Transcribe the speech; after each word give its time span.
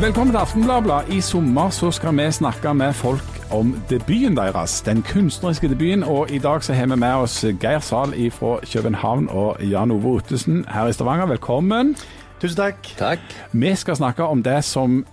Velkommen 0.00 0.32
til 0.34 0.38
Aftenbladet. 0.38 1.14
I 1.14 1.20
sommer 1.20 1.70
så 1.70 1.90
skal 1.94 2.16
vi 2.16 2.24
snakke 2.32 2.74
med 2.74 2.92
folk 2.92 3.36
om 3.54 3.70
debuten 3.90 4.36
deres, 4.36 4.80
den 4.82 5.02
kunstneriske 5.02 5.68
debuten. 5.68 6.02
Og 6.04 6.30
i 6.30 6.38
dag 6.38 6.64
så 6.64 6.74
har 6.74 6.86
vi 6.86 6.96
med 6.96 7.14
oss 7.14 7.44
Geir 7.44 7.78
Zahl 7.78 8.30
fra 8.30 8.58
København 8.72 9.28
og 9.30 9.62
Jan 9.62 9.90
Ove 9.90 10.16
Ottesen 10.16 10.64
her 10.68 10.86
i 10.86 10.92
Stavanger. 10.92 11.26
Velkommen. 11.26 11.94
Tusen 12.40 12.56
takk. 12.56 12.90
Takk. 12.98 13.20
Vi 13.52 13.74
skal 13.74 13.96
snakke 13.96 14.24
om 14.24 14.42
det 14.42 14.64
som 14.64 15.04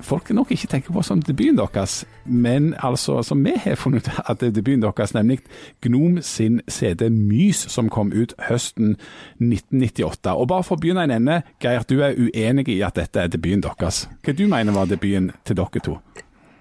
folk 0.00 0.30
nok 0.30 0.50
ikke 0.50 0.68
tenker 0.70 0.92
på 0.92 1.02
som 1.02 1.22
debuten 1.22 1.58
deres, 1.58 2.04
men 2.24 2.74
altså 2.84 3.22
som 3.22 3.44
vi 3.44 3.54
har 3.64 3.78
funnet 3.80 4.08
ut 4.08 4.20
at 4.26 4.40
det 4.40 4.50
er 4.50 4.58
debuten 4.58 4.84
deres, 4.84 5.14
nemlig 5.14 5.40
Gnom 5.82 6.20
sin 6.22 6.60
CD 6.68 7.08
Mys, 7.10 7.66
som 7.72 7.88
kom 7.88 8.12
ut 8.12 8.34
høsten 8.48 8.96
1998. 9.40 10.34
Og 10.34 10.48
bare 10.48 10.66
for 10.66 10.76
å 10.76 10.80
begynne 10.80 11.06
en 11.06 11.16
ende, 11.18 11.40
Geir, 11.62 11.84
du 11.88 12.00
er 12.02 12.16
uenig 12.18 12.68
i 12.68 12.80
at 12.86 12.96
dette 12.98 13.20
er 13.20 13.32
debuten 13.32 13.64
deres. 13.64 14.06
Hva 14.24 14.36
du 14.36 14.46
mener 14.50 14.76
var 14.76 14.90
debuten 14.90 15.32
til 15.44 15.58
dere 15.58 15.84
to? 15.84 15.98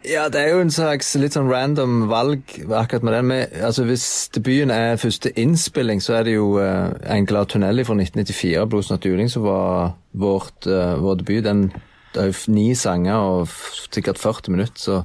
Ja, 0.06 0.28
det 0.30 0.42
er 0.42 0.52
jo 0.54 0.62
en 0.62 0.74
slags 0.74 1.16
litt 1.18 1.34
sånn 1.34 1.48
random 1.50 2.06
valg 2.12 2.52
akkurat 2.62 3.06
med 3.06 3.16
den. 3.16 3.28
Med, 3.32 3.56
altså 3.66 3.88
Hvis 3.88 4.06
debuten 4.36 4.74
er 4.74 5.00
første 5.02 5.32
innspilling, 5.40 6.02
så 6.04 6.20
er 6.20 6.28
det 6.28 6.36
jo 6.36 6.52
uh, 6.62 6.94
Engla 7.10 7.46
tunnel' 7.50 7.82
fra 7.88 7.98
1994, 7.98 8.68
'Blodsnatt 8.70 9.08
juling', 9.08 9.32
som 9.34 9.48
var 9.48 9.96
vårt, 10.14 10.68
uh, 10.68 11.02
vår 11.02 11.22
debut. 11.24 11.42
Den 11.46 11.72
det 12.16 12.24
er 12.24 12.32
jo 12.32 12.54
ni 12.56 12.70
sanger 12.80 13.20
og 13.20 13.52
sikkert 13.92 14.20
40 14.22 14.54
minutter, 14.56 14.80
så 14.80 15.02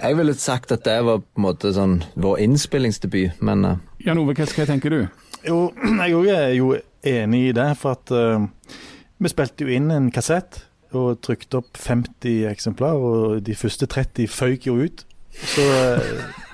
jeg 0.00 0.16
ville 0.16 0.34
sagt 0.34 0.72
at 0.72 0.84
det 0.86 0.96
var 1.04 1.20
på 1.20 1.40
en 1.40 1.44
måte 1.44 1.72
sånn 1.76 1.98
vår 2.20 2.40
innspillingsdebut, 2.46 3.42
men 3.44 3.66
uh, 3.68 3.74
Jan 4.06 4.20
Ove, 4.22 4.32
hva, 4.36 4.48
hva 4.48 4.66
tenker 4.68 4.94
du? 4.94 5.00
Jo, 5.44 5.58
jeg 6.00 6.16
òg 6.16 6.30
er 6.32 6.48
jo 6.56 6.72
enig 7.06 7.50
i 7.50 7.52
det, 7.56 7.68
for 7.80 7.98
at 7.98 8.14
uh, 8.16 8.48
vi 9.20 9.32
spilte 9.32 9.66
jo 9.66 9.76
inn 9.76 9.92
en 9.92 10.08
kassett 10.14 10.62
og 10.96 11.20
trykte 11.22 11.60
opp 11.60 11.76
50 11.78 12.48
eksemplar, 12.50 12.96
og 12.96 13.44
de 13.46 13.54
første 13.54 13.86
30 13.86 14.32
føyk 14.32 14.66
jo 14.70 14.80
ut. 14.80 15.04
Så 15.30 15.62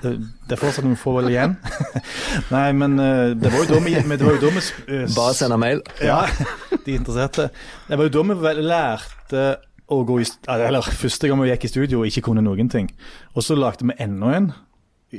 det, 0.03 0.11
det 0.45 0.53
er 0.53 0.59
fortsatt 0.61 0.85
noen 0.85 0.99
få 0.99 1.15
vel 1.15 1.31
igjen. 1.31 1.55
Nei, 2.53 2.67
men 2.77 2.99
det 3.33 3.49
var 3.49 3.63
jo 3.63 3.71
da 3.71 3.79
vi, 3.81 3.95
det 3.97 4.21
var 4.21 4.35
jo 4.35 4.43
da 4.43 4.51
vi 4.53 4.99
Bare 5.15 5.33
sende 5.33 5.57
mail. 5.57 5.81
Ja, 6.05 6.19
de 6.85 6.99
interesserte. 6.99 7.47
Det 7.87 7.97
var 7.97 8.11
jo 8.11 8.13
da 8.19 8.27
vi 8.29 8.53
lærte 8.67 9.47
å 9.87 10.03
gå 10.07 10.21
i 10.21 10.27
Eller 10.51 10.81
første 10.81 11.29
gang 11.29 11.41
vi 11.41 11.51
gikk 11.51 11.67
i 11.67 11.71
studio 11.71 12.01
og 12.01 12.09
ikke 12.09 12.27
kunne 12.29 12.43
noen 12.43 12.69
ting. 12.69 12.89
Og 13.35 13.45
så 13.45 13.55
lagde 13.55 13.87
vi 13.87 13.95
enda 14.03 14.33
en 14.35 14.49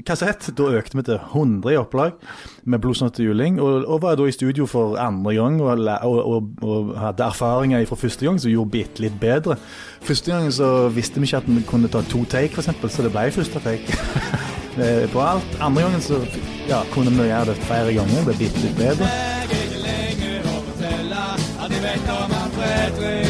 kassett. 0.04 0.50
Da 0.56 0.68
økte 0.76 0.98
vi 0.98 1.04
til 1.06 1.16
100 1.16 1.72
i 1.72 1.78
opplag 1.80 2.12
med 2.64 2.80
'Blodsnott 2.80 3.16
til 3.16 3.30
juling'. 3.30 3.60
Og, 3.60 3.86
og, 3.88 4.02
var 4.02 4.16
da 4.16 4.26
i 4.28 4.32
studio 4.32 4.66
for 4.66 4.96
andre 4.96 5.34
gang 5.34 5.60
og, 5.62 5.88
og, 6.04 6.50
og 6.62 6.94
hadde 6.98 7.24
erfaringer 7.24 7.86
fra 7.86 7.96
første 7.96 8.26
gang 8.26 8.40
som 8.40 8.50
gjorde 8.50 8.70
bitte 8.70 9.00
litt 9.00 9.20
bedre. 9.20 9.56
Første 10.00 10.32
gang 10.32 10.52
så 10.52 10.88
visste 10.88 11.20
vi 11.20 11.26
ikke 11.26 11.36
at 11.36 11.48
vi 11.48 11.64
kunne 11.66 11.88
ta 11.88 12.02
to 12.02 12.24
take, 12.24 12.52
f.eks., 12.52 12.92
så 12.92 13.02
det 13.02 13.12
ble 13.12 13.30
første 13.30 13.60
take. 13.60 13.86
på 15.12 15.20
alt. 15.20 15.58
Andre 15.60 15.82
gangen 15.82 16.00
så 16.00 16.20
ja, 16.68 16.84
kunne 16.92 17.10
vi 17.10 17.26
gjøre 17.26 17.50
det 17.50 17.56
flere 17.66 17.94
ganger. 17.94 18.14
Det 18.14 18.24
ble 18.26 18.38
bitte 18.44 18.62
litt 18.62 18.76
bedre. 18.78 19.08
spør 22.98 23.27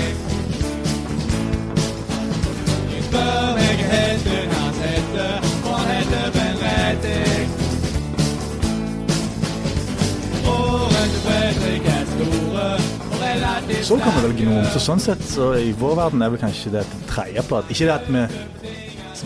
Så 13.69 13.97
kan 14.01 14.13
vi 14.17 14.23
vel 14.25 14.37
Gnom. 14.39 14.65
Så 14.73 14.81
sånn 14.81 15.01
sett 15.03 15.23
så 15.29 15.51
i 15.61 15.73
vår 15.77 15.97
verden 15.99 16.23
er 16.25 16.33
vel 16.33 16.41
kanskje 16.41 16.73
det 16.73 16.85
et 16.87 16.95
tredjeplate. 17.11 17.75
Ikke 17.75 17.89
det 17.89 17.97
at 17.99 18.09
vi 18.09 18.23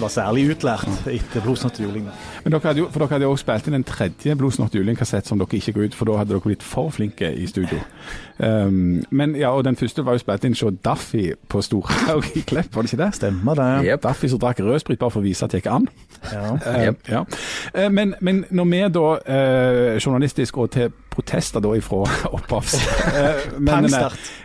var 0.03 0.11
særlig 0.11 0.49
utlært 0.51 0.89
etter 1.07 1.43
Blodsnott 1.45 1.79
juling. 1.79 2.09
Men 2.43 2.55
dere 2.55 2.65
hadde 2.65 2.81
jo, 2.81 2.89
for 2.91 3.03
dere 3.05 3.15
hadde 3.15 3.27
jo 3.29 3.35
også 3.37 3.45
spilt 3.45 3.69
inn 3.69 3.77
en 3.79 3.85
tredje 3.87 4.35
Blodsnott 4.41 4.75
juling-kassett 4.75 5.29
som 5.29 5.39
dere 5.39 5.59
ikke 5.61 5.75
ga 5.77 5.85
ut, 5.87 5.97
for 5.99 6.11
da 6.11 6.17
hadde 6.19 6.35
dere 6.35 6.43
blitt 6.43 6.65
for 6.67 6.91
flinke 6.95 7.31
i 7.33 7.47
studio. 7.51 7.81
Um, 8.43 9.05
men 9.15 9.37
ja, 9.39 9.53
og 9.55 9.63
Den 9.63 9.77
første 9.79 10.03
var 10.03 10.17
jo 10.17 10.19
spilt 10.19 10.43
inn 10.49 10.57
hos 10.59 10.79
Daffy 10.83 11.29
på 11.53 11.61
Storhaug 11.63 12.25
i 12.35 12.41
Klepp, 12.43 12.73
var 12.75 12.83
det 12.83 12.91
ikke 12.91 13.03
det? 13.05 13.11
Stemmer 13.15 13.55
det. 13.55 13.69
Yep. 13.87 14.01
Daffy 14.03 14.31
som 14.33 14.41
drakk 14.43 14.59
rødsprit 14.65 14.99
bare 14.99 15.15
for 15.15 15.21
å 15.21 15.23
vise 15.23 15.45
at 15.47 15.53
det 15.53 15.61
gikk 15.61 15.69
an. 15.71 15.87
Ja. 16.33 16.57
Uh, 16.65 16.81
Yep. 16.89 17.13
ja. 17.13 17.21
Uh, 17.77 17.87
men, 17.93 18.17
men 18.19 18.43
når 18.51 18.71
vi 18.73 18.81
da, 18.97 19.05
uh, 19.21 20.01
journalistisk 20.03 20.59
og 20.59 20.73
til 20.75 20.91
protester 21.13 21.63
da 21.63 21.73
ifra 21.77 22.03
opphavs 22.37 22.77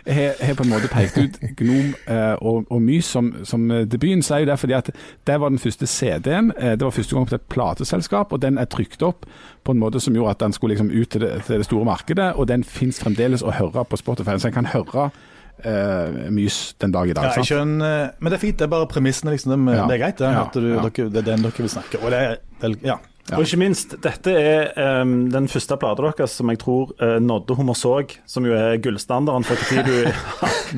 har 0.08 0.54
på 0.58 0.66
en 0.66 0.70
måte 0.70 0.90
pekt 0.92 1.18
ut 1.18 1.38
Gnom 1.58 1.92
uh, 2.08 2.34
og, 2.40 2.66
og 2.70 2.82
Mys 2.82 3.08
som, 3.14 3.30
som 3.48 3.64
debuten, 3.68 4.22
så 4.24 4.36
er 4.36 4.44
jo 4.44 4.50
det 4.52 4.58
fordi 4.60 4.76
at 4.78 4.90
det 5.26 5.38
var 5.40 5.52
den 5.52 5.60
første 5.62 5.86
CD-en. 5.86 6.52
Uh, 6.56 6.74
det 6.76 6.84
var 6.84 6.94
første 6.94 7.16
gang 7.16 7.28
på 7.28 7.38
et 7.38 7.48
plateselskap, 7.52 8.32
og 8.32 8.42
den 8.42 8.58
er 8.58 8.68
trykt 8.70 9.02
opp 9.06 9.26
på 9.64 9.74
en 9.74 9.80
måte 9.80 10.00
som 10.00 10.16
gjorde 10.16 10.36
at 10.36 10.44
den 10.44 10.54
skulle 10.56 10.76
liksom 10.76 10.92
ut 10.92 11.10
til 11.12 11.24
det, 11.24 11.32
til 11.46 11.58
det 11.58 11.66
store 11.68 11.88
markedet, 11.88 12.32
og 12.36 12.48
den 12.48 12.64
fins 12.64 13.00
fremdeles 13.02 13.44
å 13.44 13.52
høre 13.54 13.84
på 13.84 14.00
Spotify. 14.00 14.38
Så 14.38 14.50
en 14.50 14.56
kan 14.56 14.70
høre 14.72 15.08
uh, 15.10 16.30
Mys 16.34 16.74
den 16.80 16.94
dag 16.94 17.10
i 17.10 17.16
dag. 17.16 17.30
Ja, 17.36 17.44
skjønner, 17.44 18.10
men 18.18 18.32
det 18.32 18.38
er 18.38 18.44
fint. 18.46 18.58
Det 18.58 18.68
er 18.68 18.72
bare 18.72 18.88
premissene, 18.90 19.34
liksom. 19.34 19.54
Det, 19.66 19.76
Ja. 19.76 19.86
det 19.86 19.98
er 19.98 20.04
greit, 20.04 20.18
det. 20.18 20.32
Ja, 20.32 20.46
At 20.46 20.54
du, 20.54 20.68
ja. 20.74 20.82
dere, 20.88 21.10
det 21.12 21.22
er 21.24 21.30
den 21.32 21.46
dere 21.46 21.64
vil 21.64 21.70
snakke 21.72 22.02
Og 22.02 22.10
det 22.14 22.24
er 22.24 22.76
ja. 22.84 22.98
Og 23.36 23.42
ikke 23.44 23.58
minst, 23.60 23.92
dette 24.04 24.32
er 24.32 25.00
um, 25.02 25.26
den 25.32 25.48
første 25.52 25.76
plata 25.80 26.06
deres 26.06 26.32
som 26.38 26.48
jeg 26.52 26.60
tror 26.62 26.94
uh, 27.02 27.18
nådde 27.20 27.56
Hummersåg, 27.58 28.14
som 28.26 28.46
jo 28.48 28.54
er 28.56 28.78
gullstandarden 28.80 29.44
for 29.44 29.60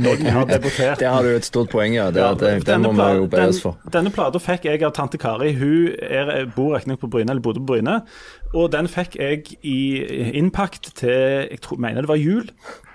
når 0.01 0.19
du 0.21 0.27
har 0.37 0.49
debutert. 0.51 0.99
Der 1.03 1.13
har 1.15 1.23
du 1.27 1.31
et 1.37 1.47
stort 1.47 1.71
poeng, 1.71 1.95
ja. 1.95 2.09
Det, 2.11 2.21
Ja, 2.25 2.33
det, 2.35 2.53
det 2.67 2.81
må 2.83 2.91
vi 2.99 3.09
jo 3.21 3.29
be 3.31 3.45
oss 3.47 3.61
den- 3.61 3.63
for. 3.63 3.91
Denne 3.95 4.11
plata 4.15 4.43
fikk 4.43 4.67
jeg 4.71 4.83
av 4.87 4.95
tante 4.97 5.19
Kari. 5.23 5.53
Hun 5.61 5.95
er, 6.03 6.33
bor 6.57 6.75
riktignok 6.77 7.01
på 7.05 7.11
Bryne, 7.15 7.31
eller 7.31 7.45
bodde 7.45 7.63
på 7.63 7.71
Bryne. 7.75 8.01
Og 8.55 8.71
den 8.75 8.89
fikk 8.91 9.15
jeg 9.21 9.55
i 9.63 9.79
innpakt 10.41 10.91
til 10.99 11.47
jeg 11.51 11.61
tror, 11.63 11.79
mener 11.79 12.03
det 12.03 12.11
var 12.11 12.19
jul. 12.19 12.49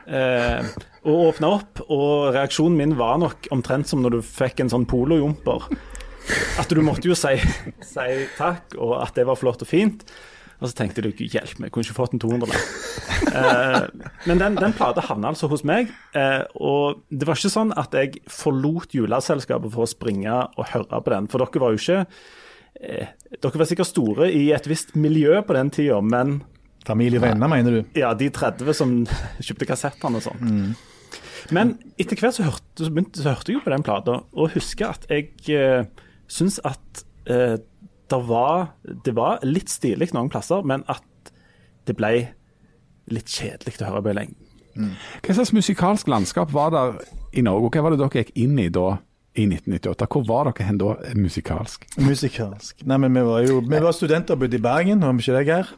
Eh, 0.05 0.67
og 1.05 1.21
åpna 1.31 1.49
opp, 1.61 1.79
og 1.89 2.33
reaksjonen 2.35 2.75
min 2.77 2.95
var 2.99 3.17
nok 3.21 3.47
omtrent 3.55 3.87
som 3.89 4.01
når 4.03 4.17
du 4.17 4.21
fikk 4.25 4.59
en 4.61 4.69
sånn 4.73 4.85
polojumper. 4.89 5.69
At 6.61 6.71
du 6.71 6.81
måtte 6.85 7.09
jo 7.09 7.17
si, 7.17 7.35
si 7.85 8.07
takk, 8.37 8.77
og 8.79 8.97
at 9.03 9.17
det 9.17 9.27
var 9.27 9.37
flott 9.39 9.61
og 9.65 9.69
fint. 9.69 10.05
Og 10.61 10.69
så 10.71 10.77
tenkte 10.77 11.03
du 11.03 11.09
hjelp 11.11 11.59
meg, 11.59 11.71
kunne 11.73 11.83
ikke 11.83 11.97
fått 11.97 12.13
en 12.15 12.21
200 12.23 12.47
mer. 12.47 12.61
Eh, 13.35 14.07
men 14.29 14.39
den, 14.39 14.55
den 14.55 14.73
plata 14.77 15.03
havna 15.03 15.33
altså 15.33 15.49
hos 15.51 15.65
meg, 15.67 15.89
eh, 16.15 16.45
og 16.55 17.01
det 17.11 17.27
var 17.27 17.35
ikke 17.35 17.51
sånn 17.51 17.73
at 17.75 17.95
jeg 17.97 18.21
forlot 18.31 18.95
juleselskapet 18.95 19.73
for 19.73 19.83
å 19.83 19.89
springe 19.89 20.37
og 20.55 20.69
høre 20.71 21.01
på 21.03 21.11
den. 21.11 21.27
For 21.31 21.43
dere 21.43 21.63
var 21.63 21.75
jo 21.75 21.81
ikke 21.81 21.99
eh, 22.79 23.11
Dere 23.35 23.59
var 23.59 23.67
sikkert 23.67 23.91
store 23.91 24.29
i 24.31 24.45
et 24.55 24.69
visst 24.71 24.95
miljø 24.95 25.41
på 25.43 25.57
den 25.57 25.73
tida, 25.75 25.99
men 25.99 26.39
Familie 26.87 27.19
og 27.19 27.25
venner, 27.25 27.49
mener 27.49 27.79
du? 27.79 27.93
ja, 27.97 28.13
de 28.15 28.29
30 28.31 28.75
som 28.77 28.95
kjøpte 29.45 29.67
kassettene 29.67 30.21
og 30.21 30.27
sånt. 30.29 30.79
Men 31.53 31.75
etter 31.99 32.17
hvert 32.19 32.37
så 32.37 32.45
hørte, 32.47 32.85
så 32.85 32.91
begynte, 32.93 33.21
så 33.21 33.33
hørte 33.33 33.51
jeg 33.51 33.59
jo 33.59 33.65
på 33.65 33.73
den 33.73 33.83
plata, 33.85 34.19
og 34.33 34.53
husker 34.55 34.93
at 34.93 35.09
jeg 35.11 35.33
eh, 35.51 36.04
syns 36.31 36.59
at 36.65 37.05
eh, 37.29 37.57
det, 38.09 38.21
var, 38.29 38.71
det 39.05 39.15
var 39.17 39.43
litt 39.45 39.71
stilig 39.73 40.11
noen 40.15 40.31
plasser, 40.33 40.65
men 40.65 40.85
at 40.91 41.33
det 41.85 41.95
ble 41.97 42.13
litt 43.13 43.29
kjedelig 43.29 43.79
å 43.81 43.91
høre 43.91 44.05
på 44.05 44.13
i 44.13 44.17
lengden. 44.19 44.41
Hva 45.23 45.35
slags 45.37 45.53
musikalsk 45.55 46.09
landskap 46.11 46.51
var 46.53 46.73
der 46.73 46.97
i 47.35 47.43
Norge, 47.45 47.69
og 47.69 47.75
hva 47.75 47.85
var 47.85 47.95
det 47.95 48.01
dere 48.01 48.23
gikk 48.23 48.33
inn 48.45 48.57
i 48.59 48.69
da? 48.73 48.97
I 49.35 49.43
1998. 49.49 50.05
Hvor 50.13 50.21
var 50.29 50.47
dere 50.47 50.63
hen 50.63 50.77
da 50.79 50.93
musikalsk? 51.19 51.81
Musikalsk. 51.99 52.85
Nei, 52.87 52.97
men 53.03 53.17
vi 53.17 53.23
var 53.27 53.41
jo 53.43 53.57
vi 53.59 53.81
var 53.83 53.95
studenter 53.95 54.37
og 54.37 54.45
bodde 54.45 54.55
i 54.55 54.63
Bergen, 54.63 55.03
var 55.03 55.17
vi 55.17 55.25
ikke 55.25 55.35
det, 55.35 55.41
Geir? 55.49 55.73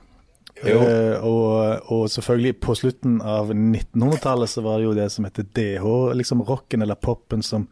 Eh, 0.66 1.26
og, 1.26 1.90
og 1.94 2.04
selvfølgelig 2.10 2.56
på 2.62 2.76
slutten 2.78 3.18
av 3.22 3.50
1900-tallet 3.54 4.50
så 4.50 4.64
var 4.66 4.78
det 4.78 4.88
jo 4.88 4.94
det 4.98 5.08
som 5.14 5.26
heter 5.26 5.46
DH, 5.58 5.90
liksom 6.18 6.42
rocken 6.46 6.86
eller 6.86 6.98
popen 7.02 7.42
som 7.46 7.68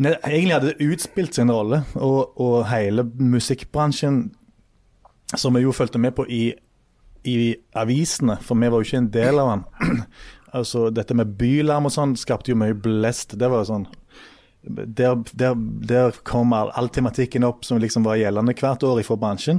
egentlig 0.00 0.54
hadde 0.54 0.72
det 0.72 0.90
utspilt 0.92 1.34
sin 1.34 1.52
rolle. 1.52 1.82
Og, 1.94 2.32
og 2.40 2.66
hele 2.70 3.04
musikkbransjen, 3.18 4.24
som 5.36 5.56
vi 5.56 5.64
jo 5.64 5.72
fulgte 5.72 6.00
med 6.00 6.16
på 6.16 6.26
i, 6.28 6.44
i 7.28 7.54
avisene, 7.78 8.38
for 8.42 8.58
vi 8.58 8.70
var 8.70 8.80
jo 8.80 8.88
ikke 8.88 9.02
en 9.04 9.12
del 9.14 9.42
av 9.42 9.52
den. 9.52 9.66
altså 10.58 10.90
Dette 10.90 11.16
med 11.16 11.36
bylarm 11.40 11.88
og 11.88 11.94
sånn 11.94 12.16
skapte 12.20 12.52
jo 12.52 12.60
mye 12.60 12.76
blest. 12.76 13.36
Det 13.40 13.50
var 13.50 13.64
jo 13.64 13.72
sånn 13.74 13.90
der, 14.62 15.16
der, 15.34 15.56
der 15.88 16.18
kom 16.22 16.52
all, 16.54 16.70
all 16.78 16.88
tematikken 16.92 17.42
opp 17.44 17.64
som 17.66 17.80
liksom 17.82 18.04
var 18.06 18.20
gjeldende 18.20 18.54
hvert 18.54 18.84
år 18.86 19.00
fra 19.06 19.16
bransjen. 19.18 19.58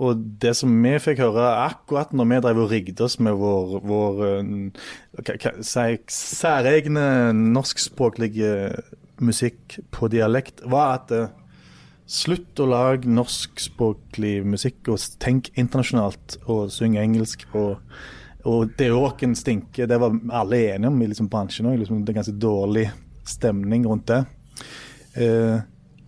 Og 0.00 0.22
det 0.40 0.54
som 0.56 0.72
vi 0.72 0.94
fikk 1.02 1.20
høre 1.20 1.50
akkurat 1.66 2.14
når 2.16 2.30
vi 2.30 2.40
drev 2.46 2.62
og 2.62 2.72
rigget 2.72 3.02
oss 3.04 3.18
med 3.20 3.36
vår, 3.36 3.74
vår 3.84 4.22
uh, 4.40 5.92
særegne 6.08 7.04
norskspråklige 7.36 8.54
musikk 9.24 9.78
på 9.94 10.08
dialekt, 10.12 10.62
var 10.64 10.98
at 10.98 11.12
eh, 11.14 11.34
slutt 12.08 12.60
å 12.62 12.68
lage 12.70 13.10
norskspråklig 13.10 14.40
musikk 14.48 14.88
og 14.92 15.02
tenk 15.22 15.52
internasjonalt 15.56 16.38
og 16.46 16.72
syng 16.74 16.96
engelsk. 17.00 17.46
og 17.54 17.82
og 18.48 18.70
det 18.78 18.86
råken 18.88 19.34
stinker, 19.36 19.88
det 19.90 19.98
var 20.00 20.14
alle 20.32 20.60
enige 20.70 20.88
om 20.88 21.00
i 21.02 21.08
liksom 21.10 21.26
bransjen 21.28 21.66
òg. 21.68 21.80
Liksom, 21.80 22.04
det 22.04 22.12
er 22.12 22.18
ganske 22.20 22.36
dårlig 22.40 22.84
stemning 23.26 23.84
rundt 23.84 24.06
det. 24.08 24.22
Eh, 25.18 25.58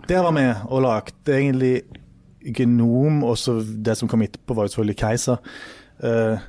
der 0.09 0.23
var 0.25 0.33
vi 0.37 0.47
og 0.69 0.85
lagde 0.87 1.35
egentlig 1.37 1.83
Genom, 2.41 3.19
og 3.29 3.37
det 3.85 3.99
som 3.99 4.09
kom 4.09 4.23
etterpå, 4.25 4.55
var 4.57 4.65
jo 4.65 4.73
selvfølgelig 4.73 4.97
Keiser. 5.03 5.43
Eh, 6.01 6.47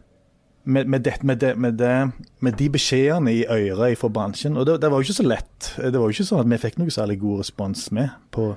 med, 0.63 0.85
med, 0.85 0.99
det, 1.01 1.23
med, 1.23 1.37
det, 1.41 1.55
med, 1.57 1.73
det, 1.79 2.11
med 2.39 2.57
de 2.59 2.69
beskjedene 2.69 3.33
i 3.33 3.45
øret 3.45 3.97
fra 3.97 4.09
bransjen. 4.13 4.57
Og 4.57 4.65
det, 4.65 4.81
det, 4.81 4.91
var 4.91 5.01
jo 5.01 5.07
ikke 5.07 5.17
så 5.17 5.27
lett. 5.27 5.71
Det 5.77 5.95
var 5.95 6.05
jo 6.05 6.15
ikke 6.15 6.27
sånn 6.27 6.43
at 6.43 6.51
vi 6.51 6.61
fikk 6.61 6.77
noe 6.81 6.93
særlig 6.93 7.17
god 7.21 7.41
respons 7.43 7.87
med 7.95 8.13
på, 8.35 8.51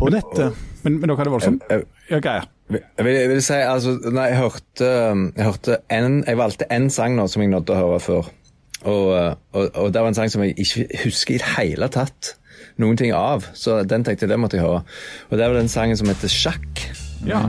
på 0.00 0.10
dette. 0.14 0.50
Men, 0.84 0.98
men 0.98 1.06
dere 1.06 1.18
hadde 1.20 1.30
det 1.30 1.36
voldsomt. 1.36 1.70
Jeg, 1.70 1.88
Ja, 2.10 2.18
Geir. 2.18 2.48
jeg, 2.72 3.04
vil, 3.04 3.14
jeg 3.14 3.30
vil 3.30 3.42
si, 3.46 3.54
altså, 3.54 3.94
nei, 4.10 4.26
jeg 4.32 4.40
hørte, 4.40 4.90
jeg 5.36 5.46
hørte 5.46 5.76
en, 5.94 6.24
Jeg 6.26 6.40
valgte 6.40 6.70
én 6.74 6.88
sang 6.90 7.14
nå 7.18 7.28
som 7.30 7.44
jeg 7.44 7.52
nådde 7.52 7.76
å 7.76 7.80
høre 7.84 8.00
før. 8.02 8.32
Og, 8.80 9.06
og, 9.52 9.64
og 9.76 9.92
det 9.92 10.00
var 10.00 10.08
en 10.08 10.16
sang 10.16 10.32
som 10.32 10.42
jeg 10.42 10.56
ikke 10.58 11.04
husker 11.04 11.36
i 11.36 11.42
det 11.42 11.52
hele 11.58 11.90
tatt 11.92 12.34
noen 12.80 12.98
ting 12.98 13.12
av. 13.14 13.46
Så 13.54 13.82
den 13.84 14.06
tenkte 14.06 14.26
jeg 14.26 14.32
det 14.32 14.40
måtte 14.40 14.58
jeg 14.58 14.66
høre. 14.66 14.82
Og 15.28 15.38
det 15.38 15.46
var 15.46 15.60
den 15.60 15.70
sangen 15.70 16.00
som 16.00 16.10
heter 16.10 16.32
Sjakk. 16.32 16.88
Ja. 17.26 17.42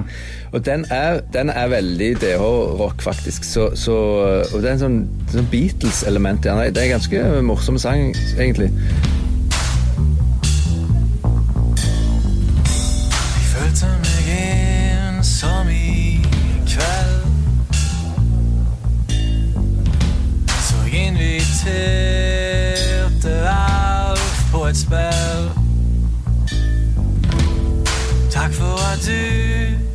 Og 0.51 0.65
den 0.65 0.85
er, 0.89 1.21
den 1.33 1.49
er 1.49 1.67
veldig 1.71 2.09
DH-rock, 2.21 3.01
faktisk. 3.01 3.43
Så, 3.47 3.69
så, 3.79 3.95
og 4.53 4.57
det 4.61 4.69
er 4.69 4.75
en 4.75 4.83
sånn, 4.83 4.99
sånn 5.31 5.47
Beatles-element 5.51 6.45
i 6.45 6.51
den. 6.51 6.75
Det 6.75 6.83
er 6.83 6.89
en 6.89 6.95
ganske 6.97 7.41
morsom 7.47 7.79
sang, 7.81 8.11
egentlig. 8.37 8.71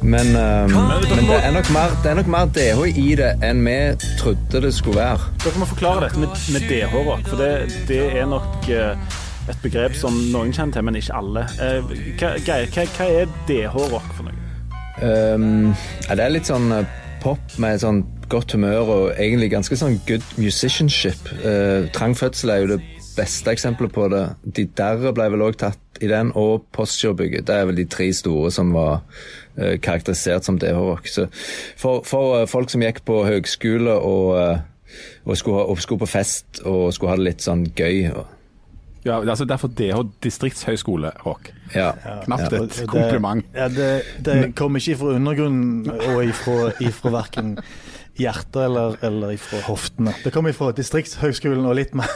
Men, 0.06 0.26
um, 0.36 0.70
men 1.10 1.24
det, 1.26 1.36
er 1.42 1.50
nok 1.50 1.70
mer, 1.74 1.94
det 2.02 2.10
er 2.10 2.18
nok 2.20 2.28
mer 2.30 2.50
DH 2.54 2.82
i 2.94 3.06
det 3.18 3.30
enn 3.42 3.62
vi 3.66 3.78
trodde 4.20 4.60
det 4.62 4.70
skulle 4.74 5.00
være. 5.02 5.30
Dere 5.42 5.58
må 5.58 5.66
forklare 5.66 6.04
dette 6.06 6.20
med, 6.22 6.36
med 6.54 6.66
DH-rock, 6.70 7.24
for 7.26 7.42
det, 7.42 7.48
det 7.88 8.02
er 8.20 8.28
nok 8.30 8.68
uh, 8.70 9.16
et 9.50 9.64
begrep 9.64 9.96
som 9.98 10.14
noen 10.30 10.54
kjenner 10.54 10.76
til, 10.78 10.86
men 10.86 10.98
ikke 11.00 11.16
alle. 11.18 11.42
Uh, 11.58 11.90
hva, 12.20 12.36
Geir, 12.38 12.70
hva, 12.70 12.84
hva 12.94 13.08
er 13.16 13.32
DH-rock 13.50 14.12
for 14.12 14.28
noe? 14.28 14.44
Um, 15.02 15.74
ja, 16.06 16.14
det 16.14 16.22
er 16.22 16.36
litt 16.36 16.48
sånn 16.48 16.70
pop 17.24 17.56
med 17.60 17.82
sånn 17.82 18.04
godt 18.30 18.54
humør 18.54 18.92
og 18.94 19.08
egentlig 19.18 19.50
ganske 19.56 19.78
sånn 19.78 19.98
good 20.06 20.22
musicianship. 20.38 21.32
Uh, 21.42 21.90
Trang 21.96 22.14
fødsel 22.14 22.54
er 22.54 22.62
jo 22.62 22.76
det 22.76 22.78
beste 23.16 23.50
eksempelet 23.50 23.94
på 23.96 24.06
det. 24.12 24.22
De 24.54 24.68
derre 24.78 25.10
ble 25.16 25.26
vel 25.34 25.44
òg 25.48 25.58
tatt 25.58 25.82
i 25.98 26.10
den, 26.10 26.30
og 26.36 26.66
Postgirobygget. 26.76 27.46
Det 27.48 27.58
er 27.58 27.66
vel 27.68 27.78
de 27.80 27.86
tre 27.90 28.10
store 28.14 28.52
som 28.52 28.70
var 28.76 29.02
karakterisert 29.82 30.44
som 30.44 30.58
DH-rock. 30.58 31.08
Så 31.08 31.26
for, 31.80 32.02
for 32.04 32.40
eh, 32.40 32.46
folk 32.50 32.70
som 32.72 32.82
gikk 32.84 33.02
på 33.08 33.22
høgskole 33.26 33.94
og, 33.96 34.32
eh, 34.40 34.64
og, 35.26 35.36
skulle, 35.36 35.64
og 35.66 35.80
skulle 35.82 36.02
på 36.04 36.10
fest 36.10 36.62
og 36.64 36.92
skulle 36.94 37.14
ha 37.14 37.20
det 37.20 37.28
litt 37.30 37.44
sånn 37.46 37.66
gøy 37.76 38.10
og, 38.14 38.24
Ja, 39.06 39.20
altså 39.22 39.44
Derfor 39.46 39.68
DH 39.70 40.00
distriktshøyskole-rock. 40.24 41.52
ja. 41.76 41.92
Knapt 42.24 42.52
et 42.52 42.72
det- 42.74 42.88
kompliment. 42.90 43.44
Ja, 43.54 43.68
det, 43.68 44.02
det 44.26 44.54
kommer 44.58 44.80
ikke 44.82 44.96
fra 44.98 45.12
undergrunnen 45.14 45.90
og 45.90 46.24
ifra, 46.24 46.72
ifra 46.82 47.12
verken 47.14 47.52
hjertet 48.18 48.56
eller, 48.64 48.96
eller 49.06 49.34
ifra 49.36 49.60
hoftene. 49.68 50.14
Det 50.24 50.32
kommer 50.32 50.50
ifra 50.50 50.72
Distriktshøgskolen 50.74 51.66
og 51.68 51.76
litt 51.78 51.94
mer, 51.94 52.10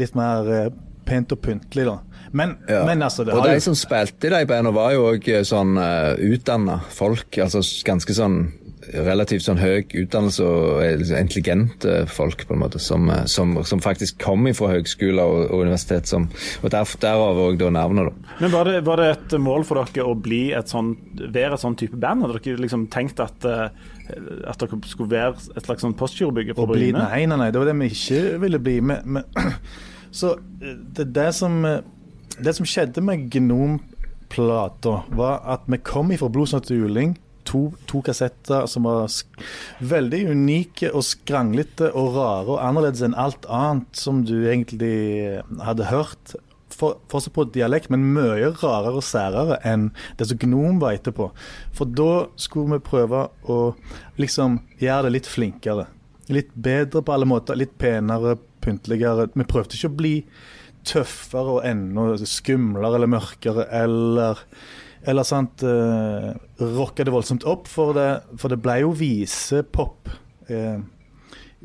litt 0.00 0.14
mer 0.16 0.48
eh, 0.48 0.70
pent 1.04 1.32
og 1.34 1.40
pyntelig, 1.42 1.84
da. 1.90 1.98
Men, 2.32 2.58
Ja. 2.68 2.84
men 2.86 3.02
altså, 3.02 3.24
det 3.24 3.34
og 3.34 3.42
har 3.42 3.48
de 3.48 3.58
jo 3.58 3.66
som 3.70 3.74
spilte 3.78 4.28
i 4.28 4.30
de 4.30 4.46
bandene, 4.46 4.74
var 4.74 4.92
jo 4.94 5.08
òg 5.10 5.26
sånn 5.46 5.76
uh, 5.78 6.14
utdanna 6.14 6.80
folk. 6.94 7.38
Altså 7.42 7.62
ganske 7.86 8.14
sånn 8.14 8.52
relativt 8.94 9.44
sånn 9.44 9.60
høy 9.60 9.84
utdannelse 9.84 10.44
og 10.44 10.80
eh, 10.82 11.02
intelligente 11.20 12.04
folk, 12.10 12.46
på 12.48 12.56
en 12.56 12.62
måte, 12.62 12.80
som, 12.82 13.08
eh, 13.12 13.24
som, 13.30 13.52
som 13.66 13.82
faktisk 13.82 14.18
kom 14.22 14.48
fra 14.56 14.70
høgskoler 14.72 15.20
og, 15.20 15.42
og 15.50 15.64
universitet. 15.66 16.08
Som, 16.10 16.28
og 16.64 16.72
derf, 16.72 16.96
derav 17.02 17.38
òg 17.44 17.62
navnet, 17.70 18.10
da. 18.10 18.34
Men 18.40 18.54
var 18.54 18.70
det, 18.70 18.80
var 18.88 19.02
det 19.02 19.10
et 19.14 19.36
mål 19.42 19.66
for 19.68 19.82
dere 19.82 20.08
å 20.08 20.16
bli 20.18 20.42
et 20.56 20.72
sånn, 20.72 20.94
være 21.20 21.56
et 21.58 21.64
sånn 21.64 21.78
type 21.80 21.98
band? 22.00 22.24
Hadde 22.26 22.40
dere 22.40 22.64
liksom 22.64 22.88
tenkt 22.92 23.22
at, 23.22 23.46
eh, 23.46 23.68
at 24.48 24.64
dere 24.64 24.80
skulle 24.88 25.12
være 25.12 25.36
et 25.54 25.68
slags 25.68 25.86
sånn 25.86 25.96
postgirobygge 25.98 26.56
på 26.58 26.68
Bryne? 26.70 27.06
nei, 27.10 27.24
nei, 27.30 27.40
nei, 27.44 27.50
det 27.52 27.62
var 27.62 27.70
det 27.70 27.78
vi 27.84 27.92
ikke 27.92 28.40
ville 28.42 28.62
bli. 28.62 28.78
Men, 28.90 29.18
men, 29.18 29.56
så 30.22 30.34
det 30.60 31.06
er 31.06 31.16
det, 31.20 31.30
som, 31.36 31.60
eh, 31.68 31.82
det 32.44 32.54
som 32.56 32.66
skjedde 32.68 33.02
med 33.04 33.28
Gnomplata, 33.32 35.02
var 35.16 35.40
at 35.54 35.66
vi 35.70 35.78
kom 35.84 36.12
ifra 36.14 36.28
Blodsnatt 36.32 36.68
til 36.70 36.84
juling. 36.84 37.16
To, 37.50 37.70
to 37.88 38.02
kassetter 38.04 38.66
som 38.70 38.84
var 38.86 39.08
veldig 39.82 40.20
unike 40.30 40.90
og 40.94 41.02
skranglete 41.02 41.88
og 41.96 42.12
rare 42.14 42.52
og 42.52 42.60
annerledes 42.62 43.00
enn 43.02 43.16
alt 43.18 43.48
annet 43.50 43.96
som 43.96 44.20
du 44.28 44.36
egentlig 44.44 45.40
hadde 45.64 45.88
hørt. 45.90 46.34
For- 46.70 47.00
Fortsatt 47.10 47.34
på 47.34 47.46
dialekt, 47.52 47.88
men 47.90 48.04
mye 48.14 48.52
rarere 48.60 48.92
og 49.00 49.02
særere 49.02 49.56
enn 49.66 49.88
det 50.20 50.28
som 50.30 50.38
Gnom 50.38 50.78
var 50.84 50.94
etterpå. 50.94 51.30
For 51.74 51.88
da 51.88 52.26
skulle 52.38 52.76
vi 52.78 52.84
prøve 52.92 53.24
å 53.50 53.58
liksom 54.20 54.60
gjøre 54.78 55.08
det 55.08 55.16
litt 55.16 55.26
flinkere. 55.32 55.88
Litt 56.30 56.52
bedre 56.54 57.02
på 57.02 57.12
alle 57.16 57.26
måter. 57.26 57.58
Litt 57.58 57.74
penere, 57.82 58.36
pyntligere. 58.62 59.26
Vi 59.34 59.48
prøvde 59.50 59.74
ikke 59.74 59.90
å 59.90 59.96
bli 59.98 60.14
tøffere 60.86 61.56
og 61.58 61.66
enda 61.68 62.14
skumlere 62.28 62.98
eller 62.98 63.10
mørkere 63.10 63.66
eller 63.82 64.44
eller 65.08 65.24
sant, 65.24 65.62
uh, 65.64 66.34
rocka 66.60 67.06
det 67.06 67.12
voldsomt 67.14 67.46
opp, 67.48 67.70
for 67.72 67.96
det, 67.96 68.08
for 68.36 68.52
det 68.52 68.58
ble 68.60 68.82
jo 68.82 68.90
visepop. 68.92 70.10
Eh, 70.50 70.82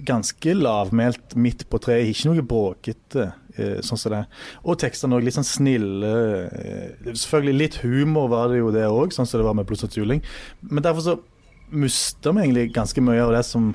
ganske 0.07 0.53
lavmælt 0.55 1.35
midt 1.39 1.65
på 1.67 1.79
treet, 1.83 2.13
ikke 2.13 2.31
noe 2.31 2.45
bråkete. 2.47 3.25
Eh, 3.55 3.77
sånn 3.85 3.99
som 3.99 4.11
det. 4.11 4.23
Og 4.67 4.75
tekstene 4.81 5.15
òg 5.15 5.23
litt 5.23 5.37
sånn 5.37 5.47
snille. 5.47 6.11
Eh, 6.51 7.13
selvfølgelig 7.13 7.59
litt 7.59 7.77
humor 7.85 8.27
var 8.33 8.51
det 8.51 8.59
jo 8.59 8.73
det 8.75 8.83
òg, 8.89 9.15
sånn 9.15 9.27
som 9.29 9.39
det 9.39 9.47
var 9.47 9.55
med 9.55 9.67
Blodsatt 9.69 9.95
juling. 9.95 10.21
Men 10.61 10.83
derfor 10.83 11.05
så 11.05 11.15
mista 11.71 12.33
vi 12.35 12.43
egentlig 12.43 12.73
ganske 12.75 13.01
mye 13.01 13.23
av 13.23 13.31
det 13.35 13.45
som 13.47 13.73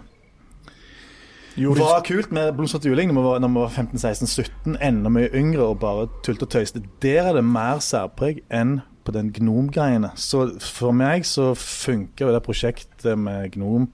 Gjorde 1.60 1.84
var 1.84 2.04
kult 2.06 2.30
med 2.32 2.54
Blomstrete 2.56 2.88
juling 2.88 3.10
når 3.12 3.20
vi 3.20 3.26
var, 3.28 3.48
var 3.56 3.74
15-16-17, 3.74 4.78
enda 4.80 5.12
mye 5.12 5.28
yngre 5.36 5.66
og 5.66 5.80
bare 5.82 6.06
tulte 6.24 6.46
og 6.46 6.54
tøyste. 6.54 6.80
Der 7.04 7.28
er 7.28 7.36
det 7.36 7.44
mer 7.44 7.82
særpreg 7.84 8.40
enn 8.48 8.78
på 9.04 9.12
den 9.16 9.30
Gnom-greiene. 9.36 10.12
Så 10.20 10.46
for 10.64 10.96
meg 10.96 11.26
så 11.28 11.50
funker 11.58 12.28
jo 12.28 12.34
det 12.34 12.42
prosjektet 12.46 13.16
med 13.20 13.52
Gnom 13.56 13.90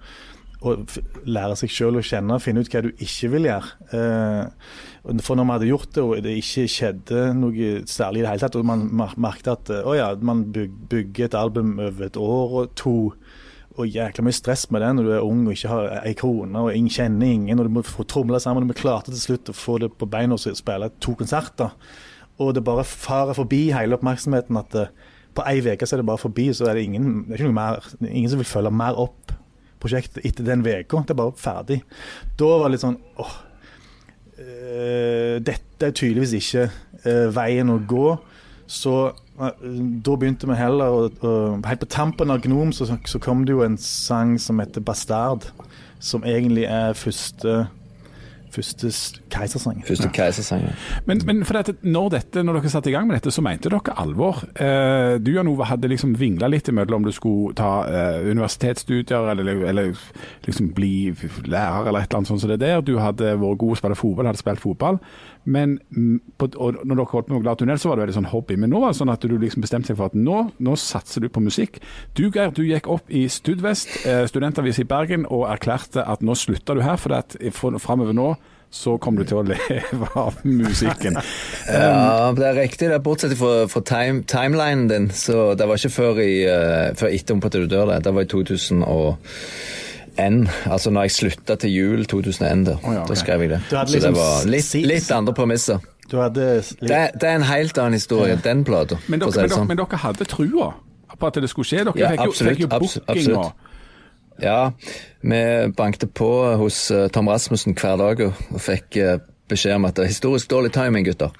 å 0.66 0.73
lære 1.28 1.56
seg 1.61 1.70
sjøl 1.70 1.99
å 2.00 2.04
kjenne, 2.04 2.38
finne 2.42 2.62
ut 2.64 2.70
hva 2.73 2.80
du 2.87 2.88
ikke 3.04 3.28
vil 3.35 3.49
gjøre. 3.50 3.75
Eh, 3.92 5.18
for 5.23 5.38
når 5.38 5.46
vi 5.46 5.52
hadde 5.54 5.68
gjort 5.68 5.90
det, 5.94 6.02
og 6.02 6.23
det 6.25 6.32
ikke 6.40 6.64
skjedde 6.73 7.25
noe 7.37 7.68
særlig 7.90 8.23
i 8.23 8.25
det 8.25 8.30
hele 8.32 8.42
tatt, 8.42 8.56
og 8.58 8.66
man 8.66 8.87
mer- 8.99 9.14
merket 9.20 9.52
at 9.52 9.73
eh, 9.75 9.85
å 9.87 9.94
ja, 9.99 10.08
man 10.16 10.46
bygger 10.52 11.28
et 11.28 11.37
album 11.38 11.76
over 11.78 12.08
et 12.08 12.16
år 12.18 12.56
og 12.62 12.73
to, 12.80 12.96
og 13.76 13.92
jækla 13.92 14.25
mye 14.25 14.37
stress 14.37 14.66
med 14.73 14.80
det 14.80 14.90
når 14.97 15.06
du 15.06 15.12
er 15.12 15.25
ung 15.25 15.45
og 15.45 15.52
ikke 15.52 15.71
har 15.71 15.90
ei 16.00 16.14
krone 16.16 16.62
og 16.64 16.73
ingen 16.73 16.92
kjenner 16.92 17.28
ingen, 17.28 17.61
og 17.61 17.68
du 17.68 17.75
må 17.76 17.85
få 17.85 18.06
tromle 18.09 18.40
sammen. 18.40 18.64
Og 18.64 18.73
vi 18.73 18.80
klarte 18.80 19.12
til 19.12 19.21
slutt 19.21 19.52
å 19.52 19.56
få 19.56 19.78
det 19.83 19.92
på 20.00 20.09
beina 20.09 20.38
og 20.38 20.59
spille 20.61 20.90
to 21.04 21.16
konserter. 21.18 21.75
Og 22.40 22.54
det 22.56 22.64
bare 22.64 22.85
farer 22.88 23.37
forbi 23.37 23.66
hele 23.73 23.97
oppmerksomheten 23.97 24.61
at 24.61 24.76
eh, 24.76 24.92
på 25.37 25.45
ei 25.49 25.61
uke 25.61 25.85
er 25.85 26.00
det 26.00 26.09
bare 26.09 26.21
forbi, 26.21 26.49
så 26.56 26.71
er 26.71 26.78
det 26.78 26.87
ingen, 26.88 27.26
det 27.28 27.40
er 27.40 27.52
mer, 27.52 27.85
ingen 28.09 28.30
som 28.33 28.40
vil 28.40 28.49
følge 28.49 28.73
mer 28.73 28.97
opp 29.00 29.35
prosjektet 29.83 30.25
etter 30.25 30.47
den 30.47 30.64
uka. 30.64 31.02
Det 31.04 31.12
er 31.12 31.21
bare 31.21 31.37
ferdig. 31.37 31.83
Da 32.38 32.49
var 32.49 32.68
det 32.68 32.76
litt 32.76 32.85
sånn 32.87 32.99
åh, 33.21 33.37
eh, 34.40 35.37
dette 35.45 35.90
er 35.90 35.97
tydeligvis 35.97 36.37
ikke 36.40 36.66
eh, 37.04 37.26
veien 37.37 37.73
å 37.73 37.80
gå. 37.88 38.09
Så 38.66 38.97
da 39.37 40.16
begynte 40.16 40.49
vi 40.49 40.57
heller 40.57 40.93
å, 40.97 41.09
å 41.21 41.33
Helt 41.66 41.83
på 41.83 41.88
tampen 41.93 42.33
av 42.33 42.40
Gnom 42.45 42.73
så, 42.73 42.88
så 42.88 43.21
kom 43.23 43.45
det 43.45 43.52
jo 43.57 43.64
en 43.66 43.76
sang 43.81 44.37
som 44.40 44.61
heter 44.62 44.81
'Bastard', 44.81 45.50
som 46.00 46.25
egentlig 46.25 46.64
er 46.64 46.97
første 46.97 47.66
Første 48.57 48.88
keisersang. 49.28 49.83
Første 49.85 50.09
keisersangen. 50.14 50.73
Men, 51.05 51.21
men 51.28 51.43
for 51.45 51.59
dette, 51.59 51.75
når, 51.83 52.09
dette, 52.14 52.45
når 52.47 52.61
dere 52.61 52.71
satte 52.73 52.88
i 52.88 52.95
gang 52.95 53.09
med 53.09 53.19
dette, 53.19 53.33
så 53.35 53.43
mente 53.45 53.69
dere 53.73 53.97
alvor. 54.00 54.40
Eh, 54.55 55.16
du 55.21 55.33
Jan 55.35 55.50
Ove 55.50 55.66
hadde 55.69 55.90
liksom 55.93 56.14
vingla 56.16 56.49
litt 56.49 56.71
imellom 56.73 57.02
om 57.02 57.09
du 57.09 57.12
skulle 57.12 57.57
ta 57.59 57.71
eh, 57.85 58.31
universitetsstudier 58.31 59.28
eller, 59.33 59.64
eller 59.73 59.93
liksom 60.47 60.71
bli 60.76 61.12
lærer 61.45 61.90
eller 61.90 62.07
et 62.07 62.09
eller 62.09 62.23
annet 62.23 62.33
sånt 62.33 62.45
som 62.45 62.52
det 62.52 62.62
der. 62.62 62.81
Du 62.87 62.97
hadde 63.02 63.35
vært 63.37 63.61
god 63.61 63.76
å 63.76 63.81
spille 63.83 63.99
fotball, 63.99 64.31
hadde 64.31 64.40
spilt 64.40 64.64
fotball. 64.64 65.00
Men 65.46 65.76
på, 66.38 66.48
og 66.58 66.80
når 66.82 66.98
dere 66.98 67.08
holdt 67.12 67.28
på 67.28 67.36
med 67.36 67.44
Glad 67.44 67.60
tunnel, 67.60 67.78
så 67.78 67.90
var 67.90 67.98
det 67.98 68.06
veldig 68.06 68.18
sånn 68.18 68.30
hobby. 68.32 68.58
Men 68.58 68.72
nå 68.74 68.80
var 68.82 68.92
det 68.92 68.98
sånn 68.98 69.12
at 69.12 69.22
du 69.22 69.36
liksom 69.38 69.62
bestemte 69.62 69.92
deg 69.92 70.00
for 70.00 70.10
at 70.10 70.18
nå, 70.18 70.40
nå 70.58 70.74
satser 70.80 71.22
du 71.22 71.30
på 71.30 71.42
musikk. 71.44 71.78
Du 72.18 72.26
Geir, 72.26 72.50
du 72.54 72.64
gikk 72.66 72.90
opp 72.90 73.10
i 73.14 73.26
Studvest, 73.30 73.92
eh, 74.06 74.24
studentavis 74.30 74.82
i 74.82 74.88
Bergen, 74.88 75.26
og 75.30 75.46
erklærte 75.52 76.02
at 76.02 76.24
nå 76.26 76.34
slutter 76.38 76.78
du 76.78 76.84
her, 76.86 76.98
for 77.00 77.14
at 77.16 77.38
framover 77.54 78.16
nå 78.16 78.34
så 78.76 78.96
kommer 78.98 79.22
du 79.22 79.30
til 79.30 79.40
å 79.40 79.46
leve 79.52 80.10
av 80.18 80.42
musikken. 80.44 81.18
Ja, 81.66 82.30
det 82.36 82.44
er 82.46 82.58
riktig. 82.60 82.90
det 82.90 82.98
er 82.98 83.02
Bortsett 83.02 83.34
fra, 83.38 83.64
fra 83.70 83.82
time, 83.86 84.22
timelinen 84.28 84.86
din, 84.90 85.08
så 85.14 85.54
det 85.58 85.66
var 85.66 85.80
ikke 85.80 85.94
før, 85.94 86.20
i, 86.22 86.44
uh, 86.46 86.92
før 86.98 87.14
etter 87.14 87.38
at 87.38 87.56
du 87.56 87.66
dør. 87.70 87.94
Det 87.94 88.04
Det 88.06 88.14
var 88.14 88.26
i 88.26 88.30
2001. 90.16 90.70
Altså 90.73 90.90
når 90.90 91.06
jeg 91.06 91.11
slutta 91.11 91.56
til 91.61 91.75
jul 91.75 92.06
2001. 92.06 92.64
Da, 92.66 92.78
oh, 92.82 92.94
ja, 92.94 93.02
okay. 93.02 93.08
da 93.08 93.20
skrev 93.20 93.44
jeg 93.44 93.50
det. 93.50 93.61
Liksom 93.61 93.76
Så 93.76 93.92
det 93.92 94.00
liksom 94.00 94.18
var 94.18 94.50
litt, 94.50 94.73
litt 94.94 95.12
andre 95.12 95.35
premisser. 95.35 95.92
Du 96.11 96.18
hadde 96.20 96.49
litt 96.56 96.80
Det, 96.80 97.04
det 97.20 97.28
er 97.28 97.38
en 97.40 97.46
helt 97.49 97.78
annen 97.78 97.99
historie, 97.99 98.38
den 98.44 98.64
plata. 98.64 98.99
Men 99.06 99.20
dere, 99.20 99.32
si 99.32 99.40
men, 99.40 99.49
dere, 99.49 99.58
sånn. 99.58 99.70
men 99.70 99.80
dere 99.80 100.02
hadde 100.02 100.28
trua 100.30 100.73
på 101.16 101.30
at 101.30 101.38
det 101.40 101.49
skulle 101.50 101.68
skje? 101.68 101.85
Dere 101.87 102.00
Ja, 102.00 102.11
fikk, 102.12 102.25
jo, 102.25 102.32
absolutt, 102.32 102.52
fikk 102.52 102.66
jo 102.66 102.73
abs- 102.76 102.99
booking 103.06 103.38
og. 103.38 103.54
Ja, 104.42 104.73
vi 105.25 105.73
bankte 105.73 106.06
på 106.06 106.28
hos 106.61 106.90
eh, 106.92 107.06
Tom 107.08 107.30
Rasmussen 107.32 107.73
hver 107.73 107.96
dag 107.96 108.20
og, 108.26 108.42
fikk 108.61 108.99
eh, 109.00 109.16
beskjed 109.49 109.78
om 109.78 109.87
at 109.88 109.96
det 109.96 110.04
er 110.04 110.11
historisk 110.11 110.50
dårlig 110.50 110.75
timing, 110.75 111.06
gutter. 111.06 111.32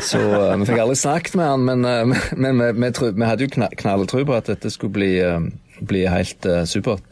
Så 0.00 0.18
uh, 0.18 0.56
vi 0.56 0.66
fikk 0.66 0.80
aldri 0.82 0.96
snakket 0.96 1.36
med 1.38 1.50
han, 1.50 1.66
men, 1.68 1.84
uh, 1.84 2.22
men 2.42 2.58
vi, 2.58 2.88
vi, 2.88 3.10
vi 3.12 3.28
hadde 3.28 3.46
jo 3.46 3.52
knall, 3.58 3.76
knalltro 3.78 4.24
på 4.26 4.34
at 4.34 4.48
dette 4.50 4.72
skulle 4.72 4.96
bli, 4.96 5.10
uh, 5.20 5.44
bli 5.86 6.06
helt 6.08 6.48
supert. 6.66 7.04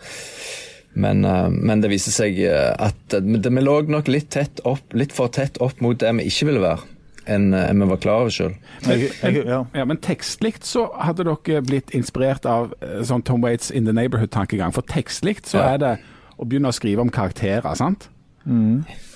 Men, 0.95 1.25
eh, 1.25 1.49
men 1.51 1.81
det 1.85 1.91
viser 1.93 2.11
seg 2.13 2.39
eh, 2.43 2.73
at 2.83 3.15
eh, 3.15 3.21
det, 3.23 3.51
vi 3.55 3.63
lå 3.63 3.77
nok 3.87 4.09
litt, 4.11 4.31
tett 4.35 4.61
opp, 4.67 4.93
litt 4.99 5.13
for 5.15 5.29
tett 5.31 5.61
opp 5.63 5.81
mot 5.81 5.99
det 5.99 6.11
vi 6.19 6.27
ikke 6.27 6.49
ville 6.51 6.63
være, 6.65 6.83
enn 7.31 7.53
en 7.55 7.85
vi 7.85 7.87
var 7.93 8.01
klar 8.03 8.25
over 8.25 8.35
sjøl. 8.35 8.57
ja. 8.89 9.61
Ja, 9.75 9.85
Men 9.87 10.01
tekstlikt 10.03 10.67
så 10.67 10.89
hadde 10.99 11.25
dere 11.29 11.63
blitt 11.63 11.95
inspirert 11.95 12.47
av 12.49 12.75
eh, 12.83 13.03
sånn 13.07 13.23
Tom 13.23 13.43
Waits 13.47 13.71
In 13.71 13.87
The 13.87 13.95
Neighborhood-tankegang. 13.95 14.75
For 14.75 14.83
tekstlikt 14.83 15.47
så 15.47 15.59
Ja. 15.63 15.69
er 15.75 15.79
det 15.79 15.93
å 16.41 16.45
begynne 16.49 16.73
å 16.73 16.75
skrive 16.75 17.01
om 17.05 17.11
karakterer, 17.13 17.71
sant? 17.79 18.09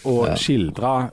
Og 0.04 0.28
skildre 0.38 0.94
eh, 1.08 1.12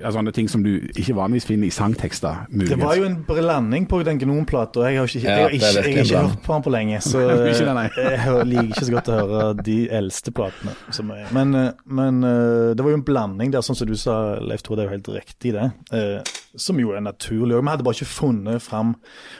ja, 0.00 0.10
sånne 0.14 0.32
ting 0.34 0.48
som 0.50 0.62
du 0.64 0.72
ikke 0.94 1.14
vanligvis 1.16 1.46
finner 1.48 1.68
i 1.68 1.74
sangtekster. 1.74 2.44
Det 2.50 2.78
var 2.80 2.96
jo 2.98 3.06
en 3.08 3.16
blanding 3.26 3.86
på 3.90 4.00
den 4.06 4.20
Gnomplata, 4.20 4.82
og 4.82 4.88
jeg 4.88 5.00
har 5.00 5.10
ikke, 5.10 5.22
jeg 5.24 5.42
har 5.42 5.56
ikke, 5.56 5.70
jeg 5.70 5.82
har 5.82 6.04
ikke 6.04 6.22
hørt 6.22 6.44
på 6.44 6.54
den 6.54 6.64
på 6.66 6.72
lenge. 6.74 7.00
Så 7.04 7.22
det, 7.28 7.54
jeg 7.54 8.46
liker 8.50 8.70
ikke 8.70 8.86
så 8.88 8.94
godt 8.96 9.10
å 9.10 9.18
høre 9.20 9.42
de 9.64 9.78
eldste 10.00 10.34
platene. 10.34 10.76
Som 10.94 11.12
er. 11.14 11.26
Men, 11.34 11.54
eh, 11.58 11.70
men 11.84 12.22
eh, 12.26 12.70
det 12.76 12.84
var 12.84 12.94
jo 12.94 13.00
en 13.00 13.06
blanding 13.06 13.54
der, 13.54 13.64
sånn 13.66 13.78
som 13.78 13.90
du 13.90 13.96
sa, 13.98 14.18
Leif 14.42 14.64
Tore, 14.64 14.80
det 14.80 14.84
er 14.84 14.90
jo 14.90 14.96
helt 14.96 15.12
riktig 15.18 15.54
det. 15.56 15.68
Eh, 15.94 16.34
Som 16.56 16.78
jo 16.78 16.92
er 16.94 17.02
naturlig. 17.02 17.56
òg. 17.56 17.64
vi 17.64 17.72
hadde 17.72 17.84
bare 17.86 17.98
ikke 17.98 18.06
funnet 18.14 18.62
fram 18.62 18.94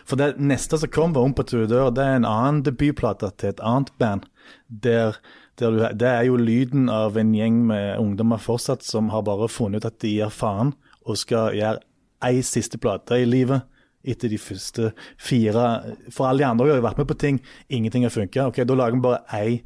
For 0.05 0.19
det 0.19 0.35
neste 0.43 0.79
som 0.79 0.91
kom, 0.91 1.13
var 1.15 1.23
Om 1.23 1.35
på 1.35 1.47
tur 1.47 1.67
dør. 1.71 1.93
Det 1.95 2.03
er 2.03 2.17
en 2.19 2.29
annen 2.29 2.63
debutplate 2.67 3.31
til 3.39 3.55
et 3.55 3.63
annet 3.63 3.93
band. 3.99 4.27
Der 4.69 5.21
du, 5.61 5.83
det 5.95 6.09
er 6.09 6.25
jo 6.29 6.39
lyden 6.41 6.89
av 6.91 7.19
en 7.21 7.35
gjeng 7.37 7.61
med 7.69 8.01
ungdommer 8.01 8.43
fortsatt 8.43 8.83
som 8.87 9.13
har 9.15 9.25
bare 9.27 9.51
funnet 9.53 9.85
ut 9.85 9.91
at 9.91 10.01
de 10.03 10.17
gir 10.17 10.33
faen 10.35 10.75
og 11.05 11.21
skal 11.21 11.55
gjøre 11.55 11.83
ei 12.25 12.41
siste 12.47 12.81
plate 12.81 13.21
i 13.21 13.29
livet 13.29 13.67
etter 14.05 14.29
de 14.29 14.39
første 14.41 14.91
fire. 15.21 15.65
For 16.13 16.29
alle 16.29 16.43
de 16.43 16.49
andre 16.49 16.69
har 16.69 16.81
jo 16.81 16.87
vært 16.87 17.01
med 17.01 17.09
på 17.09 17.19
ting, 17.21 17.41
ingenting 17.73 18.05
har 18.05 18.13
funka. 18.13 18.49
Ok, 18.51 18.61
da 18.67 18.77
lager 18.77 18.99
vi 18.99 19.05
bare 19.07 19.23
ei 19.37 19.61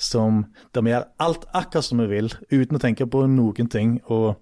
som 0.00 0.44
der 0.74 0.84
vi 0.84 0.92
gjør 0.94 1.08
alt 1.22 1.44
akkurat 1.52 1.86
som 1.86 2.00
vi 2.02 2.08
vil, 2.10 2.32
uten 2.50 2.78
å 2.78 2.82
tenke 2.82 3.06
på 3.06 3.26
noen 3.30 3.68
ting. 3.70 3.98
Og, 4.10 4.40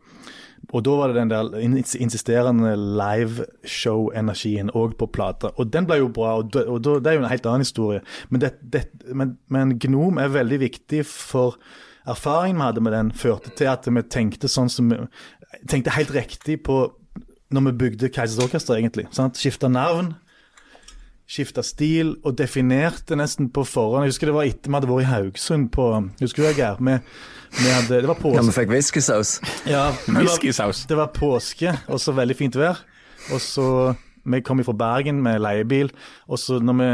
og 0.71 0.85
da 0.87 0.95
var 0.95 1.11
det 1.11 1.19
den 1.19 1.31
der 1.33 1.57
insisterende 1.99 2.77
liveshow-energien 2.77 4.71
òg 4.77 4.95
på 5.01 5.09
plata. 5.11 5.51
Og 5.57 5.73
den 5.73 5.89
ble 5.89 5.99
jo 6.03 6.11
bra, 6.15 6.37
og, 6.39 6.53
det, 6.55 6.67
og 6.71 6.85
det 6.85 7.11
er 7.11 7.19
jo 7.19 7.25
en 7.25 7.33
helt 7.33 7.49
annen 7.49 7.65
historie. 7.65 8.03
Men, 8.31 8.45
det, 8.45 8.85
men, 9.09 9.37
men 9.51 9.79
Gnom 9.83 10.21
er 10.21 10.35
veldig 10.37 10.61
viktig 10.63 11.03
for 11.09 11.59
erfaringen 12.09 12.61
vi 12.61 12.69
hadde 12.69 12.85
med 12.87 12.95
den, 12.95 13.13
førte 13.13 13.53
til 13.57 13.71
at 13.73 13.89
vi 13.89 14.05
tenkte 14.07 14.51
sånn 14.51 14.71
som 14.73 14.93
tenkte 15.69 15.97
helt 15.97 16.15
riktig 16.15 16.61
på 16.67 16.85
når 17.51 17.67
vi 17.67 17.79
bygde 17.83 18.13
Keisers 18.15 18.45
Orkester, 18.45 18.79
egentlig. 18.79 19.09
Skifta 19.11 19.69
navn, 19.69 20.13
skifta 21.31 21.65
stil 21.67 22.15
og 22.23 22.37
definerte 22.39 23.19
nesten 23.19 23.51
på 23.51 23.65
forhånd. 23.67 24.07
Jeg 24.07 24.15
husker 24.15 24.31
det 24.31 24.37
var 24.37 24.51
etter 24.51 24.71
vi 24.71 24.79
hadde 24.79 24.91
vært 24.91 25.03
i 25.03 25.11
Haugesund 25.11 25.71
på 25.75 25.91
Husker 26.21 26.45
du 26.45 26.49
det, 26.49 26.57
Geir? 26.61 27.03
Hadde, 27.51 28.01
det 28.01 28.09
var 28.09 28.19
Ja, 28.35 28.43
vi 28.47 28.53
fikk 28.55 28.71
whiskysaus. 28.71 29.41
Ja, 29.67 29.91
Whiskysaus. 30.07 30.85
det 30.87 30.97
var 30.97 31.11
påske, 31.15 31.75
og 31.89 32.01
så 32.01 32.15
veldig 32.15 32.37
fint 32.39 32.57
vær. 32.57 32.79
Og 33.33 33.41
så 33.41 33.97
Vi 34.25 34.41
kom 34.45 34.61
fra 34.65 34.73
Bergen 34.77 35.23
med 35.23 35.41
leiebil, 35.41 35.91
og 36.29 36.39
så 36.39 36.59
når 36.61 36.77
vi 36.77 36.89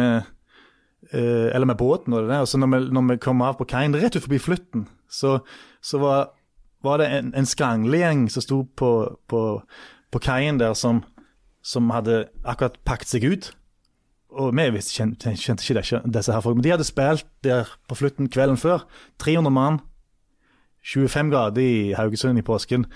eh, 1.13 1.55
Eller 1.55 1.67
med 1.67 1.77
båten, 1.77 2.13
var 2.13 2.23
det 2.23 2.31
det. 2.31 2.41
Og 2.41 2.49
så 2.49 2.59
når 2.59 2.67
vi, 2.67 2.93
når 2.93 3.09
vi 3.11 3.17
kom 3.17 3.43
av 3.43 3.59
på 3.59 3.67
kaien, 3.67 3.95
rett 3.95 4.17
ut 4.17 4.23
forbi 4.23 4.39
Flytten, 4.39 4.87
så, 5.11 5.41
så 5.83 5.99
var, 5.99 6.31
var 6.83 6.99
det 6.99 7.11
en, 7.11 7.35
en 7.35 7.47
skranglegjeng 7.47 8.31
som 8.31 8.43
sto 8.43 8.63
på, 8.77 9.19
på, 9.29 9.43
på 10.13 10.19
kaien 10.19 10.59
der, 10.59 10.75
som, 10.75 11.03
som 11.63 11.91
hadde 11.91 12.29
akkurat 12.45 12.79
pakket 12.85 13.09
seg 13.09 13.25
ut. 13.25 13.53
Og 14.37 14.53
vi 14.55 14.81
kjente, 14.83 15.35
kjente 15.35 15.65
ikke 15.65 15.81
disse, 15.81 16.01
disse 16.05 16.33
her 16.33 16.41
folk, 16.45 16.57
men 16.57 16.65
de 16.65 16.75
hadde 16.75 16.87
spilt 16.87 17.27
der 17.45 17.69
på 17.89 17.95
Flutten 17.99 18.29
kvelden 18.29 18.59
før. 18.61 18.87
300 19.19 19.51
mann. 19.51 19.81
25 20.87 21.33
grader 21.33 21.63
i 21.63 21.95
Haugesund 21.99 22.39
i 22.39 22.47
påsken. 22.47 22.87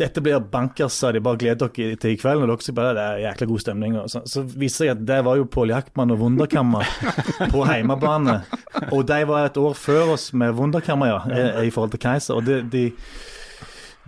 Dette 0.00 0.22
blir 0.24 0.40
bankers, 0.40 0.94
sa 0.96 1.10
de. 1.12 1.20
Bare 1.20 1.36
gled 1.40 1.60
dere 1.60 1.96
til 2.00 2.14
i 2.14 2.20
kveld. 2.20 2.44
Og 2.44 2.48
dere 2.48 2.64
sier 2.64 2.76
bare 2.76 2.94
det 2.96 3.02
er 3.04 3.24
jækla 3.26 3.48
god 3.50 3.64
stemning. 3.64 3.98
Så, 4.08 4.22
så 4.32 4.44
viser 4.48 4.88
jeg 4.88 4.96
at 4.96 5.02
det 5.10 5.18
var 5.26 5.36
jo 5.36 5.48
Pål 5.50 5.74
Jackman 5.74 6.14
og 6.14 6.22
Wunderkammer 6.22 6.88
på 7.52 7.64
heimebane. 7.70 8.38
Og 8.88 9.04
de 9.10 9.20
var 9.28 9.50
et 9.50 9.60
år 9.60 9.76
før 9.76 10.14
oss 10.14 10.30
med 10.32 10.56
Wunderkammer, 10.56 11.12
ja, 11.12 11.20
i, 11.28 11.68
i 11.68 11.74
forhold 11.74 11.92
til 11.92 12.02
Keiser. 12.06 12.40
Og 12.40 12.48
det, 12.48 12.62
de, 12.72 12.86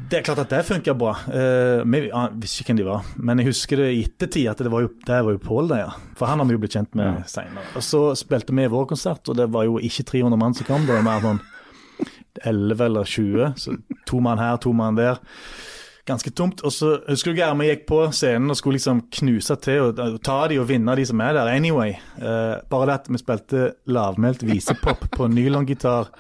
det 0.01 0.23
er 0.23 0.27
klart 0.31 0.41
at 0.47 0.55
det 0.55 0.65
funka 0.71 0.97
bra. 0.97 1.13
Eh, 1.29 1.85
vi 1.85 2.07
uh, 2.09 2.25
visste 2.41 2.63
ikke 2.63 2.73
hvem 2.73 2.81
de 2.81 2.89
var, 2.89 3.15
men 3.21 3.43
jeg 3.43 3.53
husker 3.53 3.85
det 3.85 3.93
i 3.93 4.03
ettertid 4.07 4.49
at 4.51 4.65
det 4.65 4.73
var 4.73 4.87
jo, 4.87 4.95
der 5.07 5.27
var 5.27 5.37
jo 5.37 5.45
Pål, 5.45 5.75
der, 5.75 5.85
ja. 5.85 6.13
For 6.17 6.31
han 6.31 6.41
har 6.41 6.49
vi 6.49 6.57
jo 6.57 6.65
blitt 6.65 6.79
kjent 6.79 6.97
med 6.99 7.21
seinere. 7.29 7.69
Og 7.77 7.85
så 7.85 8.07
spilte 8.19 8.57
vi 8.57 8.71
vår 8.73 8.89
konsert, 8.95 9.29
og 9.29 9.37
det 9.37 9.53
var 9.53 9.69
jo 9.69 9.77
ikke 9.77 10.09
300 10.09 10.41
mann 10.41 10.57
som 10.57 10.73
kom, 10.73 10.89
det 10.89 10.97
var 10.97 11.05
mer 11.05 11.27
sånn 11.27 11.45
11 12.49 12.85
eller 12.85 13.05
20. 13.05 13.53
Så 13.57 13.77
to 14.09 14.21
mann 14.21 14.39
her, 14.39 14.57
to 14.57 14.73
mann 14.73 14.99
der. 14.99 15.21
Ganske 16.09 16.33
tomt. 16.35 16.65
Og 16.67 16.73
så 16.75 16.97
husker 17.07 17.33
du 17.33 17.39
Germe 17.39 17.69
gikk 17.69 17.87
på 17.87 18.01
scenen 18.11 18.51
og 18.51 18.59
skulle 18.59 18.81
liksom 18.81 19.05
knuse 19.21 19.57
til 19.63 19.93
og 19.93 20.19
ta 20.27 20.41
de 20.51 20.59
og 20.59 20.67
vinne 20.71 20.97
de 20.99 21.07
som 21.07 21.23
er 21.23 21.37
der. 21.39 21.53
Anyway. 21.53 21.95
Eh, 22.19 22.55
bare 22.71 22.89
det 22.91 22.99
at 23.01 23.11
vi 23.11 23.23
spilte 23.23 23.73
lavmælt 23.87 24.43
visepop 24.47 25.07
på 25.17 25.31
nylongitar. 25.31 26.11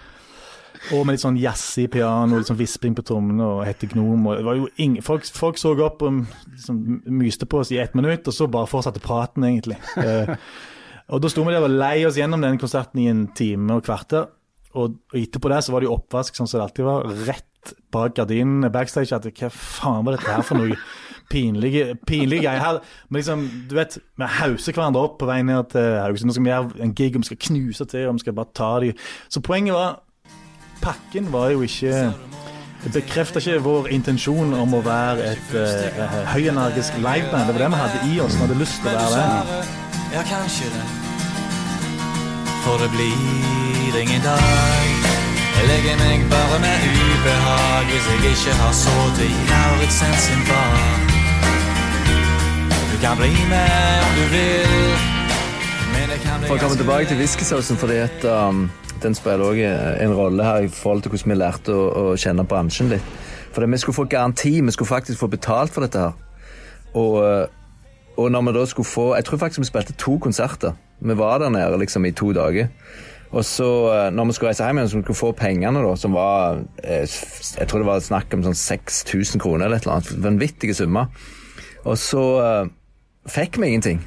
Og 0.91 1.05
med 1.07 1.14
litt 1.14 1.23
sånn 1.23 1.38
jazzy 1.38 1.87
piano, 1.91 2.38
litt 2.38 2.49
sånn 2.50 2.59
visping 2.59 2.95
på 2.99 3.05
trommene 3.07 3.45
og 3.47 3.62
hette 3.67 3.87
Gnom. 3.91 4.26
Og 4.26 4.38
det 4.38 4.47
var 4.47 4.59
jo 4.59 4.69
ingen, 4.83 5.02
folk, 5.05 5.26
folk 5.31 5.61
så 5.61 5.76
opp 5.79 6.02
og 6.02 6.25
liksom 6.50 6.81
myste 7.07 7.47
på 7.47 7.62
oss 7.62 7.71
i 7.75 7.79
ett 7.79 7.95
minutt, 7.99 8.26
og 8.26 8.35
så 8.35 8.49
bare 8.50 8.71
fortsatte 8.71 9.02
praten, 9.02 9.47
egentlig. 9.47 9.79
Eh, 10.02 10.35
og 11.12 11.23
da 11.23 11.31
sto 11.31 11.45
vi 11.47 11.55
der 11.55 11.67
og 11.67 11.75
lei 11.75 12.02
oss 12.07 12.19
gjennom 12.19 12.43
den 12.43 12.59
konserten 12.59 13.02
i 13.02 13.09
en 13.11 13.26
time 13.37 13.79
og 13.79 13.87
kvarter. 13.87 14.26
Og, 14.75 14.99
og 15.12 15.19
etterpå 15.19 15.50
det 15.52 15.62
så 15.64 15.75
var 15.75 15.83
det 15.83 15.91
jo 15.91 15.97
oppvask, 15.97 16.37
sånn 16.37 16.49
som 16.50 16.61
det 16.61 16.67
alltid 16.69 16.87
var. 16.88 17.09
Rett 17.29 17.75
bak 17.93 18.14
gardinen 18.17 18.69
backstage. 18.73 19.12
At 19.14 19.26
hva 19.26 19.50
faen 19.52 20.07
var 20.07 20.17
dette 20.17 20.31
her 20.31 20.45
for 20.47 20.61
noe 20.61 20.79
pinlige, 21.33 21.97
pinlige 22.09 22.45
greier? 22.47 22.81
Liksom, 23.14 23.45
du 23.71 23.76
vet, 23.79 23.99
vi 24.19 24.31
hauser 24.38 24.76
hverandre 24.76 25.05
opp 25.07 25.19
på 25.21 25.29
vei 25.31 25.43
ned 25.47 25.73
til 25.75 25.99
Haugesund. 26.02 26.33
Nå 26.33 26.38
skal 26.38 26.49
vi 26.49 26.55
gjøre 26.55 26.87
en 26.87 26.97
gig, 26.97 27.12
og 27.14 27.25
vi 27.25 27.31
skal 27.33 27.43
knuse 27.49 27.88
til, 27.93 28.09
og 28.09 28.17
vi 28.19 28.25
skal 28.25 28.38
bare 28.38 28.57
ta 28.57 28.73
de. 28.85 28.95
Så 29.33 29.45
poenget 29.45 29.79
var 29.79 30.00
Pakken 30.83 31.29
var 31.31 31.52
jo 31.52 31.61
ikke 31.62 31.93
Det 32.83 32.91
bekrefta 32.93 33.38
ikke 33.38 33.61
vår 33.62 33.87
intensjon 33.95 34.50
om 34.59 34.75
å 34.75 34.81
være 34.83 35.29
et 35.31 35.52
uh, 35.55 36.17
høyenergisk 36.33 36.99
liveband. 36.99 37.47
Det 37.47 37.55
var 37.55 37.62
det 37.62 37.71
vi 37.71 37.81
hadde 37.85 38.02
i 38.11 38.19
oss. 38.25 38.35
Vi 38.35 38.43
hadde 38.43 38.59
lyst 38.59 38.83
til 38.83 38.91
å 38.91 39.14
være 39.14 39.38
det. 39.47 39.62
Ja, 40.17 40.26
kanskje 40.26 40.75
det. 40.75 41.01
For 42.64 42.76
det 42.83 42.90
blir 42.97 43.95
ingen 44.02 44.23
dag. 44.31 44.85
Jeg 45.57 45.64
legger 45.73 45.97
meg 46.04 46.19
bare 46.35 46.59
med 46.64 46.76
ubehag 46.90 47.85
hvis 47.90 48.04
jeg 48.11 48.19
ikke 48.33 48.52
har 48.62 48.75
sovet 48.83 49.19
i 49.26 49.31
Lauritzen 49.50 50.14
sin 50.25 50.42
bar. 50.50 50.76
Du 52.92 52.97
kan 53.04 53.16
bli 53.21 53.33
med 53.54 53.73
om 54.07 54.12
du 54.19 54.25
vil, 54.35 54.95
For 56.47 56.54
å 56.54 56.61
komme 56.62 56.78
tilbake 56.78 57.09
til 57.11 57.19
whiskysausen, 57.19 57.76
fordi 57.83 57.99
at 58.04 58.25
um, 58.31 58.71
den 59.02 59.14
spiller 59.19 59.42
også 59.45 59.73
en 60.04 60.14
rolle 60.14 60.47
her 60.47 60.69
i 60.69 60.71
forhold 60.71 61.02
til 61.02 61.11
hvordan 61.12 61.35
vi 61.35 61.38
lærte 61.40 61.75
å, 61.75 61.83
å 62.02 62.14
kjenne 62.14 62.47
bransjen 62.47 62.95
litt. 62.95 63.11
Fordi 63.52 63.73
vi 63.75 63.83
skulle 63.83 63.99
få 63.99 64.07
garanti, 64.14 64.54
vi 64.61 64.75
skulle 64.75 64.92
faktisk 64.92 65.19
få 65.19 65.31
betalt 65.35 65.75
for 65.75 65.83
dette 65.83 65.99
her. 65.99 66.14
Og, 66.95 67.19
uh, 67.19 68.16
og 68.23 68.31
når 68.31 68.47
vi 68.49 68.57
da 68.59 68.64
skulle 68.69 68.87
få 68.87 69.04
Jeg 69.16 69.25
tror 69.25 69.38
faktisk 69.38 69.64
vi 69.66 69.71
spilte 69.73 69.99
to 69.99 70.19
konserter. 70.23 70.78
Vi 71.02 71.16
var 71.18 71.42
der 71.42 71.52
nede 71.52 71.80
liksom 71.82 72.06
i 72.06 72.14
to 72.16 72.30
dager. 72.37 72.71
Og 73.32 73.44
så, 73.49 73.68
uh, 73.88 74.09
når 74.12 74.28
vi 74.28 74.37
skulle 74.37 74.52
reise 74.52 74.66
hjem 74.66 74.78
igjen, 74.78 74.90
så 74.92 74.99
vi 74.99 75.04
skulle 75.06 75.21
få 75.23 75.32
pengene, 75.37 75.82
da, 75.82 75.92
som 75.97 76.16
var 76.16 76.61
eh, 76.85 77.06
Jeg 77.59 77.68
tror 77.68 77.80
det 77.80 77.88
var 77.88 78.02
snakk 78.04 78.35
om 78.37 78.44
sånn 78.44 78.59
6000 78.59 79.40
kroner 79.40 79.66
eller 79.66 79.80
et 79.80 79.87
eller 79.87 79.99
annet. 79.99 80.12
Vanvittige 80.26 80.76
summer. 80.76 81.09
Og 81.82 81.97
så 81.99 82.25
uh, 82.44 82.66
fikk 83.32 83.56
vi 83.59 83.73
ingenting. 83.73 84.02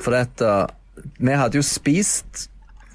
For 0.00 0.16
dette 0.16 0.54
vi 1.20 1.36
hadde 1.36 1.56
jo 1.56 1.64
spist 1.64 2.48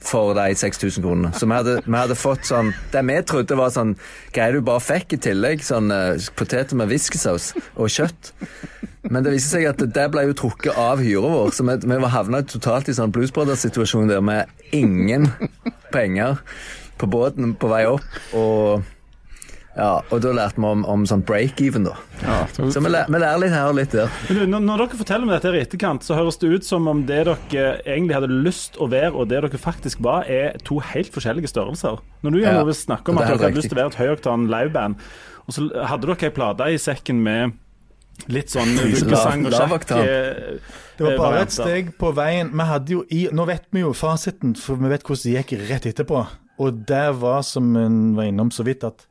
for 0.06 0.36
de 0.38 0.54
6000 0.54 1.02
kronene. 1.02 1.32
Så 1.34 1.48
vi 1.50 1.56
hadde, 1.58 1.80
vi 1.86 1.98
hadde 1.98 2.18
fått 2.18 2.46
sånn 2.46 2.68
Det 2.94 3.02
vi 3.08 3.16
trodde 3.26 3.58
var 3.58 3.72
sånn 3.74 3.96
greier 4.36 4.58
du 4.58 4.66
bare 4.66 4.84
fikk 4.84 5.16
i 5.18 5.22
tillegg. 5.30 5.64
Sånn 5.66 5.94
uh, 5.94 6.18
poteter 6.38 6.78
med 6.78 6.92
whiskysaus 6.92 7.54
og 7.76 7.90
kjøtt. 7.94 8.34
Men 9.10 9.26
det 9.26 9.36
viste 9.36 9.58
seg 9.58 9.68
at 9.70 9.84
det 9.96 10.08
ble 10.14 10.26
jo 10.30 10.38
trukket 10.38 10.78
av 10.82 11.04
hyra 11.04 11.30
vår, 11.30 11.54
så 11.54 11.66
vi, 11.68 11.78
vi 11.86 12.00
var 12.02 12.14
havna 12.16 12.42
totalt 12.48 12.90
i 12.90 12.96
sånn 12.98 13.14
Blues 13.16 13.34
Brothers-situasjon 13.36 14.10
der 14.12 14.24
med 14.26 14.50
ingen 14.76 15.30
penger 15.94 16.42
på 16.98 17.10
båten 17.12 17.54
på 17.60 17.70
vei 17.72 17.86
opp. 17.90 18.06
Og 18.38 18.84
ja, 19.76 19.98
og 20.08 20.22
da 20.24 20.32
lærte 20.32 20.62
vi 20.62 20.68
om, 20.70 20.86
om 20.88 21.02
sånn 21.04 21.20
break-even, 21.28 21.84
da. 21.84 21.98
Ja, 22.22 22.36
så, 22.56 22.64
vi, 22.80 22.88
lærer, 22.88 23.10
vi 23.12 23.20
lærer 23.20 23.42
litt 23.44 23.52
her 23.52 23.68
og 23.68 23.76
litt 23.76 23.92
der. 23.92 24.14
Når, 24.32 24.62
når 24.64 24.84
dere 24.86 25.00
forteller 25.02 25.28
om 25.28 25.34
dette 25.34 25.52
i 25.52 25.60
etterkant, 25.66 26.06
så 26.08 26.16
høres 26.16 26.40
det 26.40 26.52
ut 26.54 26.68
som 26.68 26.88
om 26.88 27.02
det 27.10 27.26
dere 27.28 27.74
egentlig 27.84 28.16
hadde 28.16 28.32
lyst 28.32 28.80
å 28.80 28.88
være, 28.92 29.12
og 29.12 29.28
det 29.34 29.42
dere 29.44 29.60
faktisk 29.60 30.00
var, 30.06 30.24
er 30.32 30.56
to 30.64 30.80
helt 30.94 31.12
forskjellige 31.12 31.52
størrelser. 31.52 32.00
Når 32.24 32.38
du 32.38 32.40
Ja, 32.46 32.56
snakker 32.72 33.12
om 33.12 33.20
at 33.20 33.28
er 33.28 33.36
dere 33.36 33.50
hadde 33.50 33.60
lyst 33.60 33.68
til 33.74 33.76
å 33.76 33.82
være 33.84 33.92
et 33.92 34.00
høyoktan 34.00 34.48
liveband, 34.54 35.04
og 35.46 35.58
så 35.58 35.68
hadde 35.92 36.08
dere 36.08 36.30
ei 36.32 36.36
plate 36.40 36.72
i 36.72 36.80
sekken 36.82 37.20
med 37.28 37.60
litt 38.32 38.54
sånn 38.54 38.76
vulkesang 38.78 39.46
og 39.48 39.56
sjakk 39.56 39.92
eh, 39.98 40.58
Det 40.98 41.04
var 41.06 41.18
bare 41.20 41.42
et 41.46 41.56
steg 41.56 41.92
på 42.00 42.12
veien. 42.16 42.52
Vi 42.56 42.68
hadde 42.70 42.96
jo 42.96 43.04
i, 43.12 43.26
Nå 43.36 43.46
vet 43.50 43.68
vi 43.76 43.84
jo 43.84 43.92
fasiten, 43.98 44.56
for 44.60 44.80
vi 44.82 44.92
vet 44.92 45.04
hvordan 45.06 45.24
det 45.26 45.36
gikk 45.36 45.68
rett 45.70 45.90
etterpå. 45.92 46.24
Og 46.64 46.86
det 46.88 47.08
var, 47.20 47.44
som 47.44 47.74
vi 47.76 47.86
var 48.16 48.30
innom 48.30 48.52
så 48.56 48.64
vidt, 48.68 48.86
at 48.88 49.08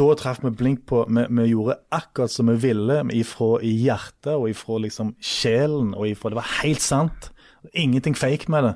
da 0.00 0.06
traff 0.16 0.38
vi 0.40 0.52
blink 0.54 0.86
på 0.88 1.02
Vi, 1.10 1.26
vi 1.28 1.48
gjorde 1.50 1.76
akkurat 1.92 2.32
som 2.32 2.48
vi 2.48 2.56
ville, 2.62 3.02
ifra 3.12 3.58
i 3.66 3.74
hjertet 3.84 4.32
og 4.32 4.48
ifra 4.52 4.78
liksom 4.86 5.14
sjelen. 5.20 5.94
og 5.94 6.08
ifra, 6.08 6.30
Det 6.30 6.40
var 6.40 6.54
helt 6.62 6.80
sant. 6.84 7.30
Ingenting 7.74 8.16
fake 8.16 8.48
med 8.48 8.64
det. 8.64 8.74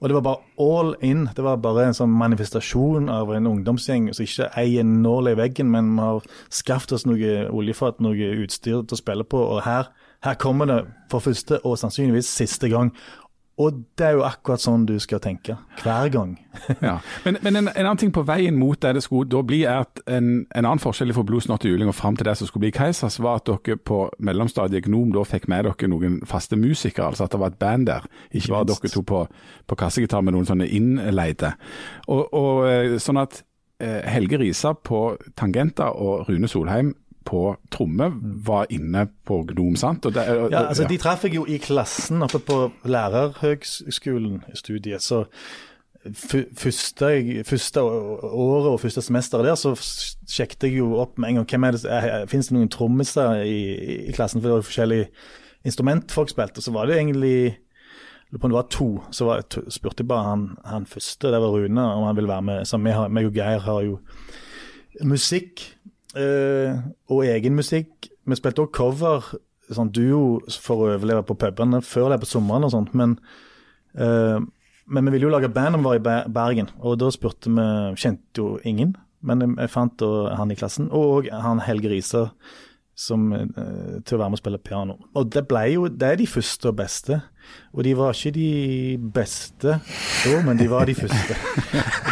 Og 0.00 0.08
det 0.08 0.16
var 0.18 0.24
bare 0.26 0.42
all 0.62 0.94
in. 1.04 1.26
Det 1.36 1.44
var 1.44 1.60
bare 1.62 1.88
en 1.88 1.96
sånn 1.96 2.12
manifestasjon 2.12 3.10
av 3.12 3.32
en 3.34 3.50
ungdomsgjeng 3.52 4.10
som 4.14 4.26
ikke 4.26 4.50
eier 4.60 4.86
nål 4.86 5.32
i 5.32 5.36
veggen, 5.38 5.70
men 5.72 5.94
vi 5.96 6.04
har 6.04 6.26
skaffet 6.52 6.96
oss 6.96 7.06
noe 7.08 7.46
oljefat, 7.50 8.02
noe 8.04 8.32
utstyr 8.44 8.82
til 8.82 8.98
å 8.98 9.00
spille 9.00 9.26
på. 9.28 9.40
Og 9.56 9.62
her, 9.66 9.90
her 10.26 10.40
kommer 10.40 10.70
det 10.70 10.80
for 11.12 11.24
første 11.24 11.60
og 11.64 11.78
sannsynligvis 11.80 12.30
siste 12.42 12.70
gang. 12.72 12.92
Og 13.56 13.76
det 13.96 14.04
er 14.04 14.16
jo 14.18 14.24
akkurat 14.26 14.60
sånn 14.60 14.82
du 14.84 14.98
skal 15.00 15.20
tenke. 15.24 15.54
Hver 15.80 16.10
gang. 16.12 16.34
ja. 16.84 16.98
Men, 17.24 17.38
men 17.40 17.56
en, 17.56 17.70
en 17.70 17.86
annen 17.86 18.00
ting 18.02 18.12
på 18.12 18.24
veien 18.28 18.58
mot 18.60 18.76
det 18.82 18.92
det 18.98 19.04
skulle 19.06 19.30
da 19.32 19.40
bli, 19.46 19.62
er 19.64 19.86
at 19.86 20.02
en, 20.04 20.44
en 20.44 20.68
annen 20.68 20.82
forskjell 20.82 21.14
fra 21.16 21.24
Blues 21.24 21.48
og 21.48 21.64
Juling 21.64 21.88
og 21.88 21.96
fram 21.96 22.18
til 22.20 22.28
det 22.28 22.36
som 22.36 22.50
skulle 22.50 22.66
bli 22.66 22.74
Keisers, 22.76 23.16
var 23.24 23.40
at 23.40 23.48
dere 23.48 23.78
på 23.80 24.02
mellomstadiet 24.20 24.84
Gnom 24.84 25.14
da 25.16 25.24
fikk 25.24 25.48
med 25.48 25.64
dere 25.70 25.88
noen 25.88 26.20
faste 26.28 26.58
musikere, 26.60 27.08
altså 27.08 27.24
at 27.24 27.32
det 27.32 27.40
var 27.40 27.54
et 27.54 27.58
band 27.62 27.88
der. 27.88 28.04
Ikke 28.30 28.52
bare 28.58 28.68
dere 28.74 28.92
to 28.92 29.04
på, 29.08 29.24
på 29.64 29.80
kassegitar 29.80 30.20
med 30.26 30.36
noen 30.36 30.48
sånne 30.48 30.68
innleide. 30.68 31.54
Og, 32.12 32.26
og 32.36 32.68
eh, 32.68 32.98
sånn 33.00 33.24
at 33.24 33.40
eh, 33.80 34.04
Helge 34.12 34.42
Risa 34.44 34.76
på 34.76 35.06
tangenter 35.32 35.96
og 35.96 36.28
Rune 36.28 36.52
Solheim 36.52 36.92
på 37.26 37.42
tromme 37.74 38.06
var 38.46 38.66
inne 38.70 39.08
på 39.26 39.40
Gnom, 39.50 39.76
sant? 39.76 40.06
Og 40.06 40.14
det, 40.14 40.24
og- 40.30 40.50
Ja, 40.54 40.64
altså 40.70 40.82
ja. 40.86 40.88
De 40.88 40.98
traff 41.02 41.24
jeg 41.26 41.34
jo 41.34 41.44
i 41.50 41.58
klassen 41.58 42.22
oppe 42.22 42.38
på 42.38 42.58
lærerhøgskolen, 42.84 44.42
studiet. 44.54 45.02
Så 45.02 45.24
første, 46.14 47.42
første 47.44 47.82
året 47.82 48.68
og 48.70 48.80
første 48.80 49.02
semester 49.02 49.42
der, 49.42 49.54
så 49.58 49.72
sjekket 50.30 50.68
jeg 50.68 50.78
jo 50.78 50.92
opp 51.02 51.18
med 51.18 51.30
en 51.32 51.40
gang 51.40 51.48
hvem 51.50 51.64
er 51.66 51.76
det, 51.76 52.28
Fins 52.30 52.48
det 52.50 52.56
noen 52.56 52.70
trommiser 52.72 53.42
i, 53.42 53.58
i 54.08 54.12
klassen, 54.16 54.40
for 54.40 54.48
det 54.52 54.58
var 54.60 54.66
forskjellige 54.68 55.08
instrument 55.66 56.12
folk 56.14 56.30
spilte. 56.30 56.62
Så 56.62 56.70
var 56.74 56.86
det 56.86 57.00
egentlig 57.00 57.56
lurer 58.30 58.40
på 58.40 58.46
om 58.48 58.50
det 58.54 58.60
var 58.60 58.70
to. 58.70 58.88
Så 59.14 59.26
var, 59.28 59.42
to- 59.50 59.66
spurte 59.70 60.02
jeg 60.04 60.08
bare 60.10 60.28
han, 60.30 60.46
han 60.64 60.86
første, 60.86 61.30
det 61.32 61.40
var 61.42 61.54
Rune, 61.54 61.82
om 61.82 62.06
han 62.06 62.16
ville 62.18 62.30
være 62.30 62.42
med. 62.52 62.66
Så 62.66 62.78
har, 62.86 63.08
meg 63.08 63.26
og 63.26 63.34
Geir 63.34 63.58
har 63.66 63.82
jo 63.86 63.98
musikk 65.04 65.72
eh, 66.18 66.78
og 67.12 67.24
egen 67.28 67.56
musikk. 67.58 68.08
Vi 68.26 68.38
spilte 68.38 68.64
også 68.64 68.74
cover, 68.74 69.30
sånn 69.70 69.92
duo, 69.94 70.40
for 70.62 70.82
å 70.82 70.92
overleve 70.94 71.24
på 71.26 71.38
pubene 71.38 71.82
før 71.84 72.12
det 72.12 72.20
på 72.22 72.30
sommeren 72.30 72.66
og 72.66 72.72
sånt. 72.74 72.92
Men, 72.98 73.16
uh, 73.98 74.38
men 74.86 75.08
vi 75.08 75.16
ville 75.16 75.26
jo 75.26 75.32
lage 75.32 75.50
band 75.50 75.78
om 75.78 75.82
vi 75.82 75.98
var 75.98 75.98
i 75.98 76.32
Bergen, 76.32 76.70
og 76.78 77.00
da 77.02 77.10
spurte 77.14 77.50
vi 77.50 77.66
Kjente 77.98 78.38
jo 78.42 78.52
ingen, 78.62 78.94
men 79.26 79.42
jeg, 79.42 79.72
fant 79.72 80.04
han 80.38 80.52
i 80.54 80.58
klassen, 80.58 80.86
og 80.94 81.26
han 81.32 81.62
Helge 81.66 81.90
Riise 81.90 82.28
som, 82.96 83.26
eh, 83.36 84.00
til 84.08 84.16
å 84.16 84.20
være 84.22 84.30
med 84.32 84.38
og 84.38 84.40
spille 84.40 84.58
piano. 84.64 84.94
Og 85.14 85.28
det 85.30 85.42
ble 85.50 85.66
jo 85.74 85.82
Det 85.92 86.06
er 86.14 86.16
de 86.16 86.26
første 86.26 86.70
og 86.70 86.76
beste. 86.78 87.18
Og 87.76 87.84
de 87.84 87.92
var 87.94 88.10
ikke 88.16 88.32
de 88.34 88.96
beste 89.14 89.76
da, 89.76 90.40
men 90.42 90.56
de 90.58 90.66
var 90.66 90.88
de 90.88 90.94
første. 90.98 91.36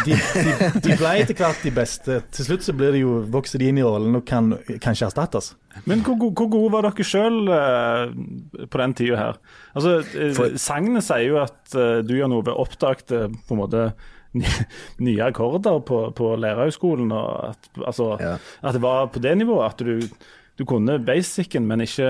De, 0.05 0.13
de, 0.15 0.53
de 0.85 0.95
ble 0.95 1.09
etter 1.23 1.35
hvert 1.35 1.59
de 1.65 1.73
beste. 1.75 2.19
Til 2.31 2.45
slutt 2.47 2.63
så 2.63 2.71
blir 2.77 2.93
de 2.95 3.01
jo, 3.01 3.17
vokser 3.33 3.59
de 3.59 3.67
inn 3.67 3.81
i 3.81 3.83
rollen 3.83 4.15
og 4.15 4.23
kan 4.29 4.53
kanskje 4.79 5.09
erstattes. 5.09 5.49
Men 5.89 6.05
hvor, 6.05 6.15
hvor 6.31 6.47
gode 6.53 6.71
var 6.77 6.85
dere 6.87 7.03
sjøl 7.09 7.49
på 8.71 8.79
den 8.79 8.93
tida 8.95 9.17
her? 9.19 9.41
Altså, 9.75 9.97
eh, 10.15 10.31
For- 10.37 10.55
Sangene 10.61 11.01
sier 11.03 11.25
jo 11.33 11.41
at 11.43 11.75
eh, 11.75 11.99
du 12.05 12.13
Jan 12.15 12.31
Ove 12.37 12.53
oppdagte 12.55 13.25
på 13.49 13.57
en 13.57 13.63
måte 13.65 13.89
nye 15.03 15.19
akkorder 15.27 15.81
på, 15.87 15.99
på 16.15 16.31
lærerhøgskolen, 16.39 17.11
og 17.15 17.51
at, 17.51 17.69
altså, 17.87 18.13
Ja. 18.21 18.33
at 18.63 18.73
det 18.77 18.81
var 18.83 19.07
på 19.11 19.19
det 19.23 19.35
nivået 19.39 19.67
at 19.73 19.83
du, 19.83 19.99
du 20.57 20.65
kunne 20.65 20.99
basicen, 21.05 21.65
men 21.67 21.81
ikke 21.81 22.09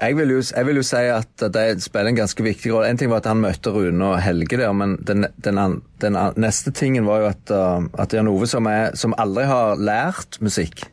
Jeg 0.00 0.14
vil, 0.16 0.30
jo, 0.30 0.42
jeg 0.56 0.66
vil 0.66 0.76
jo 0.78 0.82
si 0.86 0.96
at 1.10 1.42
det 1.54 1.82
spiller 1.82 2.12
en 2.12 2.16
ganske 2.20 2.42
viktig 2.46 2.70
rolle. 2.70 2.86
En 2.92 2.98
ting 3.00 3.10
var 3.10 3.18
at 3.18 3.26
han 3.26 3.40
møtte 3.42 3.72
Rune 3.74 4.04
og 4.12 4.20
Helge 4.22 4.56
der, 4.60 4.70
men 4.72 4.92
den, 5.06 5.26
den, 5.42 5.58
an- 5.58 5.80
den 6.00 6.14
an- 6.16 6.36
neste 6.38 6.70
tingen 6.70 7.06
var 7.06 7.18
jo 7.24 7.26
at, 7.32 7.50
uh, 7.50 7.82
at 7.98 8.14
Jan 8.14 8.28
Ove, 8.30 8.46
som, 8.46 8.66
er, 8.70 8.94
som 8.94 9.14
aldri 9.18 9.48
har 9.50 9.74
lært 9.76 10.38
musikk 10.40 10.84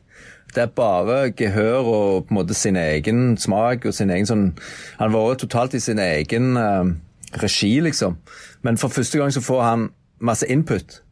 Det 0.55 0.63
er 0.63 0.71
bare 0.73 1.31
gehør 1.37 1.85
og 1.85 2.25
på 2.25 2.33
en 2.33 2.39
måte 2.39 2.57
sin 2.57 2.75
egen 2.81 3.37
smak 3.37 3.85
og 3.85 3.93
sin 3.93 4.09
egen 4.09 4.25
sånn 4.25 4.45
Han 4.97 5.11
har 5.11 5.13
vært 5.13 5.43
totalt 5.45 5.75
i 5.77 5.83
sin 5.85 5.99
egen 6.01 6.57
uh, 6.57 6.89
regi, 7.43 7.75
liksom. 7.85 8.17
Men 8.65 8.77
for 8.81 8.89
første 8.89 9.21
gang 9.21 9.29
så 9.35 9.41
får 9.45 9.61
han 9.67 9.89
masse 10.19 10.47
input 10.49 11.03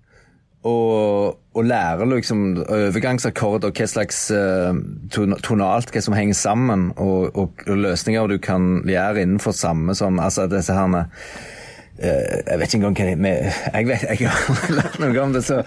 og, 0.63 1.39
og 1.53 1.65
lære 1.67 2.07
liksom 2.07 2.43
overgangsakkorder, 2.63 3.73
hva 3.75 3.87
slags 3.89 4.19
uh, 4.31 4.71
tonalt, 5.11 5.91
hva 5.91 6.03
som 6.03 6.15
henger 6.15 6.37
sammen, 6.39 6.91
og, 6.95 7.33
og, 7.35 7.65
og 7.67 7.81
løsninger 7.83 8.31
du 8.31 8.37
kan 8.43 8.79
gjøre 8.87 9.25
innenfor 9.25 9.55
samme 9.57 9.95
som 9.97 10.21
altså 10.23 10.47
disse 10.51 10.75
her 10.75 10.99
eh, 11.01 11.27
Jeg 11.93 12.57
vet 12.57 12.71
ikke 12.73 12.79
engang 12.79 12.95
hva 12.97 13.05
de 13.05 13.31
Jeg 13.37 13.85
vet 13.85 14.03
jeg 14.09 14.29
har 14.33 14.71
lært 14.79 14.95
noe 14.97 15.19
om 15.21 15.33
disse, 15.35 15.59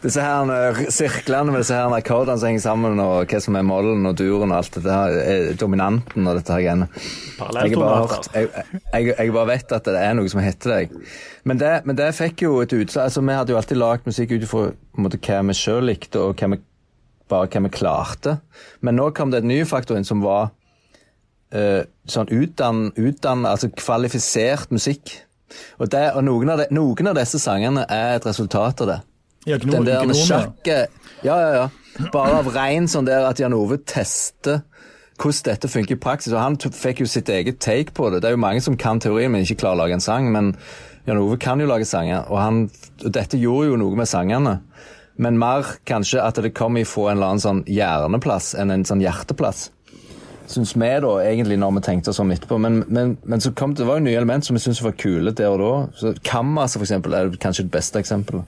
disse 0.00 0.22
her 0.24 0.52
eh, 0.54 0.78
sirklene 0.88 1.52
med 1.52 1.60
disse 1.60 1.76
her 1.76 1.92
akkordene 1.92 2.40
som 2.40 2.48
henger 2.48 2.62
sammen, 2.64 3.02
og 3.04 3.28
hva 3.28 3.40
som 3.44 3.58
er 3.60 3.66
mollen 3.68 4.08
og 4.08 4.16
duren 4.16 4.54
og 4.54 4.62
alt 4.62 4.78
dette 4.78 4.96
her, 4.96 5.16
eh, 5.20 5.50
dominanten 5.60 6.24
og 6.24 6.38
dette 6.40 6.56
her 6.56 6.64
greiene. 6.64 6.88
Jeg 7.36 7.76
jeg, 8.32 8.48
jeg, 8.94 9.10
jeg 9.12 9.34
bare 9.36 9.50
vet 9.50 9.76
at 9.76 9.90
det 9.90 10.00
er 10.00 10.16
noe 10.16 10.32
som 10.32 10.40
heter 10.40 10.72
det. 10.72 11.02
Men 11.44 11.60
det, 11.60 11.74
men 11.84 12.00
det 12.00 12.08
fikk 12.16 12.46
jo 12.46 12.56
et 12.62 12.72
utslag 12.72 13.10
altså 13.10 13.20
Vi 13.20 13.36
hadde 13.36 13.52
jo 13.52 13.60
alltid 13.60 13.80
lagd 13.80 14.08
musikk 14.08 14.32
ut 14.32 14.46
ifra 14.46 14.66
hva 14.96 15.40
vi 15.50 15.58
sjøl 15.58 15.84
likte, 15.90 16.22
og 16.22 16.40
hva 16.40 16.54
vi, 16.54 16.60
bare 17.28 17.50
hva 17.52 17.64
vi 17.66 17.74
klarte. 17.76 18.38
Men 18.80 18.96
nå 18.96 19.10
kom 19.12 19.34
det 19.34 19.42
et 19.42 19.50
ny 19.52 19.60
faktor 19.68 20.00
inn 20.00 20.08
som 20.08 20.24
var 20.24 20.48
uh, 21.52 21.84
sånn 22.08 22.32
utdann, 22.32 22.86
utdann, 22.96 23.44
altså 23.48 23.68
kvalifisert 23.76 24.72
musikk. 24.72 25.18
Og, 25.78 25.88
det, 25.92 26.04
og 26.16 26.24
noen, 26.26 26.52
av 26.54 26.62
de, 26.62 26.68
noen 26.74 27.10
av 27.10 27.18
disse 27.18 27.40
sangene 27.42 27.84
er 27.90 28.18
et 28.18 28.28
resultat 28.28 28.84
av 28.84 28.90
det. 28.90 29.00
Ja, 29.44 29.58
gno, 29.60 29.76
Den 29.76 29.88
der 29.90 30.06
med 30.08 30.16
sjakket 30.16 30.94
Ja, 31.20 31.34
ja, 31.36 31.50
ja. 31.52 32.08
Bare 32.14 32.38
av 32.40 32.48
rein 32.54 32.88
sånn 32.88 33.04
der 33.06 33.26
at 33.28 33.38
Jan 33.42 33.54
Ove 33.54 33.76
tester 33.84 34.62
hvordan 35.20 35.44
dette 35.46 35.68
funker 35.70 35.94
i 35.94 36.00
praksis. 36.00 36.32
Og 36.32 36.40
han 36.42 36.56
fikk 36.58 37.04
jo 37.04 37.06
sitt 37.06 37.28
eget 37.30 37.60
take 37.62 37.94
på 37.94 38.08
det. 38.10 38.22
Det 38.22 38.32
er 38.32 38.34
jo 38.34 38.42
mange 38.42 38.64
som 38.64 38.76
kan 38.76 39.00
teorien, 39.00 39.30
men 39.30 39.44
ikke 39.44 39.60
klarer 39.62 39.78
å 39.78 39.82
lage 39.84 39.98
en 39.98 40.02
sang. 40.02 40.30
Men 40.34 40.54
Jan 41.06 41.20
Ove 41.20 41.38
kan 41.38 41.60
jo 41.60 41.68
lage 41.70 41.86
sanger, 41.86 42.24
og, 42.30 42.38
han, 42.40 42.60
og 43.04 43.14
dette 43.14 43.38
gjorde 43.38 43.70
jo 43.70 43.78
noe 43.80 44.00
med 44.00 44.10
sangene. 44.10 44.58
Men 45.20 45.38
mer 45.38 45.76
kanskje 45.86 46.22
at 46.24 46.40
det 46.42 46.54
kom 46.58 46.78
ifra 46.80 47.12
en 47.12 47.18
eller 47.18 47.34
annen 47.34 47.44
sånn 47.44 47.62
hjerneplass 47.70 48.54
enn 48.58 48.74
en 48.74 48.86
sånn 48.88 49.04
hjerteplass. 49.04 49.68
Syns 50.50 50.74
vi, 50.76 50.88
da, 51.00 51.12
egentlig, 51.24 51.56
når 51.58 51.78
vi 51.78 51.84
tenkte 51.86 52.12
oss 52.12 52.20
om 52.20 52.32
etterpå. 52.34 52.58
Men, 52.60 52.82
men, 52.88 53.16
men 53.24 53.40
så 53.40 53.52
kom 53.56 53.74
det, 53.74 53.86
var 53.88 54.00
jo 54.00 54.06
nye 54.06 54.18
element 54.20 54.44
som 54.44 54.56
vi 54.56 54.62
syntes 54.64 54.82
var 54.84 54.96
kule 55.00 55.32
der 55.32 55.54
og 55.54 55.62
da. 55.62 55.72
Så 56.00 56.12
Kammas, 56.26 56.76
for 56.76 56.84
eksempel, 56.84 57.16
er 57.16 57.32
kanskje 57.40 57.64
det 57.66 57.72
beste 57.74 58.02
eksempelet. 58.02 58.44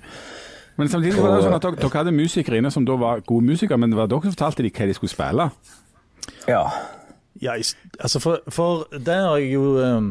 Men 0.77 0.91
samtidig 0.93 1.23
var 1.23 1.39
det 1.39 1.47
sånn 1.47 1.57
at 1.57 1.65
dere, 1.65 1.81
dere 1.81 1.97
hadde 1.97 2.13
musikere 2.13 2.61
inne 2.61 2.71
som 2.73 2.85
da 2.85 2.99
var 3.01 3.23
gode 3.25 3.49
musikere, 3.49 3.81
men 3.81 3.93
det 3.93 3.97
var 3.97 4.11
dere 4.13 4.29
som 4.29 4.35
fortalte 4.37 4.67
dem 4.67 4.75
hva 4.77 4.89
de 4.91 4.97
skulle 4.99 5.15
spille. 5.15 5.49
Ja. 6.51 6.63
Ja, 7.41 7.57
altså 8.01 8.21
for, 8.21 8.45
for 8.53 8.85
det 8.93 9.17
har 9.17 9.37
jeg 9.37 9.51
jo 9.53 9.77
eh, 9.77 10.07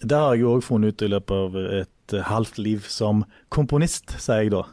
Det 0.00 0.16
har 0.16 0.32
jeg 0.32 0.46
jo 0.46 0.54
òg 0.56 0.62
funnet 0.64 0.94
ut 0.96 1.02
i 1.04 1.10
løpet 1.12 1.36
av 1.36 1.56
et 1.60 2.14
eh, 2.16 2.24
halvt 2.24 2.60
liv 2.60 2.86
som 2.88 3.24
komponist, 3.52 4.16
sier 4.20 4.46
jeg 4.46 4.52
da. 4.54 4.64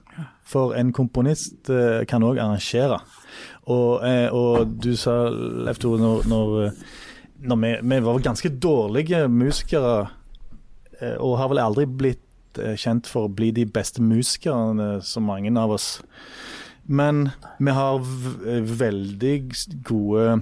For 0.48 0.76
en 0.80 0.94
komponist 0.96 1.72
eh, 1.72 2.04
kan 2.08 2.24
òg 2.24 2.40
arrangere. 2.40 3.02
Og, 3.68 4.08
eh, 4.08 4.28
og 4.34 4.78
du 4.84 4.94
sa, 4.96 5.28
Leif 5.30 5.82
Tore, 5.84 6.00
når, 6.00 6.28
når, 6.32 6.54
eh, 6.66 6.72
når 7.50 7.60
vi, 7.64 7.74
vi 7.92 8.00
var 8.06 8.24
ganske 8.24 8.52
dårlige 8.64 9.28
musikere, 9.28 10.08
eh, 11.02 11.16
og 11.20 11.38
har 11.42 11.52
vel 11.52 11.64
aldri 11.64 11.86
blitt 11.86 12.24
kjent 12.58 13.06
for 13.06 13.28
å 13.28 13.34
bli 13.34 13.52
de 13.54 13.68
beste 13.70 14.02
musikerne, 14.02 14.98
så 15.06 15.22
mange 15.22 15.52
av 15.62 15.76
oss. 15.76 16.00
Men 16.90 17.28
vi 17.60 17.76
har 17.76 18.00
veldig 18.80 19.34
gode 19.86 20.40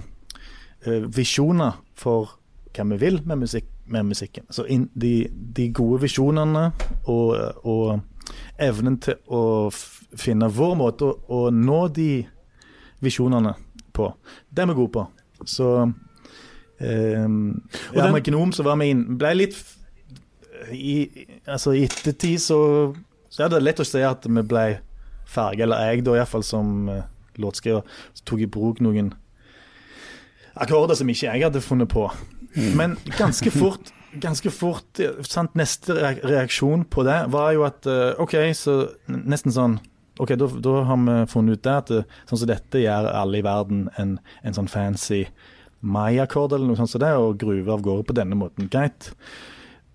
visjoner 1.12 1.76
for 1.98 2.38
hva 2.72 2.86
vi 2.92 2.98
vil 3.02 3.20
med, 3.26 3.42
musikk, 3.42 3.68
med 3.84 4.08
musikken. 4.08 4.46
Så 4.48 4.64
de, 4.94 5.12
de 5.28 5.68
gode 5.76 6.06
visjonene 6.06 6.70
og, 7.04 7.36
og 7.66 8.00
evnen 8.62 8.96
til 9.02 9.18
å 9.28 9.68
finne 10.16 10.48
vår 10.52 10.74
måte 10.78 11.10
å, 11.10 11.16
å 11.28 11.40
nå 11.52 11.80
de 11.92 12.10
visjonene 13.04 13.54
på, 13.96 14.10
det 14.50 14.64
er 14.64 14.70
vi 14.70 14.78
gode 14.78 14.94
på. 14.96 15.06
Så 15.44 15.70
og 16.76 17.96
ja, 17.96 18.10
med 18.12 18.20
Gnom 18.26 18.50
så 18.52 18.60
var 18.66 18.76
vi 18.76 18.90
inn 18.92 19.16
Ble 19.16 19.30
litt 19.32 19.56
i, 20.72 21.06
altså 21.48 21.72
i 21.72 21.86
ettertid 21.86 22.42
så, 22.42 22.58
så 23.32 23.46
er 23.46 23.52
det 23.52 23.62
lett 23.62 23.80
å 23.80 23.86
si 23.86 24.02
at 24.04 24.26
vi 24.28 24.42
ble 24.44 24.64
ferdige, 25.26 25.66
eller 25.66 25.90
jeg 25.90 26.04
da 26.06 26.16
iallfall 26.18 26.44
som 26.46 26.90
uh, 26.90 27.04
låtskriver, 27.40 27.84
tok 28.28 28.44
i 28.44 28.50
bruk 28.50 28.82
noen 28.84 29.12
akkorder 30.56 30.98
som 30.98 31.10
ikke 31.12 31.28
jeg 31.28 31.44
hadde 31.44 31.62
funnet 31.64 31.90
på. 31.92 32.08
Men 32.76 32.98
ganske 33.18 33.52
fort 33.54 33.92
Ganske 34.16 34.48
fort, 34.48 34.96
eh, 35.02 35.18
sant, 35.28 35.52
Neste 35.60 35.92
reaksjon 36.24 36.86
på 36.88 37.02
det 37.04 37.18
var 37.28 37.50
jo 37.52 37.66
at 37.66 37.84
eh, 37.84 38.14
OK, 38.22 38.32
så 38.56 38.76
nesten 39.12 39.52
sånn 39.52 39.74
OK, 40.18 40.32
da, 40.38 40.70
har 40.88 41.02
vi 41.02 41.16
funnet 41.28 41.58
ut 41.58 41.66
det 41.66 41.74
at 41.82 41.92
eh, 41.92 42.16
sånn 42.28 42.40
som 42.40 42.48
dette 42.48 42.80
gjør 42.80 43.10
alle 43.12 43.42
i 43.42 43.44
verden 43.44 43.86
en, 44.00 44.16
en 44.42 44.56
sånn 44.56 44.70
fancy 44.70 45.26
Mai-akkord 45.86 46.54
eller 46.56 46.70
noe 46.70 46.78
sånt 46.78 46.90
som 46.90 47.02
det, 47.02 47.12
og 47.20 47.36
gruver 47.38 47.74
av 47.74 47.82
gårde 47.84 48.06
på 48.08 48.16
denne 48.16 48.38
måten. 48.38 48.70
Greit. 48.72 49.10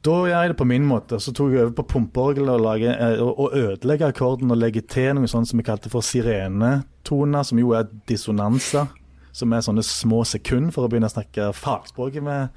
Da 0.06 0.14
gjør 0.26 0.32
jeg 0.32 0.52
det 0.52 0.58
på 0.58 0.68
min 0.70 0.86
måte. 0.88 1.20
Så 1.22 1.34
tok 1.36 1.54
jeg 1.54 1.66
over 1.66 1.74
på 1.78 1.88
pumpeorgelet 1.96 2.54
og, 2.54 2.64
lage, 2.64 2.94
eh, 2.94 3.22
og, 3.22 3.52
og 3.54 3.98
akkorden 4.08 4.54
og 4.54 4.62
legge 4.62 4.82
til 4.82 5.14
noe 5.18 5.30
sånt 5.30 5.50
som 5.50 5.62
vi 5.62 5.66
kalte 5.68 5.92
for 5.94 6.06
sirenetoner, 6.06 7.44
som 7.46 7.62
jo 7.62 7.76
er 7.78 7.90
dissonanser. 8.10 8.90
Som 9.34 9.54
er 9.54 9.64
sånne 9.64 9.84
små 9.86 10.24
sekund, 10.28 10.74
for 10.76 10.84
å 10.86 10.92
begynne 10.92 11.08
å 11.08 11.14
snakke 11.14 11.52
fagspråket 11.56 12.24
med. 12.26 12.50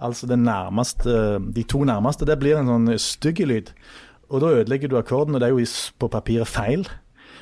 Altså 0.00 0.28
det 0.28 0.38
nærmeste, 0.38 1.38
De 1.52 1.64
to 1.64 1.82
nærmeste, 1.84 2.28
det 2.28 2.38
blir 2.40 2.58
en 2.58 2.70
sånn 2.70 2.92
stygg 3.00 3.42
lyd. 3.46 3.72
Og 4.28 4.40
da 4.42 4.46
ødelegger 4.46 4.88
du 4.88 4.98
akkorden, 4.98 5.34
og 5.34 5.40
det 5.40 5.48
er 5.48 5.54
jo 5.54 5.66
på 5.98 6.08
papiret 6.08 6.48
feil. 6.48 6.88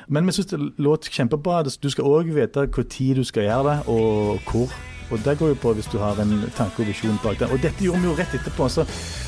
Men 0.07 0.27
vi 0.27 0.31
syns 0.31 0.51
det 0.51 0.59
låt 0.77 1.09
kjempebra. 1.09 1.63
Du 1.63 1.89
skal 1.89 2.05
òg 2.05 2.33
vite 2.35 2.67
tid 2.89 3.15
du 3.15 3.23
skal 3.23 3.43
gjøre 3.43 3.63
det, 3.69 3.77
og 3.87 4.39
hvor. 4.51 4.69
Og 5.11 5.19
det 5.25 5.37
går 5.37 5.47
jo 5.47 5.53
på 5.61 5.73
hvis 5.73 5.85
du 5.85 5.97
har 5.97 6.17
en 6.21 6.51
tanke 6.57 6.81
og 6.81 6.87
visjon 6.87 7.19
bak 7.23 7.39
det. 7.39 7.49
Og 7.51 7.61
dette 7.61 7.83
gjorde 7.83 8.01
vi 8.01 8.07
jo 8.07 8.15
rett 8.17 8.33
etterpå. 8.33 8.69
Så 8.69 8.85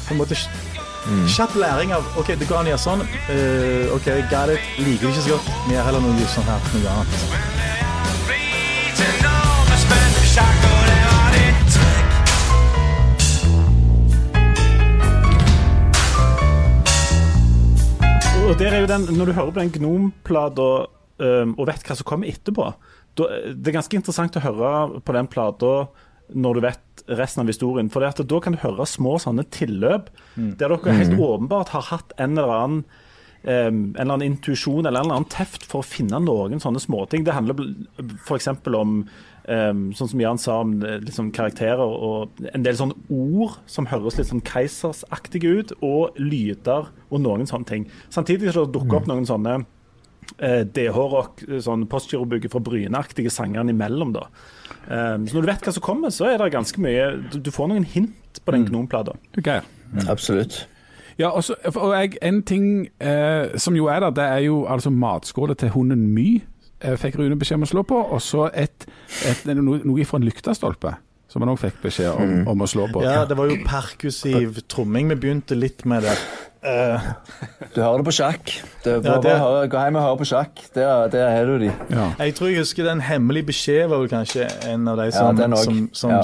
på 0.07 0.13
en 0.13 0.17
måte 0.17 0.37
kjapp 1.35 1.55
læring 1.55 1.93
av 1.93 2.05
OK, 2.17 2.33
det 2.39 2.47
går 2.49 2.61
an 2.61 2.69
å 2.69 2.73
gjøre 2.73 2.85
sånn. 2.85 3.03
Uh, 3.29 3.95
OK, 3.97 4.09
got 4.31 4.53
it. 4.53 4.71
Liker 4.81 5.07
det 5.07 5.13
ikke 5.13 5.27
så 5.27 5.35
godt. 5.35 5.51
Vi 5.67 5.77
gjør 5.77 5.91
heller 5.91 6.07
noe 6.07 6.31
sånn 6.33 6.49
her. 6.49 6.71
Noe 6.73 6.95
annet. 6.97 7.86
Og 18.47 18.55
der 18.55 18.71
er 18.71 18.79
jo 18.79 18.87
den, 18.87 19.05
Når 19.17 19.27
du 19.27 19.35
hører 19.35 19.51
på 19.51 19.59
den 19.59 19.71
Gnom-plata 19.75 20.67
um, 21.19 21.49
og 21.57 21.65
vet 21.67 21.81
hva 21.83 21.95
som 21.99 22.07
kommer 22.07 22.29
etterpå 22.31 22.69
da, 23.19 23.25
Det 23.51 23.71
er 23.71 23.75
ganske 23.75 23.97
interessant 23.99 24.37
å 24.39 24.43
høre 24.45 25.01
på 25.03 25.15
den 25.17 25.27
plata 25.27 25.71
når 26.27 26.55
du 26.55 26.61
vet 26.65 27.03
resten 27.17 27.43
av 27.43 27.47
historien. 27.47 27.87
For 27.91 28.03
da 28.03 28.39
kan 28.43 28.55
du 28.55 28.59
høre 28.59 28.87
små 28.87 29.13
sånne 29.19 29.45
tilløp 29.51 30.09
der 30.35 30.73
dere 30.75 30.95
helt 30.95 31.15
åpenbart 31.15 31.71
har 31.71 31.85
hatt 31.87 32.11
en 32.19 32.35
eller 32.35 32.51
annen 32.51 32.81
um, 32.83 33.47
en 33.47 33.95
eller 33.95 34.13
annen 34.15 34.27
intuisjon 34.29 34.85
eller 34.85 34.99
en 34.99 35.05
eller 35.05 35.19
annen 35.21 35.31
teft 35.31 35.67
for 35.67 35.83
å 35.83 35.87
finne 35.87 36.19
noen 36.23 36.63
sånne 36.63 36.83
småting. 36.83 37.27
Det 37.27 37.35
handler 37.35 37.59
f.eks. 38.27 38.51
om 38.75 39.01
um, 39.47 39.87
sånn 39.95 40.11
som 40.11 40.21
Jan 40.21 40.41
sa, 40.41 40.59
om 40.63 40.75
liksom 40.81 41.31
karakterer 41.35 41.81
og 41.83 42.43
en 42.51 42.65
del 42.65 42.77
sånne 42.79 42.97
ord 43.13 43.57
som 43.69 43.89
høres 43.89 44.19
litt 44.19 44.29
sånn 44.29 44.43
keisersaktige 44.47 45.55
ut, 45.59 45.73
og 45.85 46.19
lyder 46.19 46.91
og 47.09 47.23
noen 47.23 47.47
sånne 47.49 47.71
ting. 47.71 47.89
Samtidig 48.13 48.53
så 48.55 48.67
dukker 48.69 49.01
opp 49.01 49.09
noen 49.09 49.27
sånne 49.27 49.57
eh, 50.37 50.63
DH-rock, 50.63 51.45
sånn 51.63 51.87
postgirobygge 51.91 52.51
fra 52.53 52.61
Bryne-aktige 52.63 53.31
sangerne 53.33 53.73
imellom. 53.75 54.15
da. 54.15 54.27
Um, 54.87 55.27
så 55.27 55.37
når 55.37 55.45
du 55.45 55.51
vet 55.51 55.67
hva 55.67 55.75
som 55.75 55.85
kommer, 55.85 56.13
så 56.13 56.31
er 56.31 56.39
det 56.39 56.53
ganske 56.53 56.79
mye 56.79 57.07
Du, 57.31 57.39
du 57.43 57.51
får 57.51 57.71
noen 57.71 57.87
hint 57.87 58.41
på 58.43 58.55
den 58.55 58.67
gnomplata. 58.69 59.17
Okay. 59.37 59.63
Mm. 59.91 60.07
Absolutt. 60.11 60.65
Ja, 61.17 61.31
også, 61.33 61.55
og 61.73 61.93
jeg, 61.95 62.17
en 62.21 62.43
ting 62.45 62.87
eh, 63.01 63.57
som 63.57 63.75
jo 63.75 63.87
er 63.89 64.03
der, 64.05 64.13
det 64.13 64.23
er 64.23 64.43
jo 64.45 64.65
altså 64.69 64.91
matskålet 64.93 65.57
til 65.57 65.73
hunden 65.73 66.05
My. 66.13 66.43
Eh, 66.81 66.95
Fikk 66.99 67.17
Rune 67.19 67.37
beskjed 67.39 67.59
om 67.59 67.67
å 67.67 67.69
slå 67.73 67.83
på. 67.87 67.99
Og 68.15 68.21
så 68.23 68.47
et, 68.53 68.87
et, 69.27 69.45
noe, 69.57 69.81
noe 69.83 70.07
fra 70.07 70.19
en 70.21 70.27
lyktestolpe, 70.27 70.95
som 71.27 71.43
han 71.43 71.51
òg 71.53 71.59
fikk 71.61 71.79
beskjed 71.83 72.11
om, 72.13 72.35
om 72.53 72.65
å 72.65 72.67
slå 72.69 72.87
på. 72.93 73.03
Ja, 73.05 73.25
det 73.27 73.37
var 73.39 73.49
jo 73.51 73.57
perkussiv 73.67 74.61
tromming. 74.71 75.09
Vi 75.13 75.19
begynte 75.25 75.57
litt 75.57 75.85
med 75.89 76.07
det. 76.07 76.17
Uh. 76.67 76.99
Du 77.75 77.81
hører 77.83 78.01
det 78.01 78.07
på 78.09 78.15
sjakk. 78.17 78.51
Det 78.83 78.97
er 78.97 79.05
Ja, 79.05 79.17
det- 79.21 79.69
Gå 79.71 79.83
hjem 79.83 79.99
og 79.99 80.03
hør 80.03 80.17
på 80.19 80.27
sjakk. 80.27 80.61
Der, 80.75 81.07
der 81.13 81.29
har 81.31 81.45
du 81.45 81.57
de. 81.59 81.71
Ja. 81.93 82.11
jeg 82.19 82.35
tror 82.35 82.49
jeg 82.49 82.63
husker 82.63 82.83
den 82.83 83.01
hemmelige 83.01 83.51
beskjed 83.51 83.89
var 83.89 84.01
vel 84.03 84.09
kanskje 84.11 84.47
en 84.67 84.87
av 84.87 84.97
de 84.97 85.11
som, 85.11 85.37
ja, 85.37 85.55
som, 85.55 85.89
som 85.93 86.11
Ja. 86.11 86.23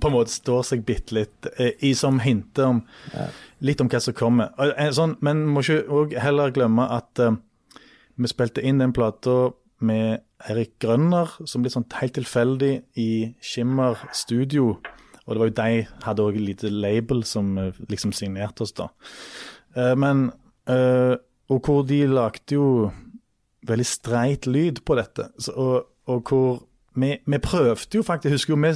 på 0.00 0.08
en 0.10 0.14
måte 0.14 0.34
står 0.34 0.64
seg 0.64 0.84
bitte 0.84 1.14
litt 1.14 1.46
eh, 1.58 1.72
i 1.80 1.94
som 1.94 2.18
hinter 2.20 2.66
om 2.66 2.82
litt 3.60 3.80
om 3.80 3.88
hva 3.88 4.00
som 4.00 4.14
kommer. 4.16 4.50
Sånn, 4.96 5.16
men 5.20 5.46
må 5.46 5.60
ikke 5.64 5.82
òg 5.88 6.14
heller 6.18 6.50
glemme 6.50 6.86
at 6.90 7.20
uh, 7.20 7.34
vi 8.16 8.28
spilte 8.30 8.62
inn 8.64 8.78
den 8.80 8.92
plata 8.96 9.50
med 9.84 10.20
Erik 10.50 10.78
Grønner, 10.82 11.32
som 11.48 11.64
litt 11.64 11.74
sånn 11.74 11.88
helt 11.98 12.16
tilfeldig 12.16 12.72
i 13.00 13.10
Skimmer 13.44 14.00
studio. 14.16 14.76
Og 15.26 15.34
det 15.34 15.40
var 15.42 15.50
jo 15.50 15.56
de 15.60 16.04
hadde 16.06 16.26
òg 16.26 16.38
et 16.40 16.46
lite 16.48 16.70
label 16.72 17.22
som 17.28 17.52
eh, 17.60 17.76
liksom 17.92 18.14
signerte 18.16 18.64
oss, 18.64 18.74
da. 18.76 18.90
Eh, 19.76 19.94
men 19.98 20.30
eh, 20.66 21.16
Og 21.50 21.66
hvor 21.66 21.82
de 21.82 22.04
lagde 22.06 22.54
jo 22.54 22.90
veldig 23.66 23.86
streit 23.86 24.46
lyd 24.46 24.84
på 24.86 24.94
dette. 24.94 25.26
Og, 25.50 25.88
og 26.06 26.30
hvor 26.30 26.60
vi, 26.94 27.16
vi 27.26 27.38
prøvde 27.42 27.98
jo 27.98 28.04
faktisk, 28.06 28.30
jeg 28.30 28.38
husker 28.38 28.54
jo 28.54 28.60
vi 28.62 28.74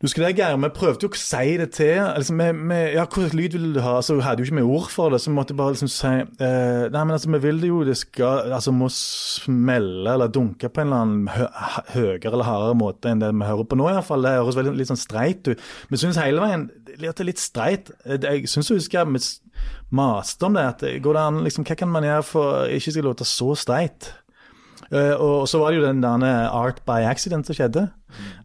du 0.00 0.06
husker 0.06 0.22
det, 0.24 0.38
Geir? 0.38 0.56
Vi 0.56 0.68
prøvde 0.72 1.04
jo 1.04 1.10
å 1.12 1.18
si 1.20 1.56
det 1.60 1.66
til. 1.76 1.98
altså, 2.00 2.32
vi, 2.32 2.44
vi, 2.56 2.76
ja, 2.94 3.02
Hvilken 3.04 3.36
lyd 3.36 3.52
ville 3.52 3.74
du 3.74 3.82
ha? 3.84 3.98
Så 4.00 4.14
hadde 4.24 4.40
jo 4.40 4.48
ikke 4.48 4.56
vi 4.56 4.78
ord 4.78 4.86
for 4.88 5.12
det. 5.12 5.18
Så 5.20 5.28
vi 5.28 5.36
måtte 5.36 5.56
bare 5.58 5.74
liksom 5.74 5.90
si 5.92 6.12
uh, 6.40 6.86
Nei, 6.88 7.02
men 7.02 7.12
altså, 7.18 7.28
vi 7.34 7.40
vil 7.44 7.60
det 7.60 7.68
jo 7.68 7.82
det 7.84 7.98
skal 8.00 8.48
altså 8.48 8.72
må 8.72 8.88
smelle 8.96 10.14
eller 10.14 10.32
dunke 10.32 10.70
på 10.72 10.80
en 10.80 10.88
eller 10.88 11.04
annen 11.04 11.28
hø 11.34 11.50
høyere 11.92 12.32
eller 12.32 12.48
hardere 12.48 12.78
måte 12.80 13.12
enn 13.12 13.20
det 13.20 13.28
vi 13.28 13.50
hører 13.50 13.68
på 13.68 13.76
nå, 13.76 13.90
iallfall. 13.92 14.24
Det 14.24 14.32
høres 14.38 14.56
veldig 14.62 14.72
litt 14.80 14.88
sånn 14.88 15.02
streit 15.04 15.52
ut. 15.52 15.68
Vi 15.92 16.00
syns 16.00 16.22
hele 16.22 16.46
veien 16.46 16.64
at 16.96 17.04
det 17.04 17.26
er 17.26 17.28
litt 17.28 17.44
streit. 17.44 17.92
Jeg 18.08 18.48
syns 18.48 18.72
jeg 18.72 18.80
husker 18.80 19.04
vi 19.04 19.20
maste 19.92 20.48
om 20.48 20.56
det. 20.56 20.64
at 20.64 20.86
Går 21.04 21.16
det 21.18 21.26
an, 21.28 21.44
liksom, 21.44 21.68
Hva 21.68 21.76
kan 21.76 21.92
man 21.92 22.08
gjøre 22.08 22.24
for 22.24 22.72
ikke 22.72 22.96
skal 22.96 23.08
låte 23.10 23.28
så 23.28 23.52
streit? 23.52 24.14
Eh, 24.90 25.14
og 25.14 25.46
så 25.48 25.60
var 25.60 25.70
det 25.70 25.80
jo 25.80 25.86
den 25.86 26.02
derne 26.02 26.30
Art 26.50 26.82
by 26.86 27.04
Accident 27.06 27.46
som 27.46 27.54
skjedde. 27.56 27.86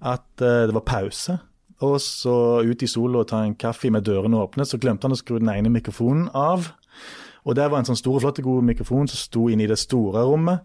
At 0.02 0.26
eh, 0.42 0.66
det 0.70 0.76
var 0.78 0.86
pause. 0.86 1.40
Og 1.84 1.98
så 2.02 2.36
ut 2.64 2.84
i 2.86 2.88
sola 2.88 3.24
og 3.24 3.30
ta 3.32 3.42
en 3.44 3.56
kaffe 3.60 3.92
med 3.92 4.06
dørene 4.08 4.40
åpne. 4.46 4.68
Så 4.68 4.80
glemte 4.82 5.08
han 5.10 5.16
å 5.16 5.20
skru 5.20 5.40
den 5.42 5.52
ene 5.52 5.74
mikrofonen 5.74 6.30
av. 6.34 6.70
Og 7.46 7.58
det 7.58 7.68
var 7.70 7.82
en 7.82 7.90
sånn 7.90 8.00
stor, 8.00 8.22
flott, 8.24 8.42
god 8.46 8.66
mikrofon 8.66 9.10
som 9.12 9.20
sto 9.20 9.50
inne 9.52 9.66
i 9.66 9.70
det 9.70 9.78
store 9.82 10.24
rommet. 10.26 10.64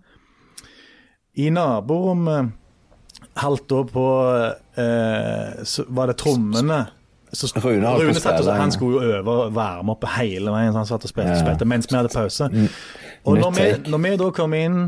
I 1.40 1.50
naborommet 1.52 2.52
halvt 3.40 3.66
da 3.70 3.80
på 3.86 4.06
eh, 4.80 5.60
Så 5.68 5.84
var 5.94 6.10
det 6.10 6.16
trommene 6.18 6.80
så 7.30 7.46
Rune 7.62 7.86
Rune 7.94 8.18
satt 8.18 8.40
og, 8.42 8.48
han 8.58 8.72
skulle 8.74 9.04
jo 9.04 9.18
øve 9.20 9.30
og 9.30 9.52
varme 9.54 9.92
opp 9.94 10.02
hele 10.16 10.50
veien. 10.50 10.72
Så 10.72 10.80
han 10.80 10.88
satt 10.88 11.04
og 11.06 11.12
spilte, 11.12 11.36
Ja. 11.36 11.38
spilte 11.38 11.68
mens 11.68 11.86
vi 11.86 11.94
hadde 11.94 12.10
pause. 12.10 12.48
Og 13.24 13.38
når 13.38 13.52
vi, 13.54 13.90
når 13.90 14.02
vi 14.02 14.16
da 14.18 14.30
kom 14.34 14.54
inn 14.58 14.80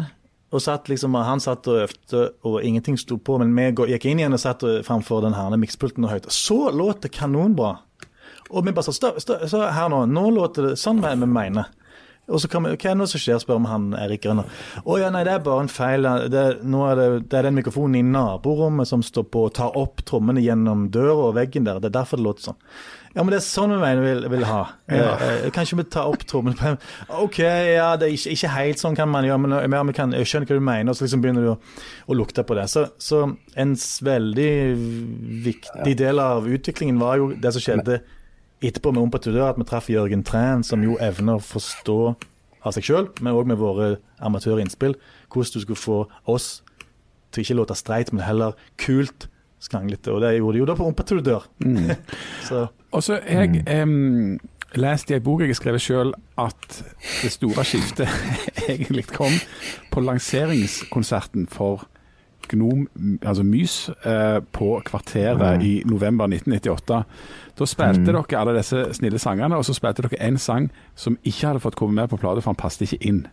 og 0.52 0.60
satt 0.60 0.88
liksom, 0.88 1.14
Han 1.14 1.40
satt 1.40 1.66
og 1.70 1.86
øvde, 1.86 2.22
og 2.44 2.62
ingenting 2.62 2.98
sto 3.00 3.16
på, 3.16 3.38
men 3.40 3.54
vi 3.56 3.92
gikk 3.94 4.04
inn 4.10 4.20
igjen 4.20 4.36
og 4.36 4.42
satt 4.42 4.64
framfor 4.84 5.24
den 5.24 5.36
herne 5.36 5.56
mikspulten 5.60 6.04
og 6.04 6.12
høyt. 6.12 6.28
Så 6.28 6.70
låt 6.70 7.02
det 7.02 7.14
kanonbra. 7.16 7.78
Og 8.52 8.66
vi 8.66 8.74
bare 8.76 8.92
sa 8.92 9.12
stå 9.16 9.62
her 9.72 9.88
nå, 9.88 10.04
nå 10.12 10.26
låter 10.36 10.68
det 10.68 10.80
sånn 10.80 11.00
vi 11.00 11.14
mener. 11.24 11.72
Og 12.32 12.42
så 12.42 12.48
kan 12.50 12.64
vi, 12.66 12.72
Hva 12.74 12.92
er 12.92 13.02
det 13.02 13.10
som 13.12 13.22
skjer, 13.22 13.42
spør 13.42 13.60
vi 13.60 13.70
han 13.72 13.90
Erik 13.98 14.24
Grønner. 14.24 14.48
Å 14.82 14.98
ja, 15.00 15.10
nei, 15.12 15.24
det 15.28 15.36
er 15.36 15.44
bare 15.44 15.66
en 15.66 15.72
feil. 15.72 16.08
Det, 16.32 16.46
nå 16.64 16.86
er 16.88 16.98
det, 16.98 17.06
det 17.32 17.38
er 17.38 17.48
den 17.48 17.58
mikrofonen 17.60 18.00
i 18.00 18.06
naborommet 18.06 18.88
som 18.88 19.04
står 19.04 19.28
på 19.32 19.46
og 19.48 19.54
tar 19.58 19.78
opp 19.78 20.04
trommene 20.08 20.42
gjennom 20.44 20.88
døra 20.94 21.28
og 21.28 21.38
veggen 21.38 21.68
der. 21.68 21.82
Det 21.82 21.92
er 21.92 22.00
derfor 22.00 22.20
det 22.20 22.28
låter 22.28 22.50
sånn. 22.50 22.60
Ja, 23.12 23.20
men 23.20 23.34
det 23.34 23.42
er 23.42 23.44
sånn 23.44 23.74
vi 23.74 23.76
mener 23.76 24.00
vi 24.00 24.12
vil, 24.14 24.26
vil 24.32 24.46
ha. 24.48 24.60
Ja. 24.88 25.10
Eh, 25.12 25.32
eh, 25.44 25.50
Kanskje 25.52 25.76
vi 25.82 25.84
tar 25.92 26.08
opp 26.08 26.24
trommene 26.28 26.56
på 26.56 26.70
en 26.70 26.78
OK, 27.20 27.42
ja, 27.44 27.90
det 28.00 28.08
er 28.08 28.14
ikke, 28.16 28.32
ikke 28.32 28.52
helt 28.54 28.80
sånn 28.80 28.96
kan 28.96 29.10
man 29.12 29.26
gjøre, 29.28 29.42
men 29.44 29.56
eh, 29.58 29.66
ja, 29.68 29.82
vi 29.88 29.96
kan, 29.96 30.14
jeg 30.16 30.30
skjønner 30.30 30.48
hva 30.48 30.56
du 30.56 30.64
mener. 30.70 30.92
Og 30.92 30.96
så 30.96 31.04
liksom 31.04 31.24
begynner 31.24 31.44
du 31.44 31.50
å, 31.52 31.58
å 32.08 32.16
lukte 32.16 32.44
på 32.48 32.56
det. 32.56 32.64
Så, 32.72 32.86
så 32.96 33.26
en 33.60 33.76
veldig 33.76 34.50
viktig 35.44 35.96
del 36.00 36.24
av 36.24 36.48
utviklingen 36.48 37.00
var 37.02 37.20
jo 37.20 37.30
det 37.36 37.52
som 37.52 37.64
skjedde 37.66 38.00
etterpå 38.62 38.92
med 38.94 39.02
Ompatudør 39.02 39.50
at 39.50 39.58
vi 39.58 39.66
traff 39.68 39.90
Jørgen 39.90 40.24
Træn, 40.26 40.62
som 40.66 40.84
jo 40.84 40.96
evner 41.02 41.38
å 41.38 41.44
forstå 41.44 41.98
av 42.62 42.76
seg 42.76 42.86
sjøl, 42.86 43.08
men 43.20 43.34
òg 43.34 43.48
med 43.50 43.58
våre 43.58 43.96
amatørinnspill, 44.22 44.94
hvordan 45.32 45.56
du 45.56 45.64
skulle 45.64 45.82
få 45.82 45.98
oss 46.30 46.62
til 47.32 47.42
ikke 47.42 47.58
låte 47.58 47.76
streit, 47.78 48.12
men 48.12 48.24
heller 48.26 48.56
kult 48.80 49.28
skranglete. 49.62 50.12
Og 50.12 50.22
det 50.22 50.36
gjorde 50.36 50.56
de 50.56 50.62
jo 50.62 50.68
da 50.68 50.76
på 50.78 50.86
Ompatudør. 50.90 51.46
Så 52.48 52.66
Og 52.92 53.02
så 53.02 53.20
jeg 53.24 53.62
leste 53.62 54.80
lest 54.80 55.10
i 55.10 55.14
ei 55.16 55.20
bok 55.20 55.42
jeg 55.42 55.52
har 55.52 55.58
skrevet 55.58 55.84
sjøl, 55.84 56.14
at 56.40 56.76
det 57.22 57.32
store 57.32 57.64
skiftet 57.64 58.08
egentlig 58.72 59.06
kom 59.10 59.34
på 59.92 60.00
lanseringskonserten 60.00 61.46
for 61.52 61.86
Gnom, 62.50 62.86
altså 63.22 63.44
Mys, 63.46 63.76
eh, 64.04 64.40
på 64.52 64.80
Kvarteret 64.84 65.62
i 65.62 65.82
november 65.88 66.26
1998. 66.30 67.02
Da 67.58 67.68
spilte 67.68 68.06
dere 68.12 68.38
alle 68.40 68.56
disse 68.58 68.86
snille 68.98 69.18
sangene, 69.22 69.56
og 69.56 69.64
så 69.68 69.74
spilte 69.76 70.02
dere 70.06 70.20
en 70.26 70.38
sang 70.38 70.70
som 70.98 71.18
ikke 71.22 71.50
hadde 71.52 71.60
fått 71.64 71.76
komme 71.78 71.94
med 72.00 72.10
på 72.12 72.18
plate, 72.20 72.42
for 72.42 72.52
han 72.52 72.60
passet 72.60 72.88
ikke 72.88 73.02
inn. 73.06 73.26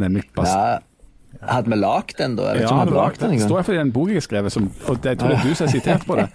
Nemlig 0.00 0.24
Bast... 0.36 0.54
Ja, 0.56 0.80
hadde 1.48 1.70
vi 1.72 1.76
lagd 1.80 2.18
den, 2.18 2.34
da? 2.36 2.50
Ja, 2.60 2.68
hadde 2.76 2.92
lagd 2.92 3.20
den. 3.22 3.32
Det 3.32 3.46
står 3.46 3.58
iallfall 3.62 3.74
i 3.74 3.80
den 3.80 3.92
boka 3.94 4.12
jeg 4.12 4.20
har 4.20 4.26
skrevet, 4.26 4.52
som, 4.52 4.66
og 4.88 4.98
det, 5.02 5.14
jeg 5.14 5.18
tror 5.22 5.32
det 5.32 5.38
er 5.38 5.46
du 5.48 5.54
som 5.56 5.66
er 5.66 5.72
sitert 5.72 6.04
på 6.08 6.16
det. 6.18 6.26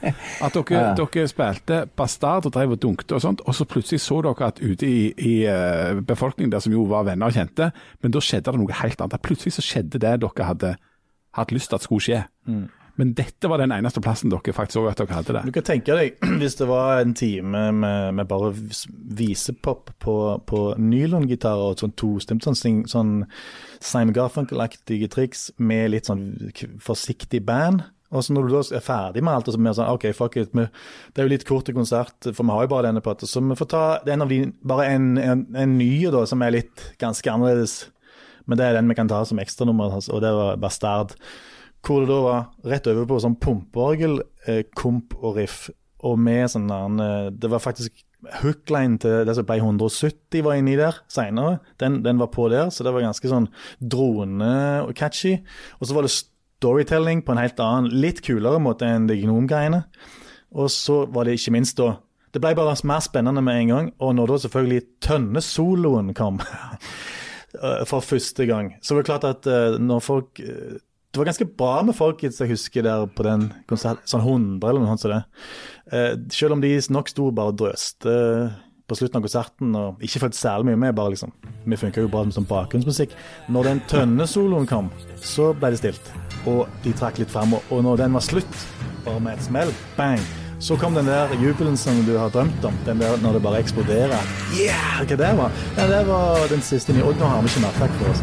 At 0.41 0.58
dere, 0.58 0.80
Ja. 0.82 0.93
dere 0.98 1.28
spilte 1.30 1.78
Bastard 1.96 2.46
og 2.50 2.54
drev 2.56 2.74
og 2.74 2.82
dunkte 2.82 3.13
og 3.17 3.22
sånt, 3.22 3.41
og 3.46 3.54
så 3.56 3.65
plutselig 3.70 4.02
så 4.02 4.22
dere 4.26 4.48
at 4.50 4.62
ute 4.62 4.89
i, 4.89 5.13
i 5.17 5.36
eh, 5.46 6.02
befolkningen 6.02 6.52
der 6.52 6.63
som 6.65 6.74
jo 6.74 6.86
var 6.89 7.06
venner 7.10 7.30
og 7.30 7.38
kjente, 7.38 7.70
men 8.02 8.12
da 8.15 8.20
skjedde 8.26 8.52
det 8.52 8.62
noe 8.63 8.80
helt 8.82 9.02
annet. 9.06 9.22
Plutselig 9.22 9.54
så 9.60 9.65
skjedde 9.65 10.02
det 10.02 10.15
dere 10.22 10.50
hadde 10.50 10.76
hatt 11.38 11.54
lyst 11.56 11.69
til 11.71 11.80
at 11.80 11.86
skulle 11.88 12.04
skje. 12.04 12.23
Men 12.97 13.12
dette 13.13 13.45
var 13.45 13.62
den 13.62 13.69
eneste 13.76 14.02
plassen 14.02 14.32
dere 14.34 14.54
faktisk 14.58 14.80
så 14.80 14.88
at 14.89 14.97
dere 14.97 15.13
hadde 15.19 15.34
det. 15.36 15.41
Du 15.45 15.52
kan 15.54 15.65
tenke 15.67 15.93
deg 16.00 16.15
hvis 16.41 16.56
det 16.58 16.65
var 16.65 17.04
en 17.04 17.12
time 17.13 17.67
med, 17.78 18.15
med 18.17 18.26
bare 18.28 18.50
vis- 18.58 18.88
visepop 19.19 19.91
på, 20.02 20.15
på 20.50 20.62
nylongitarer 20.82 21.76
og 21.76 21.84
sånn 21.84 21.93
tostemt, 22.00 22.47
sånn, 22.47 22.82
sånn 22.89 23.12
Simon 23.80 24.15
Garfunkel-aktige 24.17 25.12
triks 25.13 25.52
med 25.62 25.91
litt 25.93 26.10
sånn 26.10 26.26
forsiktig 26.82 27.43
band. 27.45 27.84
Og 28.15 28.23
så 28.23 28.32
når 28.34 28.47
du 28.47 28.54
da 28.56 28.62
er 28.80 28.84
ferdig 28.86 29.21
med 29.28 29.34
alt, 29.36 29.50
og 29.52 29.54
så 29.54 29.60
vi 29.60 29.71
sånn 29.76 29.89
OK, 29.91 30.06
fuck 30.15 30.38
it, 30.39 30.54
det 30.56 31.19
er 31.21 31.26
jo 31.28 31.34
litt 31.34 31.45
kort 31.45 31.67
til 31.67 31.76
konsert, 31.76 32.15
for 32.32 32.47
vi 32.47 32.54
har 32.56 32.63
jo 32.65 32.71
bare 32.71 32.88
denne 32.88 33.04
plata, 33.04 33.28
så 33.28 33.41
vi 33.43 33.58
får 33.60 33.67
ta 33.73 33.82
en 34.08 34.23
av 34.23 34.32
de, 34.32 34.38
bare 34.63 34.86
en, 34.95 35.10
en, 35.19 35.41
en 35.60 35.73
ny 35.78 35.91
da, 36.15 36.21
som 36.26 36.41
er 36.45 36.56
litt 36.56 36.86
ganske 37.04 37.30
annerledes. 37.34 37.76
Men 38.47 38.60
det 38.60 38.65
er 38.65 38.79
den 38.79 38.89
vi 38.89 38.97
kan 38.97 39.10
ta 39.12 39.21
som 39.27 39.39
ekstranummeret 39.43 39.97
hans, 39.97 40.10
og 40.10 40.23
det 40.23 40.31
var 40.36 40.60
Bastard. 40.62 41.13
Hvor 41.86 42.03
det 42.03 42.10
da 42.10 42.19
var 42.23 42.47
rett 42.67 42.88
over 42.89 43.05
på 43.07 43.19
sånn 43.23 43.38
pumpeorgel, 43.39 44.21
eh, 44.47 44.63
komp 44.75 45.13
og 45.21 45.38
riff, 45.38 45.67
og 46.07 46.17
med 46.19 46.49
sånn 46.51 46.67
der, 46.69 46.97
eh, 47.03 47.29
Det 47.31 47.49
var 47.49 47.60
faktisk 47.60 48.03
hookline 48.41 48.97
til 48.99 49.25
det 49.25 49.36
som 49.38 49.45
ble 49.45 49.60
170 49.62 50.41
var 50.43 50.57
inni 50.57 50.75
der 50.75 50.95
seinere. 51.07 51.60
Den, 51.79 52.01
den 52.03 52.17
var 52.17 52.31
på 52.33 52.49
der, 52.49 52.71
så 52.73 52.83
det 52.83 52.93
var 52.93 53.05
ganske 53.05 53.29
sånn 53.29 53.47
drone 53.79 54.83
og 54.88 54.95
catchy. 54.95 55.38
Og 55.79 55.88
så 55.88 55.93
var 55.93 56.07
det 56.07 56.15
storytelling 56.15 57.21
på 57.23 57.36
en 57.36 57.41
helt 57.43 57.60
annen, 57.62 57.91
litt 57.93 58.23
kulere 58.25 58.60
måte 58.60 58.89
enn 58.89 59.07
de 59.10 59.19
gnomgreiene. 59.21 59.83
Og 60.57 60.71
så 60.73 61.03
var 61.12 61.27
det 61.27 61.38
ikke 61.38 61.57
minst 61.57 61.77
da 61.77 61.97
Det 62.33 62.41
ble 62.43 62.51
bare 62.53 62.75
mer 62.83 62.99
spennende 63.01 63.41
med 63.41 63.55
en 63.62 63.69
gang, 63.71 63.86
og 64.03 64.12
når 64.13 64.27
da 64.27 64.36
selvfølgelig 64.43 64.81
tønnesoloen 65.01 66.12
kom 66.13 66.41
for 67.88 68.03
første 68.03 68.45
gang, 68.45 68.73
så 68.81 68.95
var 68.95 69.05
er 69.05 69.10
klart 69.12 69.27
at 69.29 69.47
eh, 69.47 69.77
når 69.79 70.03
folk 70.03 70.39
eh, 70.43 70.77
Det 71.13 71.21
var 71.21 71.29
ganske 71.31 71.47
bra 71.57 71.81
med 71.88 71.95
folk, 71.95 72.19
som 72.21 72.45
jeg 72.45 72.51
husker 72.53 72.83
der 72.83 73.07
på 73.07 73.23
den 73.25 73.47
konserten, 73.69 74.03
sånn 74.05 74.21
100 74.21 74.69
eller 74.69 74.83
noe 74.83 74.97
sånt 74.97 75.13
det. 75.13 75.21
Eh, 75.91 76.13
Selv 76.29 76.57
om 76.57 76.62
de 76.62 76.75
nok 76.93 77.10
sto 77.10 77.31
bare 77.31 77.53
og 77.53 77.60
drøste 77.63 78.17
på 78.88 78.95
slutten 78.95 79.19
av 79.19 79.23
konserten 79.25 79.75
og 79.75 80.03
ikke 80.03 80.21
fulgte 80.23 80.39
særlig 80.39 80.69
mye 80.69 80.79
med, 80.79 80.95
bare 80.95 81.12
liksom 81.15 81.31
Vi 81.65 81.79
funka 81.79 82.03
jo 82.03 82.12
bra 82.12 82.23
som 82.23 82.36
sånn 82.38 82.49
bakgrunnsmusikk. 82.51 83.15
Når 83.51 83.71
den 83.71 83.81
tønnesoloen 83.91 84.67
kom, 84.69 84.91
så 85.19 85.53
ble 85.57 85.73
det 85.73 85.81
stilt. 85.81 86.12
Og 86.47 86.67
de 86.86 86.93
trakk 86.95 87.19
litt 87.19 87.31
frem, 87.33 87.55
og 87.57 87.83
når 87.83 88.03
den 88.03 88.15
var 88.15 88.23
slutt, 88.23 88.62
bare 89.03 89.23
med 89.23 89.36
et 89.36 89.47
smell, 89.47 89.73
bang, 89.97 90.23
så 90.60 90.76
kom 90.78 90.93
den 90.93 91.06
der 91.06 91.30
jubelen 91.41 91.78
som 91.78 92.06
du 92.06 92.17
har 92.17 92.30
drømt 92.30 92.65
om. 92.65 92.74
Den 92.86 93.00
der 93.00 93.17
når 93.22 93.34
det 93.34 93.41
bare 93.43 93.60
eksploderer. 93.60 94.17
Yeah! 94.58 95.06
Hva 95.06 95.15
det 95.15 95.38
var? 95.38 95.52
Ja, 95.78 95.88
det 95.88 96.08
var 96.08 96.48
den 96.50 96.62
siste 96.62 96.93
nye. 96.93 97.04
Og 97.06 97.13
nå 97.20 97.26
har 97.30 97.41
vi 97.41 97.48
ikke 97.48 97.62
mer. 97.62 97.78
Takk 97.78 97.91
for 98.00 98.10
oss. 98.10 98.22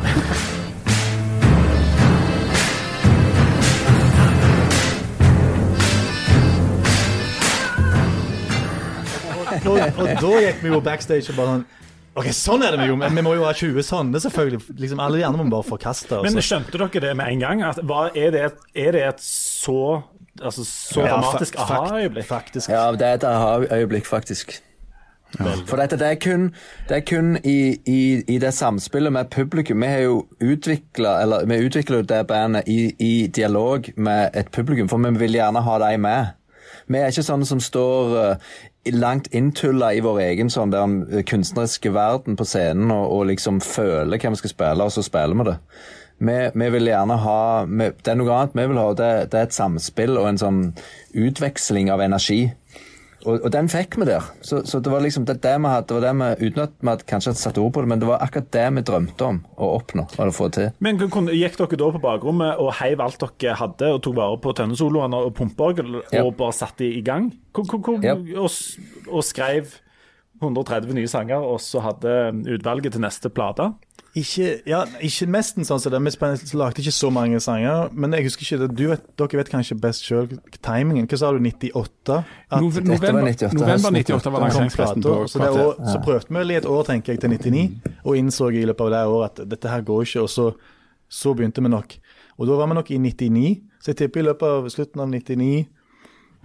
og, 9.64 9.78
og 9.78 10.10
da 10.20 10.32
gikk 10.42 10.60
vi 10.62 10.74
jo 10.74 10.80
backstage 10.82 11.30
og 11.30 11.38
bare 11.38 11.54
sånn 11.54 11.64
Ok, 12.14 12.28
sånn 12.30 12.62
er 12.62 12.70
det 12.70 12.78
vi 12.78 12.92
jo, 12.92 12.94
men 12.94 13.10
vi 13.10 13.22
må 13.26 13.32
jo 13.34 13.42
ha 13.42 13.50
20 13.50 13.82
sånne, 13.82 14.20
selvfølgelig. 14.22 14.60
Liksom, 14.78 15.00
alle 15.02 15.18
de 15.18 15.24
andre 15.26 15.40
må 15.40 15.48
vi 15.48 15.54
bare 15.56 15.66
forkaste. 15.66 16.20
Men 16.22 16.30
altså. 16.30 16.44
skjønte 16.46 16.78
dere 16.78 17.00
det 17.02 17.14
med 17.18 17.32
en 17.32 17.40
gang? 17.42 17.62
At, 17.66 17.80
hva, 17.82 18.04
er, 18.14 18.28
det 18.30 18.42
et, 18.46 18.60
er 18.84 18.94
det 18.94 19.02
et 19.08 19.24
så 19.24 19.80
altså, 20.42 20.64
så 20.64 21.00
Ja, 21.00 21.06
dramatisk 21.06 21.58
aha-øyeblikk? 21.58 22.26
Faktisk. 22.26 22.70
Ja, 22.70 22.92
det 22.92 23.02
er 23.02 23.14
et 23.14 23.24
aha-øyeblikk, 23.24 24.06
faktisk. 24.06 24.62
For 25.66 25.76
dette, 25.76 25.98
det 25.98 26.06
er 26.06 26.14
kun, 26.14 26.54
det 26.88 26.96
er 26.96 27.00
kun 27.00 27.36
i, 27.44 27.76
i, 27.86 28.22
i 28.28 28.38
det 28.38 28.54
samspillet 28.54 29.12
med 29.12 29.24
publikum. 29.30 29.82
Vi 29.82 29.86
har 29.86 29.98
jo 29.98 30.26
utvikla 30.40 31.22
eller 31.22 31.46
vi 31.46 31.66
utvikler 31.66 31.96
jo 31.96 32.02
det 32.02 32.26
bandet 32.26 32.62
i, 32.66 32.94
i 32.98 33.26
dialog 33.26 33.84
med 33.96 34.30
et 34.34 34.50
publikum, 34.52 34.88
for 34.88 34.98
vi 34.98 35.18
vil 35.18 35.34
gjerne 35.34 35.60
ha 35.60 35.78
dem 35.78 36.00
med. 36.00 36.26
Vi 36.86 36.98
er 36.98 37.10
ikke 37.10 37.26
sånne 37.26 37.48
som 37.48 37.60
står 37.60 38.14
uh, 38.14 38.54
langt 38.92 39.26
inntulla 39.32 39.94
i 39.94 40.02
vår 40.04 40.20
egen 40.20 40.50
sånn 40.52 40.72
der 40.74 40.96
eh, 41.10 41.24
kunstneriske 41.24 41.94
verden 41.94 42.36
på 42.36 42.44
scenen 42.44 42.92
og, 42.92 43.06
og 43.08 43.26
liksom 43.30 43.62
føler 43.64 44.20
hva 44.20 44.34
vi 44.34 44.42
skal 44.42 44.52
spille, 44.52 44.84
og 44.84 44.92
så 44.92 45.02
spiller 45.02 45.40
vi 45.40 45.48
det. 45.48 45.56
Vi, 46.18 46.34
vi 46.54 46.68
vil 46.70 46.86
gjerne 46.86 47.16
ha 47.18 47.38
vi, 47.66 47.88
Det 48.04 48.12
er 48.12 48.18
noe 48.20 48.30
annet 48.36 48.54
vi 48.54 48.66
vil 48.70 48.78
ha, 48.78 48.90
det, 48.94 49.08
det 49.32 49.38
er 49.40 49.48
et 49.48 49.56
samspill 49.56 50.14
og 50.20 50.28
en 50.30 50.38
sånn 50.38 50.60
utveksling 51.14 51.90
av 51.92 52.00
energi. 52.04 52.52
Og, 53.24 53.38
og 53.40 53.50
den 53.54 53.70
fikk 53.72 53.96
vi 53.96 54.04
der. 54.04 54.24
Så, 54.44 54.58
så 54.68 54.80
det 54.84 54.90
var 54.92 55.00
liksom 55.00 55.24
det, 55.24 55.38
det 55.40 55.54
vi 55.56 55.70
hadde, 55.72 55.86
det 55.88 55.94
var 55.96 56.04
det 56.04 56.12
vi, 56.42 56.48
uten 56.50 56.62
at 56.66 56.74
vi 56.76 56.90
hadde 56.90 57.06
kanskje 57.08 57.32
satt 57.40 57.56
ord 57.60 57.72
på 57.72 57.80
det, 57.84 57.88
men 57.88 58.02
det 58.02 58.08
var 58.10 58.20
akkurat 58.24 58.50
det 58.52 58.64
vi 58.76 58.82
drømte 58.90 59.28
om 59.30 59.38
å 59.56 59.70
oppnå. 59.78 60.04
Var 60.18 60.28
å 60.28 60.34
få 60.36 60.50
til. 60.52 60.68
Men 60.84 61.00
Gikk 61.00 61.56
dere 61.56 61.78
da 61.80 61.88
på 61.94 62.02
bakrommet 62.04 62.60
og 62.60 62.74
heiv 62.82 63.00
alt 63.00 63.24
dere 63.40 63.56
hadde, 63.62 63.94
og 63.96 64.02
tok 64.04 64.18
vare 64.20 64.36
på 64.44 64.52
tønnesoloene 64.60 65.22
og 65.24 65.32
pumpeorgel, 65.40 66.02
Ja. 66.12 66.26
og 66.26 66.36
bare 66.36 66.52
satte 66.52 66.84
de 66.84 66.90
i 66.98 67.00
gang? 67.06 67.30
Hvor, 67.56 67.64
hvor, 67.72 67.80
hvor, 67.88 68.04
Ja. 68.04 68.12
og, 68.14 68.52
og 69.08 69.24
skrev 69.24 69.72
130 70.42 70.92
nye 70.92 71.08
sanger, 71.08 71.40
og 71.40 71.62
så 71.64 71.80
hadde 71.80 72.14
utvalget 72.58 72.92
til 72.92 73.00
neste 73.06 73.32
plate? 73.32 73.70
Ikke, 74.14 74.60
ja, 74.70 74.84
ikke 75.02 75.26
nesten 75.26 75.66
sånn 75.66 75.80
som 75.82 75.90
det. 75.90 75.98
Vi 76.06 76.58
lagde 76.60 76.82
ikke 76.84 76.92
så 76.94 77.08
mange 77.10 77.40
sanger. 77.42 77.88
Men 77.98 78.12
jeg 78.14 78.28
husker 78.28 78.46
ikke 78.46 78.58
det. 78.62 78.68
Du 78.78 78.84
vet, 78.92 79.08
dere 79.18 79.40
vet 79.40 79.50
kanskje 79.50 79.76
best 79.82 80.06
sjøl 80.06 80.28
timingen. 80.62 81.08
Hva 81.10 81.18
sa 81.18 81.32
du, 81.34 81.40
98? 81.42 82.20
At 82.46 82.62
Nove- 82.62 82.84
dette 82.84 83.00
var 83.02 83.18
November 83.18 83.26
98, 83.32 83.58
november 83.58 83.96
98 83.98 84.30
var 84.30 84.38
kom 84.38 84.46
lanseringsfesten 84.46 85.02
på 85.02 85.16
så, 85.32 85.66
så 85.90 85.98
prøvde 86.06 86.30
vi 86.30 86.38
vel 86.38 86.54
i 86.54 86.58
et 86.60 86.70
år, 86.70 86.86
tenker 86.86 87.12
jeg, 87.16 87.24
til 87.24 87.34
99, 87.34 87.64
og 88.04 88.20
innså 88.20 88.52
i 88.54 88.62
løpet 88.70 88.86
av 88.86 88.94
det 88.94 89.02
året 89.16 89.42
at 89.42 89.50
dette 89.50 89.74
her 89.74 89.82
går 89.90 90.06
ikke. 90.06 90.22
Og 90.22 90.30
så, 90.30 90.46
så 91.10 91.34
begynte 91.34 91.64
vi 91.66 91.74
nok. 91.74 91.98
Og 92.38 92.46
da 92.46 92.58
var 92.62 92.70
vi 92.70 92.78
nok 92.78 92.94
i 92.94 93.02
99, 93.02 93.46
så 93.82 93.90
jeg 93.90 94.02
tipper 94.04 94.22
i 94.22 94.28
løpet 94.30 94.46
av 94.46 94.70
slutten 94.70 95.02
av 95.02 95.10
99 95.10 95.66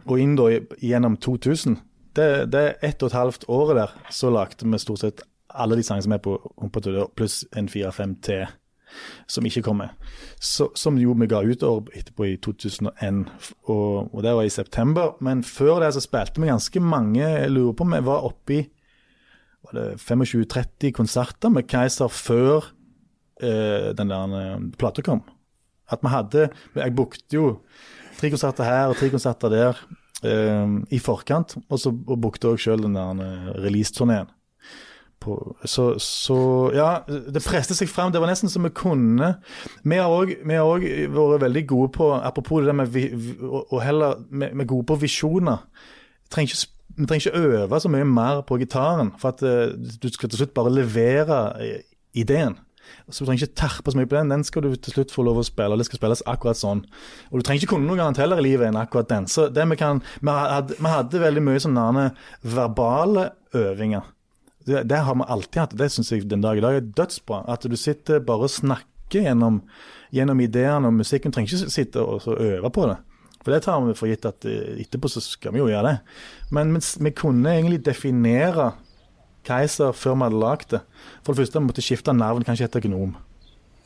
og 0.09 0.17
inn 0.17 0.33
da 0.39 0.49
gjennom 0.81 1.21
2000. 1.21 1.77
Det, 2.17 2.31
det 2.49 2.61
er 2.65 2.77
ett 2.89 3.03
og 3.05 3.11
et 3.11 3.19
halvt 3.19 3.45
året 3.45 3.77
der, 3.77 3.93
så 4.09 4.33
lagde 4.33 4.65
vi 4.65 4.81
stort 4.81 5.05
sett 5.05 5.21
alle 5.49 5.79
de 5.79 5.83
sangene 5.83 6.05
som 6.05 6.15
er 6.15 6.23
på 6.23 6.37
Humpa 6.59 6.81
pluss 7.17 7.43
en 7.57 7.69
fire-fem 7.69 8.15
til 8.25 8.47
som 9.29 9.45
ikke 9.45 9.61
kommer. 9.65 9.93
Så, 10.41 10.69
som 10.77 10.97
jo 10.97 11.13
vi 11.17 11.27
ga 11.29 11.41
ut 11.45 11.63
år 11.65 11.91
etterpå 11.93 12.25
i 12.25 12.37
2001, 12.41 13.21
og, 13.69 14.09
og 14.13 14.23
det 14.25 14.33
var 14.35 14.47
i 14.47 14.53
september. 14.53 15.15
Men 15.21 15.43
før 15.45 15.83
det 15.83 15.93
så 15.95 16.03
spilte 16.03 16.41
vi 16.41 16.49
ganske 16.49 16.81
mange, 16.81 17.21
jeg 17.21 17.51
lurer 17.53 17.75
på 17.77 17.85
om 17.85 17.95
vi 17.95 18.03
var 18.07 18.27
oppe 18.29 18.57
i 18.57 18.61
25-30 19.69 20.93
konserter 20.95 21.51
med 21.53 21.67
Keiser 21.69 22.09
før 22.09 22.71
eh, 23.43 23.91
den 23.93 24.09
der 24.09 24.35
eh, 24.39 24.67
plata 24.79 25.03
kom. 25.05 25.21
At 25.89 26.03
vi 26.05 26.11
hadde 26.13 26.49
Jeg 26.75 26.95
bookte 26.95 27.35
jo 27.35 27.45
tre 28.17 28.29
konserter 28.29 28.63
her 28.63 28.91
og 28.91 28.97
tre 28.97 29.09
konserter 29.11 29.51
der 29.51 29.81
eh, 30.23 30.79
i 30.95 30.99
forkant, 30.99 31.57
og 31.69 31.79
så 31.81 31.91
bookte 31.93 32.55
jeg 32.55 32.65
sjøl 32.65 32.87
den 32.87 32.97
der 32.97 33.21
eh, 33.25 33.51
releaseturneen. 33.67 34.31
På, 35.19 35.35
så, 35.67 35.91
så 35.99 36.37
ja, 36.71 36.89
det 37.07 37.43
preste 37.43 37.75
seg 37.75 37.89
fram. 37.91 38.13
Det 38.13 38.21
var 38.23 38.31
nesten 38.31 38.51
som 38.51 38.63
vi 38.63 38.71
kunne. 38.75 39.33
Vi 39.83 39.99
har 39.99 40.13
òg 40.15 40.85
vært 41.11 41.43
veldig 41.43 41.65
gode 41.67 41.91
på 41.97 42.11
Apropos 42.15 42.63
det 42.63 42.71
der 42.71 42.77
med 42.79 42.93
vi, 42.93 43.09
å 43.43 43.81
heller 43.83 44.21
Vi 44.31 44.47
er 44.47 44.69
gode 44.69 44.87
på 44.87 44.99
visjoner. 45.01 45.65
Vi 46.23 46.31
trenger 46.35 46.55
ikke, 47.19 47.35
øve 47.35 47.79
så 47.79 47.91
mye 47.91 48.07
mer 48.07 48.41
på 48.47 48.57
gitaren, 48.59 49.11
for 49.19 49.33
at 49.33 49.43
eh, 49.43 49.75
du 49.75 50.09
skal 50.11 50.29
til 50.29 50.41
slutt 50.41 50.55
bare 50.55 50.73
levere 50.73 51.37
eh, 51.63 51.85
ideen. 52.13 52.57
Så 53.09 53.23
du 53.23 53.29
trenger 53.29 53.45
ikke 53.45 53.59
terpe 53.61 53.91
så 53.91 53.99
mye 53.99 54.09
på 54.09 54.17
den. 54.17 54.31
Den 54.31 54.43
skal 54.43 54.65
du 54.65 54.75
til 54.75 54.93
slutt 54.93 55.13
få 55.13 55.25
lov 55.25 55.41
å 55.41 55.45
spille. 55.45 55.73
og 55.73 55.81
Det 55.81 55.87
skal 55.89 56.01
spilles 56.01 56.23
akkurat 56.29 56.59
sånn. 56.59 56.83
Og 57.31 57.39
du 57.39 57.45
trenger 57.45 57.63
ikke 57.63 57.75
kunne 57.75 57.89
noe 57.89 58.03
annet 58.03 58.21
heller 58.21 58.41
i 58.41 58.47
livet 58.49 58.69
enn 58.69 58.79
akkurat 58.79 59.09
den. 59.09 59.27
Så 59.29 59.49
vi 59.49 59.79
kan 59.79 60.01
Vi 60.21 60.29
hadde, 60.29 60.77
vi 60.79 60.93
hadde 60.93 61.25
veldig 61.25 61.43
mye 61.45 61.63
sånne 61.63 62.07
verbale 62.43 63.29
øvinger. 63.55 64.07
Det, 64.69 64.83
det 64.89 65.01
har 65.05 65.17
vi 65.17 65.27
alltid 65.33 65.61
hatt, 65.63 65.77
det 65.77 65.89
syns 65.93 66.11
jeg 66.13 66.27
den 66.29 66.43
dag 66.45 66.59
i 66.59 66.63
dag 66.63 66.77
er 66.77 66.89
dødsbra. 66.97 67.43
At 67.49 67.65
du 67.65 67.77
sitter 67.79 68.21
bare 68.23 68.45
og 68.47 68.53
snakker 68.53 69.25
gjennom, 69.25 69.63
gjennom 70.13 70.41
ideene 70.45 70.91
og 70.91 70.99
musikken. 70.99 71.33
Du 71.33 71.39
trenger 71.39 71.55
ikke 71.55 71.73
sitte 71.73 72.03
og 72.03 72.21
så 72.25 72.37
øve 72.37 72.69
på 72.73 72.85
det. 72.91 72.99
For 73.39 73.55
det 73.55 73.63
tar 73.65 73.79
vi 73.85 73.95
for 73.95 74.11
gitt 74.11 74.27
at 74.27 74.45
eh, 74.45 74.81
etterpå 74.83 75.09
så 75.09 75.23
skal 75.23 75.55
vi 75.55 75.61
jo 75.61 75.69
gjøre 75.71 75.87
det. 75.87 75.97
Men 76.55 76.75
vi, 76.75 76.83
vi 77.07 77.15
kunne 77.15 77.55
egentlig 77.55 77.81
definere 77.87 78.73
Keiser 79.47 79.95
før 79.95 80.17
vi 80.17 80.25
hadde 80.27 80.39
lagd 80.43 80.71
det. 80.75 80.81
For 81.23 81.33
det 81.33 81.45
første 81.45 81.61
vi 81.61 81.69
måtte 81.69 81.83
skifte 81.85 82.13
navn, 82.13 82.43
kanskje 82.45 82.67
hete 82.67 82.81
Gnom. 82.83 83.15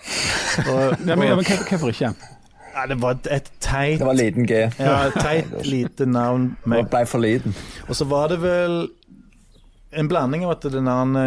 Og, 0.69 0.96
Ja, 1.08 1.15
men, 1.15 1.28
ja, 1.30 1.36
men 1.38 1.46
hvorfor 1.46 1.93
ikke? 1.93 2.15
Ja, 2.74 2.88
det 2.89 2.98
var 3.04 3.19
et, 3.30 3.52
teit 3.62 4.00
Det 4.02 4.08
var 4.08 4.17
liten 4.17 4.48
G. 4.50 4.63
ja, 4.80 4.96
teit 5.13 5.54
lite 5.69 6.08
navn. 6.10 6.56
Det 6.65 6.88
ble 6.89 7.04
for 7.06 7.22
liten. 7.22 7.54
og 7.88 7.96
så 7.96 8.10
var 8.10 8.34
det 8.34 8.41
vel 8.41 8.88
en 9.95 10.10
blanding 10.10 10.45
av 10.45 10.58
at 10.58 10.67
den 10.73 10.88
andre 10.88 11.25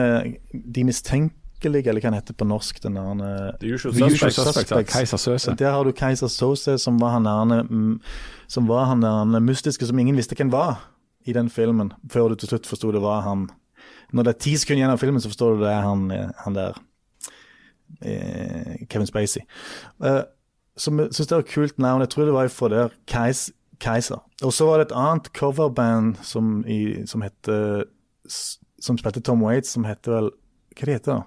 De 0.52 0.84
mistenkelige, 0.84 1.88
eller 1.90 2.00
hva 2.00 2.10
den 2.10 2.18
heter 2.18 2.36
på 2.36 2.48
norsk 2.48 2.82
den 2.82 2.98
andre... 3.00 3.56
The 3.60 3.74
Usual 3.74 3.94
The 3.94 4.10
Usual 4.10 4.32
Suspects. 4.32 4.68
Suspects. 4.68 4.92
Keiser 4.94 5.22
Søse. 5.22 5.54
Der 5.58 5.70
har 5.72 5.84
du 5.84 5.92
Keiser 5.96 6.28
Sose, 6.32 6.78
som 6.78 7.00
var 7.00 7.16
han 7.16 7.24
der 7.24 7.62
mm, 7.64 8.00
Som 8.48 8.68
var 8.68 8.90
han 8.92 9.02
der 9.02 9.40
mystiske 9.40 9.86
som 9.86 9.98
ingen 9.98 10.16
visste 10.16 10.36
hvem 10.38 10.52
var 10.52 10.84
i 11.26 11.32
den 11.34 11.50
filmen, 11.50 11.92
før 12.10 12.28
du 12.28 12.38
til 12.38 12.52
slutt 12.52 12.68
forsto 12.70 12.92
det 12.94 13.02
var 13.02 13.24
han. 13.26 13.48
Når 14.14 14.22
det 14.22 14.34
er 14.34 14.42
ti 14.44 14.54
sekunder 14.56 14.84
igjen 14.84 14.94
av 14.94 15.02
filmen, 15.02 15.22
så 15.22 15.30
forstår 15.32 15.56
du 15.56 15.64
det 15.64 15.72
er 15.72 15.82
han, 15.82 16.04
eh, 16.14 16.28
han 16.44 16.54
der 16.54 16.78
eh, 18.02 18.86
Kevin 18.86 19.08
Spacey. 19.10 19.42
Eh, 20.04 20.22
som 20.76 21.00
jeg 21.00 21.10
syns 21.16 21.30
det 21.30 21.36
var 21.36 21.44
et 21.44 21.50
kult 21.50 21.78
navn. 21.82 22.04
Jeg 22.04 22.12
tror 22.12 22.28
det 22.28 22.36
var 22.36 22.52
fra 22.52 22.70
der 22.70 22.94
Keis, 23.10 23.48
Keiser. 23.82 24.22
Og 24.44 24.54
så 24.54 24.68
var 24.68 24.78
det 24.78 24.88
et 24.88 24.96
annet 24.96 25.32
coverband 25.36 26.14
som, 26.24 26.60
i, 26.68 27.06
som 27.08 27.24
heter 27.24 27.86
Som 28.80 28.98
spilte 28.98 29.20
Tom 29.24 29.40
Waits, 29.46 29.70
som 29.76 29.84
heter 29.88 30.12
vel 30.12 30.30
Hva 30.76 30.84
det 30.86 30.94
heter 30.98 31.12
det? 31.14 31.22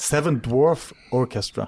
Seven 0.00 0.38
Dwarf 0.40 0.92
Orchestra. 1.12 1.66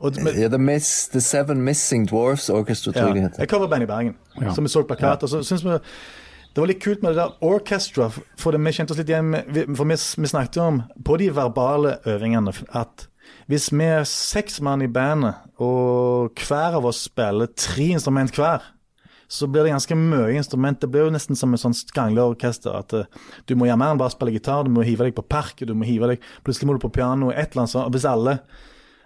Og, 0.00 0.14
med, 0.22 0.36
Ja, 0.38 0.48
the, 0.48 0.58
Miss, 0.58 1.08
the 1.08 1.20
Seven 1.20 1.62
Missing 1.66 2.04
Dwarfs 2.06 2.48
Orchestra, 2.50 2.92
tror 2.92 3.06
jeg 3.10 3.14
det 3.14 3.22
ja, 3.22 3.28
heter. 3.28 3.42
et 3.42 3.50
coverband 3.50 3.82
i 3.82 3.86
Bergen, 3.86 4.16
Ja. 4.40 4.52
som 4.54 4.64
vi 4.64 4.70
så 4.70 4.82
plakat. 4.86 5.22
Og 5.22 5.28
så 5.28 5.42
synes 5.42 5.64
vi 5.64 5.70
det 6.54 6.60
var 6.60 6.66
litt 6.68 6.82
kult 6.84 7.02
med 7.02 7.14
det 7.14 7.16
der 7.22 7.32
orchestra, 7.42 8.10
for 8.38 8.52
det, 8.52 8.60
vi 8.60 8.72
kjente 8.76 8.92
oss 8.92 8.98
litt 8.98 9.08
igjen 9.08 9.32
For 9.74 9.84
vi, 9.88 9.96
vi 10.22 10.28
snakket 10.28 10.56
om 10.60 10.82
på 11.04 11.16
de 11.18 11.30
verbale 11.34 11.96
øvingene 12.06 12.52
at 12.76 13.08
hvis 13.48 13.70
vi 13.72 13.84
er 13.84 14.04
seks 14.04 14.60
mann 14.60 14.82
i 14.82 14.86
bandet, 14.86 15.34
og 15.58 16.32
hver 16.46 16.76
av 16.78 16.84
oss 16.86 17.02
spiller 17.08 17.46
tre 17.56 17.88
instrument 17.96 18.30
hver, 18.36 18.62
så 19.32 19.46
blir 19.48 19.64
det 19.64 19.72
ganske 19.72 19.96
mye 19.96 20.34
instrument. 20.36 20.80
Det 20.82 20.90
blir 20.92 21.06
jo 21.06 21.12
nesten 21.14 21.38
som 21.38 21.54
et 21.56 21.62
sånt 21.62 21.94
krangleorkester. 21.96 22.74
At 22.76 22.92
uh, 22.92 23.30
du 23.48 23.54
må 23.56 23.64
gjøre 23.64 23.80
mer 23.80 23.94
enn 23.94 24.00
bare 24.02 24.12
spille 24.12 24.34
gitar, 24.34 24.66
du 24.66 24.72
må 24.74 24.84
hive 24.84 25.06
deg 25.06 25.16
på 25.16 25.24
park, 25.24 25.62
du 25.64 25.72
må 25.72 25.88
hive 25.88 26.10
deg 26.10 26.26
Plutselig 26.44 26.68
må 26.68 26.76
du 26.76 26.82
på 26.82 26.92
piano, 26.92 27.30
et 27.32 27.54
eller 27.54 27.64
annet 27.64 27.72
sånt. 27.72 27.88
Og 27.88 27.96
hvis 27.96 28.08
alle 28.08 28.36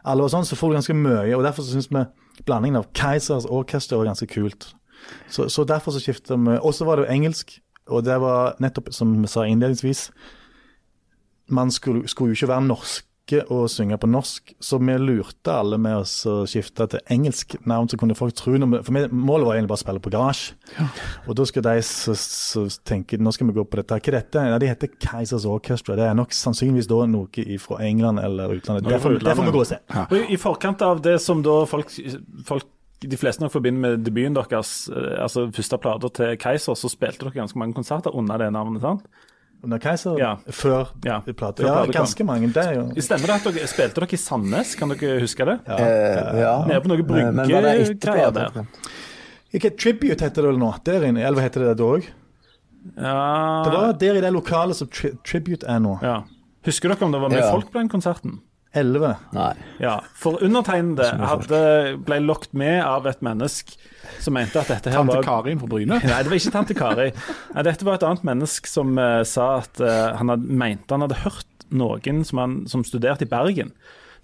alle 0.06 0.22
var 0.22 0.30
sånn, 0.30 0.46
så 0.46 0.58
får 0.58 0.70
du 0.70 0.78
ganske 0.78 0.96
mye. 0.96 1.34
og 1.34 1.44
Derfor 1.46 1.66
syns 1.66 1.88
vi 1.90 2.02
blandingen 2.46 2.78
av 2.80 2.90
Keisers 2.96 3.46
orkester 3.50 3.98
var 3.98 4.12
ganske 4.12 4.28
kult. 4.30 4.68
Så, 5.30 5.48
så 5.52 5.64
derfor 5.66 5.94
så 5.94 6.00
skifta 6.02 6.38
vi 6.40 6.56
Og 6.56 6.72
så 6.74 6.86
var 6.86 6.96
det 6.96 7.04
jo 7.04 7.12
engelsk, 7.12 7.58
og 7.92 8.06
det 8.06 8.16
var 8.22 8.56
nettopp 8.62 8.88
som 8.96 9.12
vi 9.12 9.28
sa 9.30 9.44
innledningsvis 9.46 10.08
Man 11.54 11.70
skulle, 11.70 12.08
skulle 12.08 12.32
jo 12.32 12.38
ikke 12.40 12.48
være 12.50 12.64
norske 13.26 13.50
og 13.50 13.68
synge 13.70 13.96
på 13.98 14.06
norsk, 14.08 14.52
så 14.62 14.78
vi 14.78 14.94
lurte 14.98 15.50
alle 15.50 15.78
med 15.78 15.96
oss 15.98 16.24
å 16.26 16.44
skifte 16.46 16.86
til 16.88 17.00
engelsk 17.10 17.56
navn, 17.66 17.88
så 17.90 17.96
kunne 17.98 18.14
folk 18.14 18.34
tro 18.38 18.52
noe 18.56 18.82
For 18.84 18.92
målet 18.92 19.46
var 19.46 19.54
egentlig 19.56 19.68
bare 19.68 19.80
å 19.80 19.84
spille 19.84 20.00
på 20.04 20.10
garasje. 20.12 20.54
Og 21.26 21.34
da 21.36 21.44
skal 21.48 21.62
de 21.66 21.74
så, 21.82 22.14
så 22.14 22.66
tenke 22.86 23.18
nå 23.18 23.32
skal 23.34 23.48
vi 23.48 23.52
gå 23.56 23.64
på 23.66 23.76
dette. 23.80 23.94
Hva 23.98 24.12
er 24.12 24.18
dette? 24.20 24.44
Ja, 24.46 24.58
de 24.62 24.66
heter 24.70 24.88
Keisers 25.02 25.44
Orchestra. 25.46 25.96
Det 25.98 26.06
er 26.06 26.14
nok 26.14 26.30
sannsynligvis 26.32 26.86
da 26.90 27.00
noe 27.06 27.58
fra 27.58 27.80
England 27.82 28.20
eller 28.22 28.54
utlandet. 28.54 28.86
Det 28.86 29.00
får, 29.02 29.18
det 29.24 29.36
får 29.36 29.44
vi 29.50 29.56
gå 29.56 29.60
og 29.64 29.66
se. 29.72 29.80
Og 30.06 30.16
i- 30.20 30.32
I 30.34 30.36
forkant 30.36 30.82
av 30.82 31.02
det 31.02 31.20
som 31.20 31.42
da 31.42 31.64
folk, 31.66 31.90
folk 32.46 32.64
de 33.00 33.16
fleste 33.16 33.42
nok 33.42 33.52
forbinder 33.52 33.80
med 33.80 34.04
debuten 34.06 34.34
deres, 34.34 34.88
eh, 34.88 35.20
altså 35.22 35.50
første 35.52 35.78
plata 35.78 36.08
til 36.08 36.36
Keiser, 36.36 36.74
så 36.74 36.88
spilte 36.88 37.26
dere 37.26 37.42
ganske 37.42 37.58
mange 37.58 37.74
konserter 37.74 38.14
under 38.14 38.38
det 38.38 38.52
navnet, 38.52 38.80
sant? 38.80 39.02
Under 39.64 39.78
Keiser? 39.82 40.18
Ja. 40.20 40.36
Før 40.52 40.90
Ja, 41.04 41.20
plata? 41.20 41.62
Ja, 41.64 41.84
kom. 41.84 41.92
ganske 41.92 42.24
mange. 42.24 42.52
Det 42.52 42.62
er 42.62 42.74
jo 42.74 42.82
Stemmer 43.02 43.26
det 43.32 43.36
at 43.40 43.54
dere 43.54 43.66
spilte 43.70 44.00
dere 44.00 44.12
i 44.12 44.16
Sandnes, 44.20 44.74
kan 44.78 44.88
dere 44.92 45.20
huske 45.20 45.44
det? 45.48 45.56
Eh, 45.66 46.40
ja. 46.40 46.52
Nede 46.68 46.80
på 46.84 46.88
noen 46.92 47.06
bryggegreier 47.08 48.32
der. 48.36 48.66
Ikke 49.54 49.70
Tribute 49.78 50.20
heter 50.20 50.42
det 50.42 50.50
vel 50.52 50.58
nå? 50.60 50.72
Der 50.84 51.02
inne. 51.08 51.24
Eller 51.26 51.42
heter 51.46 51.64
det 51.64 51.76
det 51.78 51.86
òg? 51.86 52.06
Ja, 52.96 53.62
Det 53.64 53.72
var 53.72 53.92
der 53.98 54.14
i 54.14 54.20
det 54.20 54.32
lokalet 54.32 54.76
som 54.76 54.86
tri 54.88 55.10
Tribute 55.24 55.66
er 55.66 55.80
nå. 55.80 55.98
ja. 56.02 56.22
Husker 56.66 56.88
dere 56.90 57.02
om 57.06 57.12
det 57.12 57.20
var 57.22 57.30
mye 57.30 57.38
Ja. 57.44 57.50
folk 57.52 57.70
på 57.70 57.78
den 57.78 57.88
konserten? 57.88 58.40
11. 58.76 59.12
Nei. 59.36 59.52
Ja, 59.82 59.98
for 60.18 60.42
undertegnede 60.44 61.08
hadde, 61.20 61.60
ble 62.06 62.20
lokket 62.24 62.56
med 62.56 62.80
av 62.84 63.08
et 63.10 63.22
menneske 63.24 63.78
som 64.22 64.36
mente 64.36 64.60
at 64.60 64.70
dette 64.70 64.92
her 64.92 65.00
Tante 65.00 65.18
var 65.18 65.26
Karin 65.26 65.60
fra 65.60 65.68
Bryne. 65.70 65.98
Nei, 66.10 66.22
det 66.22 66.30
var 66.30 66.38
ikke 66.38 66.54
tante 66.54 66.76
Kari. 66.78 67.10
Nei, 67.54 67.66
dette 67.66 67.86
var 67.86 67.98
et 67.98 68.06
annet 68.06 68.26
menneske 68.26 68.70
som 68.70 68.94
uh, 69.00 69.22
sa 69.26 69.48
at 69.62 69.82
uh, 69.82 70.16
han 70.18 70.32
hadde, 70.32 70.58
mente 70.62 70.94
han 70.94 71.06
hadde 71.06 71.22
hørt 71.24 71.66
noen 71.74 72.22
som, 72.26 72.42
han, 72.42 72.58
som 72.70 72.84
studerte 72.86 73.26
i 73.26 73.30
Bergen, 73.30 73.72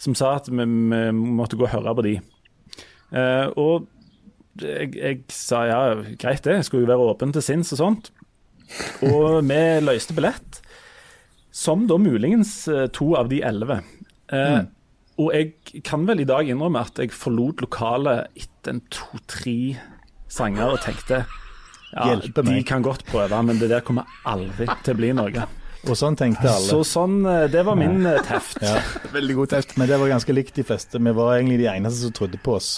som 0.00 0.16
sa 0.18 0.36
at 0.38 0.50
vi, 0.50 0.62
vi 0.62 1.02
måtte 1.12 1.58
gå 1.58 1.66
og 1.66 1.74
høre 1.74 1.96
på 1.98 2.06
de. 2.06 2.16
Uh, 3.12 3.48
og 3.60 3.88
jeg, 4.60 4.92
jeg 4.98 5.22
sa 5.32 5.64
ja, 5.68 5.80
greit 6.20 6.44
det, 6.44 6.60
jeg 6.60 6.68
skulle 6.68 6.86
jo 6.86 6.92
være 6.92 7.12
åpen 7.14 7.32
til 7.34 7.44
sinns 7.44 7.72
og 7.74 7.80
sånt. 7.80 8.12
Og 9.04 9.42
vi 9.44 9.62
løste 9.82 10.14
billett, 10.16 10.60
som 11.52 11.84
da 11.88 11.98
muligens 12.00 12.62
to 12.96 13.10
av 13.18 13.28
de 13.28 13.42
elleve. 13.44 13.82
Eh, 14.32 14.60
Og 15.20 15.32
jeg 15.36 15.82
kan 15.84 16.06
vel 16.08 16.22
i 16.22 16.28
dag 16.28 16.48
innrømme 16.48 16.80
at 16.80 16.98
jeg 16.98 17.12
forlot 17.12 17.60
lokalet 17.60 18.32
etter 18.38 18.76
en 18.76 18.80
to-tre 18.90 19.76
sanger 20.32 20.72
og 20.72 20.80
tenkte 20.80 21.24
ja, 21.92 22.14
de 22.16 22.62
kan 22.64 22.80
godt 22.80 23.04
prøve, 23.04 23.42
men 23.44 23.58
det 23.60 23.68
der 23.68 23.84
kommer 23.84 24.08
aldri 24.24 24.64
til 24.80 24.94
å 24.94 24.96
bli 24.96 25.10
noe. 25.12 25.44
Og 25.82 25.98
sånn 25.98 26.16
tenkte 26.16 26.46
alle. 26.48 26.68
Så 26.70 26.80
sånn, 26.86 27.18
eh, 27.26 27.44
det 27.52 27.64
var 27.66 27.76
min 27.76 28.06
ja. 28.06 28.16
teft. 28.24 28.62
Ja. 28.62 28.78
Veldig 29.16 29.36
god 29.40 29.52
teft. 29.52 29.76
Men 29.76 29.90
det 29.90 29.98
var 30.00 30.12
ganske 30.14 30.34
likt 30.34 30.56
de 30.56 30.64
fleste. 30.66 31.00
Vi 31.02 31.14
var 31.18 31.34
egentlig 31.36 31.58
de 31.60 31.68
eneste 31.72 32.06
som 32.06 32.14
trodde 32.16 32.40
på 32.40 32.56
oss. 32.56 32.76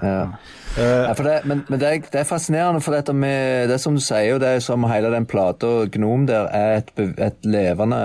Ja. 0.00 0.30
Uh, 0.74 1.10
det, 1.22 1.34
men 1.46 1.60
men 1.68 1.78
det, 1.78 1.86
er, 1.88 2.00
det 2.10 2.20
er 2.22 2.26
fascinerende, 2.26 2.80
for 2.82 2.96
dette 2.96 3.12
med, 3.14 3.68
det 3.70 3.76
som 3.82 3.94
du 3.94 4.02
sier, 4.02 4.32
og 4.34 4.40
det 4.42 4.56
er 4.56 4.64
som 4.64 4.82
hele 4.90 5.12
den 5.12 5.26
plata 5.30 5.84
Gnom 5.86 6.24
der 6.26 6.48
er 6.50 6.80
et, 6.80 6.90
et 6.98 7.46
levende 7.46 8.00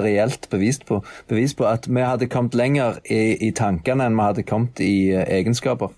materielt 0.00 0.48
bevis 0.50 0.78
på, 0.78 1.02
bevis 1.28 1.54
på 1.54 1.66
at 1.68 1.86
vi 1.88 2.02
hadde 2.02 2.28
kommet 2.30 2.54
lenger 2.54 2.98
i, 3.04 3.36
i 3.46 3.52
tankene 3.52 4.06
enn 4.06 4.18
vi 4.18 4.26
hadde 4.26 4.48
kommet 4.48 4.80
i 4.80 5.12
uh, 5.14 5.22
egenskaper. 5.28 5.92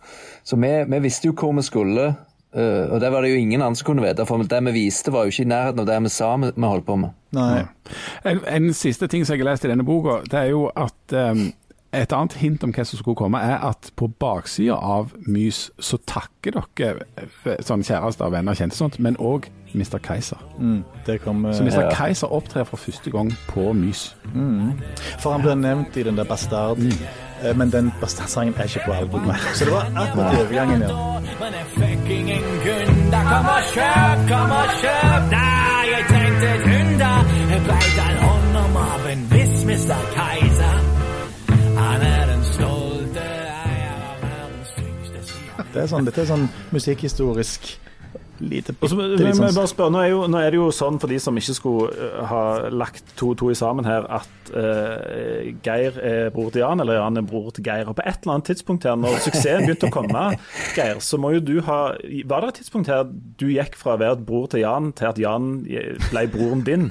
Så 0.45 0.59
vi, 0.61 0.73
vi 0.89 1.03
visste 1.03 1.31
jo 1.31 1.37
hvor 1.39 1.55
vi 1.57 1.65
skulle, 1.67 2.13
uh, 2.57 2.85
og 2.91 3.01
det 3.01 3.13
var 3.13 3.23
det 3.23 3.33
jo 3.33 3.41
ingen 3.41 3.63
andre 3.63 3.79
som 3.79 3.93
kunne 3.93 4.05
vite, 4.05 4.27
for 4.27 4.43
det 4.43 4.63
vi 4.69 4.77
viste 4.81 5.13
var 5.15 5.27
jo 5.27 5.35
ikke 5.35 5.47
i 5.47 5.53
nærheten 5.53 5.85
av 5.85 5.89
det 5.89 6.01
vi 6.03 6.13
sa 6.13 6.35
vi, 6.37 6.53
vi 6.57 6.69
holdt 6.75 6.87
på 6.87 6.99
med. 7.05 7.19
nei. 7.33 7.65
En, 8.29 8.43
en 8.47 8.73
siste 8.77 9.09
ting 9.09 9.25
som 9.27 9.37
jeg 9.37 9.45
har 9.45 9.53
lest 9.53 9.65
i 9.67 9.71
denne 9.73 9.87
boka, 9.87 10.21
det 10.29 10.39
er 10.39 10.53
jo 10.53 10.67
at 10.69 11.17
um, 11.17 11.47
et 11.93 12.13
annet 12.13 12.33
hint 12.41 12.63
om 12.65 12.73
hva 12.73 12.85
som 12.89 12.99
skulle 12.99 13.17
komme, 13.19 13.39
er 13.39 13.59
at 13.69 13.91
på 13.97 14.09
baksida 14.21 14.75
av 14.81 15.11
Mys 15.27 15.71
så 15.79 15.99
takker 16.09 16.57
dere 16.79 17.05
eh, 17.21 17.59
sånn 17.61 17.83
kjærester, 17.85 18.31
venner, 18.33 18.57
kjente 18.57 18.77
sånt, 18.79 18.97
men 18.99 19.17
òg 19.21 19.51
Mr. 19.75 19.99
Keiser. 20.05 20.41
Mm, 20.59 20.83
det 21.07 21.19
kom 21.25 21.45
eh, 21.49 21.55
Så 21.57 21.63
Mr. 21.65 21.91
Keiser 21.97 22.33
opptrer 22.33 22.65
for 22.69 22.77
første 22.77 23.11
gang 23.11 23.33
på 23.49 23.73
Mys. 23.77 24.07
For 25.21 25.33
han 25.33 25.45
blir 25.45 25.55
nevnt 25.61 25.97
i 25.97 26.03
den 26.09 26.17
der 26.17 26.25
Bastard. 26.29 26.79
mm. 26.79 26.93
Men 27.59 27.73
den 27.73 27.89
Bastardsangen 28.01 28.55
er 28.55 28.63
ikke 28.71 28.81
på 28.87 28.93
albumet. 28.93 29.37
Så 29.59 29.65
det 29.65 29.73
var 29.73 29.89
akkurat 29.99 30.37
overgangen, 30.39 30.83
ja. 30.87 31.21
Men 31.41 31.57
jeg 31.59 31.67
fikk 31.75 32.11
ingen 32.21 32.45
kunder. 32.63 33.25
Kom 33.33 33.49
og 33.51 33.65
kjøp, 33.75 34.23
kom 34.31 34.55
og 34.61 34.77
kjøp. 34.83 35.27
Nei, 35.33 35.83
jeg 35.91 36.05
tenkte 36.13 36.53
kunder. 36.69 37.35
Jeg 37.51 37.61
beit 37.67 37.99
en 38.07 38.23
hånd 38.23 38.79
av 38.87 39.11
en 39.17 39.27
viss 39.35 39.65
Mr. 39.67 39.99
Kaiser. 40.15 40.52
Det 45.73 45.81
er 45.81 45.89
sånn, 45.89 46.05
dette 46.05 46.21
er 46.21 46.29
sånn 46.29 46.51
musikkhistorisk 46.75 47.71
lite 48.43 48.75
bitte 48.75 48.97
men, 48.99 49.13
men 49.21 49.37
sånn 49.37 49.55
bare 49.55 49.71
spør, 49.71 49.91
nå, 49.95 50.01
er 50.03 50.11
jo, 50.11 50.23
nå 50.31 50.41
er 50.41 50.53
det 50.53 50.59
jo 50.59 50.67
sånn 50.75 50.99
for 51.01 51.13
de 51.13 51.19
som 51.23 51.37
ikke 51.39 51.55
skulle 51.57 51.93
eh, 51.95 52.19
ha 52.29 52.43
lagt 52.75 53.15
to 53.19 53.31
og 53.33 53.39
to 53.41 53.51
i 53.53 53.57
sammen 53.57 53.87
her, 53.87 54.07
at 54.19 54.51
uh, 54.51 55.47
Geir 55.65 55.99
er 56.03 56.33
bror 56.35 56.51
til 56.53 56.65
Jan, 56.65 56.83
eller 56.83 56.99
Jan 56.99 57.21
er 57.21 57.27
bror 57.29 57.53
til 57.55 57.65
Geir. 57.69 57.87
Og 57.89 57.97
på 57.99 58.05
et 58.05 58.19
eller 58.19 58.35
annet 58.35 58.51
tidspunkt 58.51 58.87
her, 58.89 58.99
når 58.99 59.21
suksessen 59.23 59.67
begynte 59.69 59.89
å 59.89 59.95
komme, 59.95 60.25
Geir, 60.77 61.01
så 61.05 61.21
må 61.23 61.33
jo 61.37 61.43
du 61.45 61.55
ha 61.69 61.81
Var 61.95 62.45
det 62.45 62.53
et 62.53 62.63
tidspunkt 62.63 62.91
her 62.91 63.07
du 63.09 63.47
gikk 63.53 63.79
fra 63.79 63.97
å 63.97 64.03
være 64.03 64.21
bror 64.27 64.51
til 64.53 64.65
Jan, 64.65 64.91
til 64.99 65.13
at 65.13 65.23
Jan 65.23 65.53
ble 65.63 66.27
broren 66.33 66.67
din? 66.67 66.89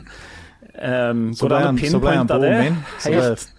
Um, 0.71 1.31
Så 1.35 1.51
ble 1.51 1.65
han, 1.67 1.81
så 1.83 1.99
ble 2.01 2.15
han 2.15 2.31
broren 2.31 2.63
min. 2.63 2.79
Så 2.97 3.11
det, 3.11 3.25
Helt, 3.27 3.49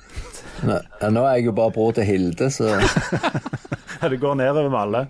Nå, 0.63 0.77
nå 1.11 1.23
er 1.27 1.39
jeg 1.41 1.49
jo 1.49 1.53
bare 1.57 1.73
bror 1.75 1.93
til 1.97 2.05
Hilde, 2.07 2.47
så 2.55 2.69
det 4.03 4.19
går 4.23 4.35
nedover 4.39 4.69
med 4.71 4.79
alle. 4.81 5.01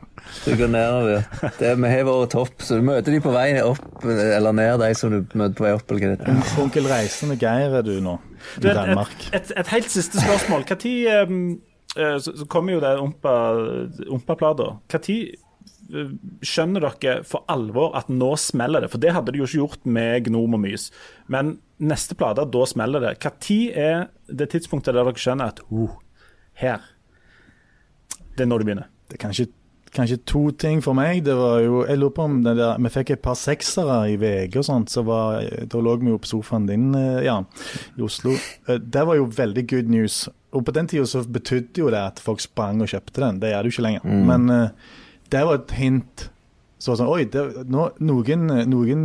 Du 0.44 0.50
går 0.56 0.70
nedover. 0.72 1.22
Det, 1.58 1.72
vi 1.80 1.90
har 1.92 2.06
vært 2.08 2.32
topp, 2.34 2.54
så 2.64 2.78
du 2.80 2.86
møter 2.86 3.12
de 3.14 3.20
på 3.24 3.32
vei 3.34 3.46
opp 3.64 4.04
eller 4.08 4.56
ned, 4.56 4.78
de 4.82 4.90
som 4.98 5.12
du 5.12 5.20
møter 5.38 5.56
på 5.58 5.66
vei 5.66 5.74
opp. 5.76 5.92
eller 5.92 6.16
hva 6.16 6.16
det. 6.22 6.56
Onkel 6.62 6.88
Reisende 6.90 7.36
Geir 7.40 7.76
er 7.80 7.86
du 7.86 7.94
nå, 8.04 8.16
i 8.60 8.64
Danmark. 8.66 9.14
et, 9.32 9.38
et, 9.40 9.54
et 9.64 9.72
helt 9.74 9.92
siste 9.92 10.20
spørsmål. 10.24 10.64
Når 10.72 11.28
um, 11.28 11.38
eh, 11.96 12.16
så, 12.24 12.34
så 12.42 12.48
kommer 12.52 12.76
jo 12.78 12.82
det 12.84 12.94
Ompa- 13.00 14.08
Ompa-plata. 14.12 14.72
Når 14.92 15.04
skjønner 16.42 16.86
dere 16.86 17.22
for 17.28 17.44
alvor 17.52 17.96
at 17.98 18.08
nå 18.12 18.32
smeller 18.40 18.84
det? 18.84 18.90
For 18.92 19.02
det 19.02 19.12
hadde 19.14 19.32
de 19.34 19.42
jo 19.42 19.48
ikke 19.48 19.60
gjort 19.60 19.86
med 19.86 20.28
Gnom 20.28 20.56
og 20.56 20.62
Mys. 20.62 20.90
Men 21.32 21.56
neste 21.82 22.16
plate, 22.18 22.46
da 22.48 22.66
smeller 22.68 23.02
det. 23.04 23.16
Når 23.22 23.58
er 23.76 24.06
det 24.28 24.50
tidspunktet 24.54 24.94
der 24.94 25.04
dere 25.04 25.18
skjønner 25.20 25.52
at 25.52 25.64
oh, 25.70 25.98
her 26.60 26.80
Det 28.36 28.44
er 28.44 28.48
nå 28.48 28.58
det 28.58 28.68
begynner. 28.68 28.88
Det 29.10 29.18
er 29.18 29.22
kanskje, 29.26 29.46
kanskje 29.92 30.20
to 30.24 30.50
ting 30.56 30.80
for 30.84 30.96
meg. 30.96 31.24
Det 31.26 31.34
var 31.36 31.60
jo, 31.60 31.82
jeg 31.84 32.00
lurer 32.00 32.14
på 32.16 32.24
om 32.24 32.38
det 32.46 32.56
der, 32.56 32.78
Vi 32.80 32.88
fikk 32.94 33.10
et 33.10 33.22
par 33.22 33.36
seksere 33.36 33.98
i 34.12 34.16
VG 34.16 34.56
og 34.62 34.64
sånt. 34.64 34.90
så 34.90 35.04
var, 35.04 35.42
Da 35.68 35.78
lå 35.78 35.96
vi 36.00 36.08
jo 36.14 36.18
på 36.18 36.30
sofaen 36.30 36.66
din, 36.66 36.94
eh, 36.94 37.24
Jan, 37.26 37.46
i 37.98 38.02
Oslo. 38.02 38.32
Eh, 38.68 38.78
Det 38.78 39.04
var 39.06 39.16
jo 39.16 39.26
veldig 39.26 39.66
good 39.68 39.90
news. 39.90 40.28
Og 40.52 40.64
på 40.64 40.72
den 40.72 40.86
tida 40.86 41.04
så 41.04 41.24
betydde 41.24 41.80
jo 41.80 41.90
det 41.90 42.00
at 42.00 42.18
folk 42.20 42.40
sprang 42.40 42.80
og 42.80 42.88
kjøpte 42.88 43.20
den. 43.20 43.40
Det 43.40 43.52
gjør 43.52 43.62
det 43.62 43.72
jo 43.72 43.76
ikke 43.76 43.86
lenger. 43.88 44.04
Men 44.26 44.50
eh, 44.50 44.68
det 45.32 45.42
var 45.48 45.60
et 45.60 45.76
hint. 45.78 46.28
Så 46.82 46.96
sånn, 46.98 47.10
Oi, 47.12 47.24
det, 47.30 47.44
nå, 47.70 47.88
noen, 48.02 48.48
noen 48.68 49.04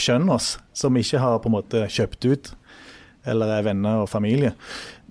skjønner 0.00 0.38
oss, 0.38 0.54
som 0.72 0.96
ikke 0.96 1.20
har 1.20 1.42
på 1.42 1.50
en 1.50 1.58
måte 1.58 1.84
kjøpt 1.92 2.26
ut, 2.30 2.54
eller 3.28 3.58
er 3.58 3.66
venner 3.66 4.00
og 4.04 4.08
familie. 4.08 4.54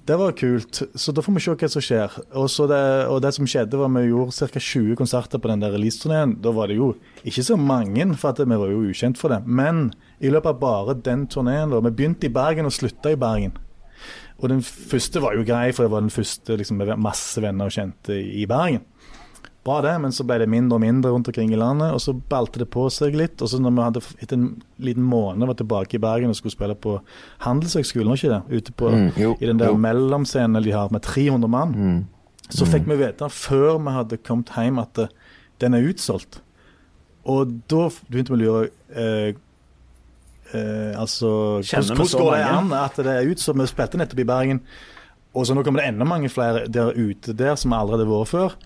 Det 0.10 0.16
var 0.18 0.34
kult, 0.34 0.80
så 0.98 1.14
da 1.14 1.22
får 1.22 1.36
vi 1.36 1.42
se 1.44 1.54
hva 1.54 1.68
som 1.70 1.84
skjer. 1.86 2.16
Det, 2.34 2.80
og 3.14 3.20
det 3.22 3.30
som 3.36 3.46
skjedde 3.46 3.78
var 3.78 3.92
Vi 3.94 4.08
gjorde 4.08 4.50
ca. 4.50 4.62
20 4.66 4.96
konserter 4.98 5.38
på 5.38 5.52
den 5.52 5.62
der 5.62 5.76
releaseturneen. 5.76 6.40
Da 6.42 6.50
var 6.56 6.72
det 6.72 6.80
jo 6.80 6.96
ikke 7.22 7.46
så 7.46 7.58
mange, 7.62 8.08
for 8.18 8.32
at 8.32 8.42
vi 8.42 8.58
var 8.58 8.74
jo 8.74 8.88
ukjent 8.90 9.22
for 9.22 9.30
det. 9.30 9.44
Men 9.46 9.92
i 10.18 10.32
løpet 10.34 10.56
av 10.56 10.62
bare 10.64 10.98
den 11.06 11.28
turneen 11.30 11.76
Vi 11.76 11.92
begynte 11.92 12.26
i 12.26 12.34
Bergen 12.34 12.66
og 12.66 12.74
slutta 12.74 13.14
i 13.14 13.20
Bergen. 13.22 13.54
Og 14.40 14.50
den 14.50 14.64
første 14.64 15.22
var 15.22 15.38
jo 15.38 15.46
grei, 15.46 15.70
for 15.76 15.86
det 15.86 15.94
var 15.94 16.02
den 16.02 16.16
første 16.16 16.58
liksom, 16.58 16.82
med 16.82 16.96
masse 16.98 17.44
venner 17.44 17.70
og 17.70 17.76
kjente 17.76 18.18
i 18.18 18.48
Bergen. 18.50 18.82
Bra 19.70 19.80
det, 19.86 19.94
men 20.02 20.14
så 20.16 20.24
ble 20.26 20.40
det 20.42 20.50
mindre 20.50 20.80
og 20.80 20.82
mindre 20.82 21.12
rundt 21.14 21.28
omkring 21.30 21.52
i 21.54 21.58
landet, 21.60 21.92
og 21.94 22.02
så 22.02 22.14
balte 22.32 22.62
det 22.64 22.70
på 22.74 22.88
seg 22.94 23.14
litt. 23.20 23.38
Og 23.46 23.52
så 23.52 23.60
når 23.62 23.76
vi 23.76 23.84
hadde 23.86 24.02
etter 24.24 24.38
en 24.40 24.48
liten 24.82 25.06
måned 25.06 25.46
var 25.52 25.58
tilbake 25.60 26.00
i 26.00 26.02
Bergen 26.02 26.32
og 26.34 26.38
skulle 26.40 26.56
spille 26.56 26.76
på 26.80 26.96
Handelshøgskolen, 27.46 28.10
var 28.10 28.18
ikke 28.18 28.32
det? 28.34 28.60
Ute 28.64 28.74
på, 28.82 28.90
Mm, 28.90 29.10
jo, 29.22 29.36
i 29.40 29.46
den 29.46 29.60
der 29.62 29.70
jo. 29.70 29.78
mellomscenen 29.78 30.64
de 30.66 30.72
har 30.74 30.90
med 30.92 31.04
300 31.06 31.48
mann. 31.54 31.76
Mm. 31.78 32.00
Så 32.50 32.66
fikk 32.66 32.88
vi 32.90 32.98
vite 32.98 33.30
før 33.30 33.78
vi 33.78 33.92
hadde 33.94 34.18
kommet 34.26 34.50
hjem 34.58 34.80
at 34.82 34.98
eh, 35.06 35.12
den 35.62 35.76
er 35.78 35.86
utsolgt. 35.86 36.40
Og 37.30 37.52
da 37.70 37.84
begynte 38.10 38.34
vi 38.34 38.40
å 38.40 38.42
lure 38.42 38.70
eh, 38.96 39.36
eh, 40.54 40.94
Altså 40.98 41.62
Kjenner 41.62 41.94
hvordan, 41.94 42.08
vi 42.10 42.24
går 42.24 42.32
det 42.38 42.46
an 42.48 42.74
at 42.80 42.98
det 43.06 43.14
er 43.20 43.30
utsolgt? 43.30 43.62
Vi 43.62 43.70
spilte 43.70 44.02
nettopp 44.02 44.24
i 44.24 44.28
Bergen, 44.32 44.64
og 45.38 45.46
så 45.46 45.54
nå 45.54 45.62
kommer 45.68 45.84
det 45.84 45.92
enda 45.92 46.08
mange 46.10 46.32
flere 46.34 46.66
der 46.74 46.96
ute 46.98 47.36
der 47.38 47.54
som 47.60 47.76
allerede 47.78 48.08
har 48.08 48.14
vært 48.16 48.34
før. 48.34 48.58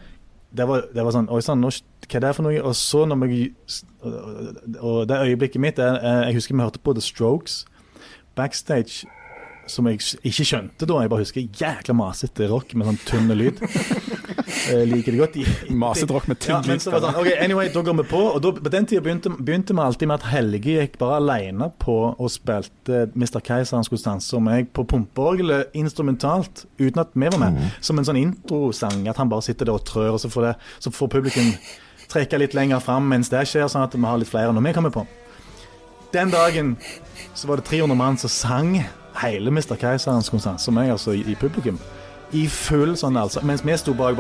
Det 0.54 0.68
var, 0.70 0.86
det 0.94 1.02
var 1.02 1.16
sånn 1.16 1.30
Oi 1.34 1.42
sann, 1.42 1.64
hva 1.66 1.72
er 1.74 2.22
det 2.22 2.34
for 2.38 2.46
noe? 2.46 2.60
Og 2.62 2.76
så 2.78 3.04
når 3.10 3.22
vi 3.26 3.40
Og 4.84 5.08
det 5.10 5.18
øyeblikket 5.18 5.62
mitt 5.62 5.80
er, 5.82 5.98
Jeg 6.28 6.38
husker 6.38 6.56
vi 6.56 6.62
hørte 6.62 6.84
på 6.84 6.94
The 6.94 7.02
Strokes 7.02 7.64
backstage 8.38 9.06
som 9.70 9.88
jeg 9.88 10.02
ikke 10.28 10.44
skjønte 10.44 10.88
da. 10.90 10.98
Jeg 11.00 11.12
bare 11.14 11.24
husker 11.24 11.46
jækla 11.62 11.96
masete 11.96 12.50
rock 12.52 12.74
med 12.76 12.90
sånn 12.90 12.98
tynn 13.08 13.32
lyd. 13.38 13.62
Jeg 14.48 14.88
liker 14.90 15.16
det 15.16 15.20
godt. 15.22 15.38
I- 15.42 15.74
med 15.74 16.40
tynn 16.40 16.70
ja, 16.70 16.78
så 16.80 16.94
sånn, 16.94 17.18
ok, 17.20 17.30
anyway, 17.44 17.70
da 17.74 17.84
går 17.86 17.98
vi 18.02 18.06
på. 18.12 18.22
Og 18.36 18.42
da, 18.44 18.52
på 18.58 18.72
den 18.74 18.88
tida 18.90 19.04
begynte, 19.06 19.32
begynte 19.38 19.76
vi 19.76 19.84
alltid 19.84 20.12
med 20.12 20.20
at 20.22 20.28
Helge 20.32 20.76
gikk 20.80 20.98
bare 21.02 21.20
alene 21.22 21.70
på 21.82 21.96
og 22.14 22.32
spilte 22.32 23.06
Mr. 23.16 23.40
Keiser 23.44 23.80
han 23.80 23.88
skulle 23.88 24.02
stanse, 24.04 24.34
og 24.38 24.46
meg 24.46 24.70
på 24.76 24.86
pumpeorgelet 24.90 25.74
instrumentalt, 25.78 26.66
uten 26.82 27.02
at 27.04 27.16
vi 27.16 27.32
var 27.32 27.42
med. 27.42 27.64
Som 27.82 28.00
en 28.02 28.08
sånn 28.08 28.22
introsang, 28.22 29.08
at 29.12 29.20
han 29.22 29.32
bare 29.32 29.46
sitter 29.46 29.70
der 29.70 29.80
og 29.80 29.86
trør, 29.88 30.14
og 30.18 30.22
så 30.24 30.32
får, 30.32 30.50
det, 30.50 30.54
så 30.86 30.94
får 30.94 31.14
publikum 31.18 31.52
trekke 32.14 32.38
litt 32.42 32.54
lenger 32.58 32.82
fram 32.84 33.08
mens 33.10 33.32
det 33.34 33.46
skjer, 33.50 33.68
sånn 33.72 33.88
at 33.88 33.96
vi 33.98 34.06
har 34.06 34.20
litt 34.22 34.30
flere 34.30 34.54
når 34.54 34.68
vi 34.68 34.74
kommer 34.76 34.94
på. 34.94 35.06
Den 36.14 36.30
dagen 36.30 36.76
så 37.34 37.50
var 37.50 37.58
det 37.58 37.66
300 37.72 37.98
mann 37.98 38.20
som 38.22 38.30
sang 38.30 38.76
hele 39.22 39.50
Mr. 39.54 39.76
Keiserens 39.82 40.30
konsert, 40.30 40.62
som 40.62 40.76
meg, 40.78 40.92
altså, 40.94 41.16
i, 41.18 41.24
i 41.26 41.36
publikum. 41.40 41.80
I 42.34 42.48
full 42.50 42.96
sånn, 42.98 43.18
altså. 43.20 43.44
Mens 43.46 43.62
vi 43.66 43.76
sto 43.78 43.94
bak, 43.98 44.18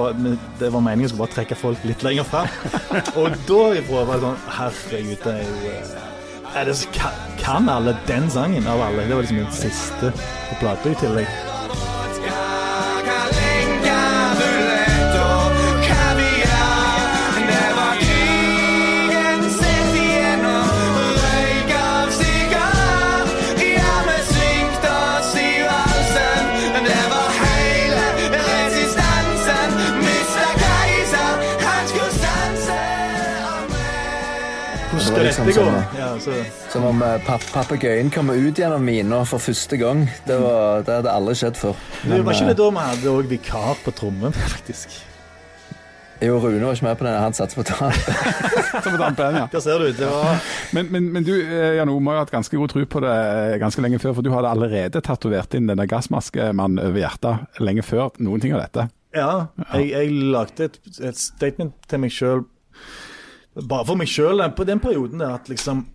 det 0.59 0.69
var 0.73 0.83
meningen 0.85 1.15
å 1.15 1.23
bare 1.23 1.33
trekke 1.33 1.57
folk 1.57 1.81
litt 1.87 2.05
lenger 2.05 2.27
fram. 2.29 2.49
Og 3.19 3.33
da 3.49 3.61
ifra 3.79 4.03
var 4.05 4.19
det 4.19 4.27
sånn 4.27 4.43
Herregud, 4.59 5.23
det 5.23 5.33
er 5.33 5.47
jo 5.47 5.71
eh, 5.73 6.11
er 6.53 6.69
det, 6.69 6.75
kan, 6.93 7.15
kan 7.41 7.69
alle 7.69 7.95
den 8.05 8.29
sangen 8.29 8.67
av 8.69 8.81
alle? 8.85 9.07
Det 9.07 9.15
var 9.17 9.25
liksom 9.25 9.41
den 9.41 9.57
siste 9.57 10.13
på 10.13 10.59
plata 10.61 10.93
i 10.93 10.99
tillegg. 11.01 11.52
Var 35.13 35.23
liksom 35.27 35.51
som, 35.53 35.79
Ja, 35.97 36.09
så, 36.19 36.35
Som 36.73 36.85
om 36.89 37.01
eh, 37.05 37.15
papp 37.27 37.45
papegøyen 37.53 38.11
kommer 38.13 38.37
ut 38.39 38.59
gjennom 38.59 38.83
mina 38.85 39.23
for 39.29 39.43
første 39.43 39.77
gang. 39.77 40.05
Det, 40.27 40.37
var, 40.41 40.83
det 40.87 40.99
hadde 41.01 41.13
aldri 41.13 41.35
skjedd 41.39 41.57
før. 41.59 41.79
det 42.03 42.11
Men, 42.11 42.25
var 42.25 42.37
ikke 42.37 42.51
det 42.51 42.57
eh, 42.57 42.61
da 42.61 42.69
vi 42.69 42.85
hadde 42.89 43.17
òg 43.17 43.33
vikar 43.33 43.81
på 43.85 43.95
trommen, 43.95 44.35
faktisk? 44.55 45.01
Jo, 46.23 46.37
Rune 46.39 46.63
var 46.63 46.77
ikke 46.77 46.85
med 46.85 46.97
på 46.99 47.05
den. 47.05 47.15
Han 47.19 47.33
satser 47.35 47.59
på 47.59 47.65
tampen. 47.67 49.35
Ja. 49.35 49.47
Der 49.51 49.59
ser 49.59 49.81
du. 49.81 49.89
Det 49.91 50.07
var 50.07 50.39
Men, 50.71 50.87
men, 50.91 51.09
men 51.11 51.25
du 51.27 51.33
eh, 51.35 51.75
Jan 51.77 51.91
Ome 51.91 52.13
har 52.13 52.23
hatt 52.23 52.31
ganske 52.31 52.57
god 52.57 52.71
tro 52.71 52.85
på 52.85 53.01
det 53.03 53.15
ganske 53.59 53.83
lenge 53.83 53.99
før, 53.99 54.15
for 54.17 54.25
du 54.25 54.31
hadde 54.31 54.51
allerede 54.51 55.01
tatovert 55.03 55.53
inn 55.57 55.67
denne 55.67 55.87
gassmaskemannen 55.89 56.79
over 56.85 57.03
hjertet 57.03 57.59
lenge 57.63 57.83
før 57.83 58.13
noen 58.23 58.43
ting 58.43 58.55
av 58.55 58.63
dette. 58.63 58.87
Ja, 59.13 59.47
jeg, 59.75 59.91
jeg 59.91 60.13
lagde 60.33 60.69
et, 60.69 60.79
et 61.03 61.19
statement 61.19 61.75
til 61.91 62.01
meg 62.01 62.13
sjøl, 62.15 62.47
bare 63.55 63.85
for 63.85 63.99
meg 63.99 64.09
sjøl, 64.09 64.41
på 64.57 64.65
den 64.67 64.81
perioden 64.81 65.21
der 65.21 65.35
at 65.37 65.49
liksom 65.51 65.85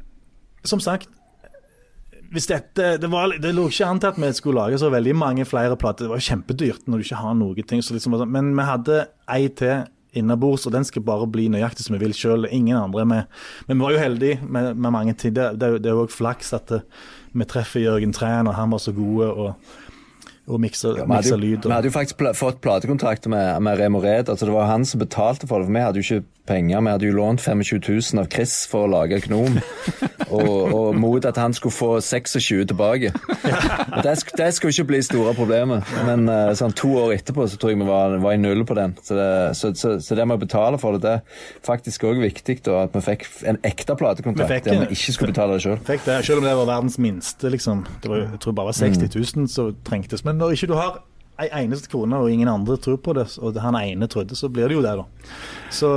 Som 0.66 0.80
sagt 0.82 1.09
hvis 2.28 2.48
dette, 2.50 2.98
det, 3.00 3.09
var, 3.09 3.32
det 3.40 3.54
lå 3.56 3.68
ikke 3.70 3.86
an 3.88 4.00
til 4.02 4.11
at 4.11 4.18
vi 4.20 4.28
skulle 4.36 4.61
lage 4.61 4.78
så 4.80 4.90
veldig 4.92 5.14
mange 5.16 5.46
flere 5.48 5.78
plater. 5.80 6.04
Det 6.04 6.11
var 6.12 6.20
jo 6.20 6.26
kjempedyrt 6.26 6.84
når 6.84 7.00
du 7.00 7.06
ikke 7.06 7.20
har 7.22 7.36
noe 7.38 7.64
ting. 7.64 7.80
Så 7.80 7.94
liksom, 7.96 8.18
men 8.28 8.50
vi 8.52 8.66
hadde 8.68 8.98
ei 9.32 9.48
til 9.48 9.86
innabords, 10.18 10.66
og 10.68 10.74
den 10.74 10.84
skal 10.84 11.04
bare 11.06 11.28
bli 11.30 11.46
nøyaktig 11.52 11.86
som 11.86 11.96
vi 11.96 12.02
vil 12.02 12.12
sjøl. 12.16 12.44
Ingen 12.52 12.76
andre 12.76 13.06
med. 13.09 13.40
Men 13.68 13.78
vi 13.78 13.86
var 13.86 13.96
jo 13.96 14.02
heldige 14.02 14.40
med, 14.44 14.74
med 14.76 14.92
mange 14.92 15.16
ting. 15.16 15.34
Det, 15.36 15.54
det, 15.61 15.70
det 15.84 15.90
er 15.90 15.96
jo 15.96 16.04
òg 16.04 16.12
flaks 16.12 16.52
at 16.56 16.72
eh, 16.76 16.84
vi 17.32 17.48
treffer 17.48 17.86
Jørgen 17.86 18.12
Træn, 18.16 18.50
og 18.50 18.59
han 18.59 18.76
var 18.76 18.84
så 18.84 18.96
gode. 18.96 19.32
og 19.32 19.76
og 20.48 20.56
mikser, 20.62 20.96
ja, 20.96 21.04
jo, 21.04 21.36
lyd. 21.36 21.66
vi 21.66 21.74
hadde 21.74 21.90
jo 21.90 21.92
faktisk 21.92 22.16
pl 22.16 22.30
fått 22.32 22.62
platekontrakter 22.64 23.28
med, 23.28 23.59
med 23.61 23.76
Remo 23.76 24.00
Red. 24.00 24.30
Altså 24.32 24.46
det 24.48 24.54
var 24.54 24.70
han 24.70 24.86
som 24.88 25.02
betalte 25.02 25.44
for 25.44 25.61
det, 25.61 25.68
for 25.68 25.76
vi 25.76 25.82
hadde 25.84 26.00
jo 26.00 26.06
ikke 26.06 26.24
penger. 26.49 26.80
Vi 26.80 26.94
hadde 26.94 27.09
jo 27.09 27.16
lånt 27.16 27.44
25 27.44 27.80
000 28.14 28.22
av 28.22 28.28
Chris 28.32 28.55
for 28.70 28.86
å 28.86 28.90
lage 28.92 29.20
Gnom, 29.26 29.59
og, 30.36 30.74
og 30.74 30.99
mot 30.99 31.28
at 31.28 31.38
han 31.40 31.55
skulle 31.57 31.74
få 31.74 31.90
26 32.05 32.66
tilbake. 32.72 33.12
Og 33.12 34.01
det, 34.05 34.14
det 34.38 34.49
skulle 34.57 34.72
ikke 34.72 34.88
bli 34.92 35.03
store 35.05 35.34
problemet, 35.36 35.88
men 36.09 36.28
eh, 36.32 36.53
sånn 36.59 36.76
to 36.78 36.94
år 37.01 37.16
etterpå 37.18 37.49
så 37.49 37.61
tror 37.61 37.74
jeg 37.74 37.82
vi 37.82 37.88
var, 37.88 38.16
var 38.22 38.36
i 38.36 38.40
null 38.40 38.64
på 38.68 38.76
den. 38.78 38.96
Så 39.05 39.18
det, 39.18 39.28
så, 39.59 39.72
så, 39.78 39.96
så 40.05 40.18
det 40.18 40.26
med 40.28 40.40
å 40.40 40.44
betale 40.46 40.80
for 40.80 40.96
det, 40.96 41.05
det 41.05 41.14
er 41.18 41.44
faktisk 41.66 42.09
òg 42.09 42.22
viktig, 42.22 42.61
da, 42.66 42.84
at 42.86 42.96
vi 42.96 43.05
fikk 43.05 43.28
en 43.49 43.61
ekte 43.66 43.94
Vi 43.94 44.03
platekontrakt 44.03 44.55
fikk 44.55 44.70
der 44.70 44.82
vi 44.86 44.99
ikke 44.99 45.16
skulle 45.16 45.34
betale 45.34 45.59
det 45.59 45.66
sjøl. 45.66 45.78
Selv. 45.88 46.09
selv 46.26 46.40
om 46.40 46.49
det 46.49 46.57
var 46.62 46.72
verdens 46.72 46.99
minste, 47.03 47.53
liksom. 47.53 47.84
Det 48.03 48.11
var, 48.11 48.24
jeg 48.24 48.42
tror 48.44 48.57
bare 48.59 48.72
var 48.72 48.80
60 48.80 49.14
000 49.14 49.53
som 49.53 49.76
trengtes. 49.86 50.24
Men 50.26 50.40
når 50.40 50.57
ikke 50.57 50.72
du 50.72 50.76
har 50.78 51.01
ei 51.39 51.62
eneste 51.62 51.91
krone, 51.91 52.18
og 52.18 52.32
ingen 52.32 52.51
andre 52.51 52.76
tror 52.82 52.99
på 53.03 53.14
det, 53.14 53.26
og 53.39 53.59
han 53.62 53.78
ene 53.78 54.09
trodde, 54.11 54.36
så 54.36 54.51
blir 54.51 54.68
det 54.68 54.78
jo 54.78 54.82
det, 54.82 54.97
da. 54.99 55.05
Så 55.70 55.89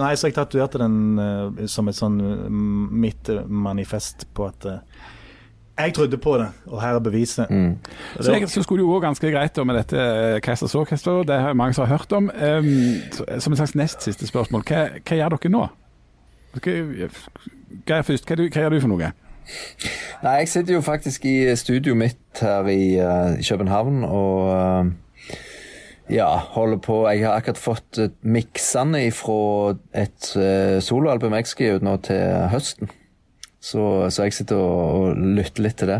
nei, 0.00 0.14
så 0.16 0.30
jeg 0.30 0.36
tatoverte 0.38 0.80
den 0.80 0.98
eh, 1.20 1.66
som 1.68 1.90
et 1.90 1.98
sånn 1.98 2.16
mm, 2.18 2.88
mitt 3.02 3.28
eh, 3.32 3.44
manifest 3.44 4.28
på 4.36 4.48
at 4.48 4.68
eh, 4.70 5.04
jeg 5.78 5.94
trodde 5.94 6.18
på 6.18 6.32
det, 6.40 6.48
og 6.66 6.80
her 6.82 6.96
er 6.96 7.04
beviset. 7.04 7.50
Mm. 7.50 7.76
Så 8.16 8.32
egentlig 8.32 8.50
så 8.50 8.64
skulle 8.64 8.80
det 8.80 8.88
jo 8.88 8.96
gå 8.96 9.02
ganske 9.04 9.30
greit 9.30 9.54
da 9.54 9.66
med 9.68 9.78
dette 9.78 10.06
Keisers 10.42 10.74
Orkester, 10.74 11.20
det 11.28 11.36
har 11.38 11.54
mange 11.54 11.76
som 11.76 11.86
har 11.86 11.98
hørt 12.00 12.12
om. 12.16 12.32
Um, 12.34 12.72
som 13.38 13.54
et 13.54 13.60
slags 13.60 13.76
nest 13.78 14.02
siste 14.02 14.26
spørsmål, 14.26 14.64
hva, 14.66 14.88
hva 14.98 15.20
gjør 15.20 15.36
dere 15.36 15.52
nå? 15.54 15.62
Hva, 16.56 16.74
hva 17.86 18.00
først? 18.08 18.26
Hva, 18.26 18.48
hva 18.48 18.64
gjør 18.64 18.74
du 18.74 18.80
for 18.82 18.90
noe? 18.90 19.12
Nei, 20.22 20.40
jeg 20.42 20.50
sitter 20.52 20.76
jo 20.76 20.84
faktisk 20.84 21.26
i 21.28 21.36
studioet 21.58 21.98
mitt 21.98 22.42
her 22.42 22.68
i, 22.70 22.98
uh, 23.00 23.38
København 23.38 24.04
og 24.04 24.48
uh, 24.52 24.90
Ja, 26.08 26.28
holder 26.54 26.78
på. 26.80 27.02
Jeg 27.12 27.26
har 27.26 27.36
akkurat 27.36 27.58
fått 27.60 27.98
eh, 28.00 28.14
miksene 28.24 29.02
fra 29.12 29.74
et 29.92 30.30
uh, 30.40 30.78
soloalbum 30.80 31.36
jeg 31.36 31.50
skal 31.50 31.76
ut 31.76 31.84
nå 31.84 31.98
til 32.06 32.48
høsten. 32.48 32.88
Så, 33.60 33.82
så 34.08 34.24
jeg 34.24 34.38
sitter 34.38 34.56
og, 34.56 34.78
og 35.12 35.20
lytter 35.36 35.66
litt 35.66 35.76
til 35.82 35.92
det. 35.92 35.98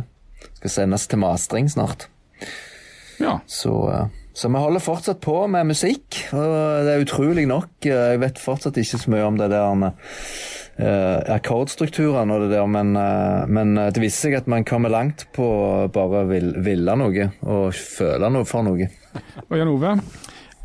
Skal 0.63 0.73
sendes 0.73 1.05
til 1.13 1.21
mastring 1.21 1.69
snart. 1.69 2.07
Ja. 3.21 3.37
Så, 3.45 3.75
så 4.33 4.49
vi 4.49 4.65
holder 4.65 4.81
fortsatt 4.81 5.21
på 5.21 5.43
med 5.53 5.69
musikk. 5.75 6.23
Og 6.33 6.57
det 6.89 6.95
er 6.95 7.05
utrolig 7.05 7.45
nok. 7.51 7.77
Jeg 7.85 8.23
vet 8.25 8.41
fortsatt 8.41 8.81
ikke 8.81 9.03
så 9.05 9.13
mye 9.13 9.29
om 9.29 9.37
det 9.37 9.51
der 9.53 9.93
akkordstrukturene 10.79 12.37
og 12.37 12.45
det 12.45 12.53
der, 12.53 12.67
men, 12.71 12.95
eh, 12.97 13.47
men 13.51 13.75
eh, 13.79 13.91
det 13.95 14.03
viser 14.03 14.29
seg 14.29 14.37
at 14.39 14.51
man 14.51 14.67
kommer 14.69 14.93
langt 14.95 15.27
på 15.35 15.45
å 15.45 15.87
bare 15.93 16.25
vil, 16.31 16.53
ville 16.63 16.95
noe 16.99 17.31
og 17.43 17.75
føle 17.75 18.31
noe 18.31 18.47
for 18.47 18.67
noe. 18.67 18.87
Og 19.49 19.57
Jan 19.59 19.73
Ove? 19.73 19.95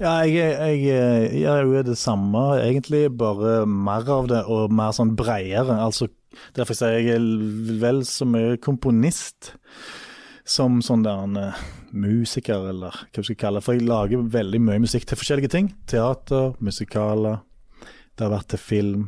Ja, 0.01 0.19
jeg, 0.25 0.35
jeg, 0.35 0.79
jeg 0.85 1.41
gjør 1.43 1.69
jo 1.69 1.83
det 1.87 1.97
samme, 2.01 2.43
egentlig, 2.61 3.07
bare 3.17 3.63
mer 3.69 4.09
av 4.09 4.29
det, 4.29 4.43
og 4.51 4.73
mer 4.73 4.93
sånn 4.95 5.13
bredere. 5.17 5.77
Altså, 5.81 6.09
derfor 6.57 6.77
sier 6.77 6.97
jeg 6.97 7.15
er 7.15 7.27
vel 7.81 8.01
så 8.05 8.27
mye 8.27 8.57
komponist 8.61 9.53
som 10.43 10.81
sånn 10.83 11.05
der 11.05 11.23
en 11.23 11.39
eh, 11.39 11.65
musiker, 11.95 12.67
eller 12.73 12.93
hva 13.05 13.21
du 13.21 13.25
skal 13.25 13.39
kalle 13.39 13.61
det. 13.61 13.65
For 13.65 13.77
jeg 13.77 13.87
lager 13.87 14.29
veldig 14.33 14.61
mye 14.65 14.83
musikk 14.83 15.07
til 15.07 15.19
forskjellige 15.21 15.53
ting. 15.55 15.73
Teater, 15.89 16.53
musikaler. 16.61 17.41
Det 18.13 18.27
har 18.27 18.33
vært 18.35 18.51
til 18.53 18.61
film. 18.61 19.05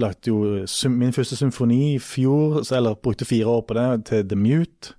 Lagde 0.00 0.32
jo 0.32 0.64
min 0.88 1.12
første 1.16 1.36
symfoni 1.38 1.94
i 1.94 2.00
fjor, 2.02 2.62
eller 2.76 2.98
brukte 2.98 3.28
fire 3.28 3.46
år 3.46 3.64
på 3.68 3.76
det, 3.78 3.88
til 4.10 4.28
The 4.28 4.38
Mute. 4.38 4.94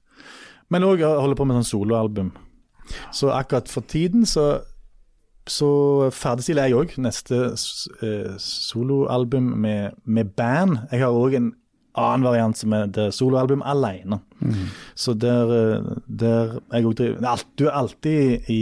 Men 0.71 0.85
òg 0.87 1.03
holder 1.03 1.35
på 1.35 1.47
med 1.47 1.59
sånn 1.59 1.71
soloalbum. 1.71 2.31
Så 3.15 3.31
akkurat 3.33 3.69
for 3.71 3.85
tiden 3.87 4.25
så, 4.27 4.61
så 5.49 5.71
ferdigstiller 6.15 6.69
jeg 6.69 6.77
òg 6.79 6.93
neste 7.03 7.41
eh, 7.51 8.37
soloalbum 8.39 9.51
med, 9.63 9.97
med 10.05 10.31
band. 10.37 10.77
Jeg 10.91 11.03
har 11.03 11.17
òg 11.17 11.35
en 11.39 11.51
annen 11.99 12.23
variant 12.23 12.55
som 12.57 12.73
er 12.75 12.87
det 12.95 13.09
soloalbum 13.15 13.63
alene. 13.67 14.21
Så 14.95 15.13
der, 15.19 15.51
eh, 15.57 15.91
der 16.07 16.57
jeg 16.71 16.87
òg 16.87 16.95
driver 16.99 17.45
Du 17.59 17.67
er 17.67 17.75
alltid 17.75 18.49
i 18.49 18.61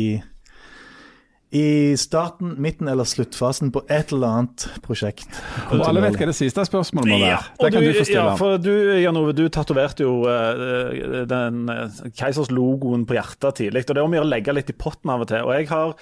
i 1.50 1.98
starten, 1.98 2.52
midten 2.62 2.88
eller 2.92 3.08
sluttfasen 3.10 3.72
på 3.74 3.82
et 3.90 4.12
eller 4.14 4.34
annet 4.38 4.66
prosjekt. 4.86 5.26
Og 5.74 5.82
alle 5.88 6.04
vet 6.04 6.18
hva 6.20 6.28
det 6.30 6.36
siste 6.38 6.66
spørsmålet 6.68 7.10
må 7.10 7.18
være. 7.18 7.32
Ja, 7.32 7.40
Det 7.58 7.72
kan 7.74 7.82
du, 7.82 7.88
du 7.90 7.98
få 7.98 8.04
stille. 8.06 8.26
ja, 8.28 8.36
for 8.38 8.60
du, 8.62 8.74
Jan 9.02 9.18
Ove, 9.18 9.34
du 9.34 9.48
tatoverte 9.50 10.06
jo 10.06 10.14
uh, 10.30 11.24
den 11.30 11.64
uh, 11.74 12.04
Keisers 12.14 12.52
logoen 12.54 13.08
på 13.10 13.18
hjertet 13.18 13.64
tidlig. 13.64 13.88
Og 13.88 13.98
det 13.98 14.04
er 14.04 14.06
om 14.06 14.14
å 14.14 14.20
gjøre 14.20 14.30
å 14.30 14.34
legge 14.36 14.56
litt 14.60 14.70
i 14.70 14.78
potten 14.78 15.14
av 15.14 15.26
og 15.26 15.32
til. 15.32 15.48
Og 15.48 15.56
jeg 15.58 15.72
har 15.72 15.96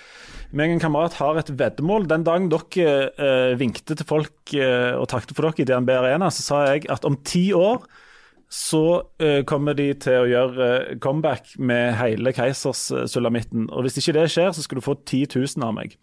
meg 0.57 0.73
og 0.73 0.77
en 0.77 0.83
kamerat 0.83 1.15
har 1.21 1.39
et 1.39 1.53
veddemål. 1.59 2.09
Den 2.11 2.27
dagen 2.27 2.51
dere 2.51 2.91
uh, 3.15 3.53
vinkte 3.59 3.95
til 3.95 4.07
folk 4.07 4.35
og 4.57 5.07
takket 5.11 5.33
for 5.35 5.47
dere 5.47 5.63
i 5.63 5.67
DNB 5.67 5.89
Arena, 5.95 6.29
så 6.31 6.43
sa 6.43 6.59
jeg 6.73 6.85
at 6.91 7.07
om 7.07 7.17
ti 7.27 7.49
år 7.55 7.83
så 8.47 8.83
uh, 9.03 9.41
kommer 9.47 9.75
de 9.75 9.89
til 9.99 10.21
å 10.21 10.27
gjøre 10.29 10.67
uh, 10.67 10.91
comeback 11.03 11.57
med 11.59 11.97
hele 11.99 12.31
Keisers-sulamitten. 12.35 13.67
Og 13.75 13.83
hvis 13.83 13.99
ikke 13.99 14.15
det 14.15 14.29
skjer, 14.31 14.53
så 14.55 14.63
skal 14.63 14.79
du 14.79 14.85
få 14.85 14.95
10 15.01 15.35
000 15.35 15.65
av 15.67 15.73
meg. 15.75 15.97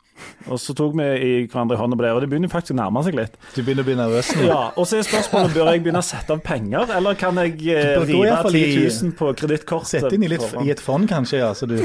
Og 0.52 0.60
så 0.60 0.74
tok 0.76 0.92
vi 0.98 1.06
i 1.08 1.30
hverandre 1.48 1.78
i 1.78 1.80
hånda 1.80 1.96
på 1.98 2.04
det, 2.04 2.12
og 2.14 2.20
det 2.22 2.28
begynner 2.30 2.52
faktisk 2.52 2.76
å 2.76 2.78
nærme 2.82 3.02
seg 3.06 3.16
litt. 3.18 3.38
Du 3.56 3.62
begynner 3.62 3.86
å 3.86 3.88
bli 3.88 3.96
nervøs 3.98 4.30
nå. 4.36 4.44
Ja, 4.46 4.60
og 4.76 4.86
så 4.86 5.00
er 5.00 5.08
spørsmålet 5.08 5.56
bør 5.56 5.72
jeg 5.72 5.84
begynne 5.86 6.04
å 6.04 6.06
sette 6.06 6.36
av 6.36 6.44
penger, 6.44 6.92
eller 6.98 7.18
kan 7.18 7.40
jeg 7.40 7.56
eh, 7.72 7.94
i 7.96 8.04
rive 8.12 8.28
hvert 8.28 8.52
10 8.52 8.76
000 9.08 9.16
på 9.18 9.32
kredittkortet? 9.40 9.96
Sett 9.96 10.14
inn 10.14 10.28
i, 10.28 10.30
litt, 10.36 10.44
i 10.62 10.70
et 10.74 10.84
fond, 10.84 11.08
kanskje. 11.10 11.40
ja, 11.42 11.54
så 11.56 11.70
du... 11.70 11.80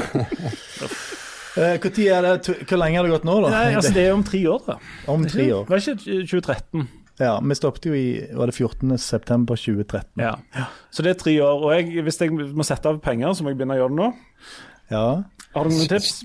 Eh, 1.58 1.80
Hvor, 1.82 2.76
lenge 2.78 3.00
har 3.00 3.06
det 3.08 3.10
gått 3.10 3.24
nå, 3.26 3.32
da? 3.42 3.48
Nei, 3.50 3.72
altså 3.74 3.90
Det 3.90 4.04
er 4.06 4.12
om 4.14 4.20
tre 4.22 4.38
år, 4.46 4.60
da. 4.68 4.76
Om 5.10 5.24
tre 5.26 5.48
år. 5.50 5.64
Var 5.66 5.80
det 5.80 5.94
ikke 5.96 6.18
2013? 6.30 6.84
Ja, 7.20 7.36
Vi 7.44 7.56
stoppet 7.58 7.86
jo 7.90 7.94
i 7.96 8.06
var 8.32 8.48
det 8.48 8.56
14. 8.56 8.96
september 8.98 9.58
2013. 9.60 10.22
Ja. 10.22 10.34
Så 10.90 11.04
det 11.04 11.14
er 11.14 11.20
tre 11.20 11.34
år. 11.44 11.64
Og 11.66 11.74
jeg, 11.76 12.04
hvis 12.06 12.20
jeg 12.20 12.32
må 12.32 12.64
sette 12.66 12.88
av 12.88 13.00
penger, 13.04 13.34
så 13.36 13.44
må 13.44 13.52
jeg 13.52 13.60
begynne 13.60 13.76
å 13.76 13.82
gjøre 13.82 13.94
det 13.94 14.00
nå. 14.00 14.10
Ja. 14.90 15.06
Har 15.54 15.68
du 15.68 15.74
noen 15.74 15.90
tips? 15.90 16.22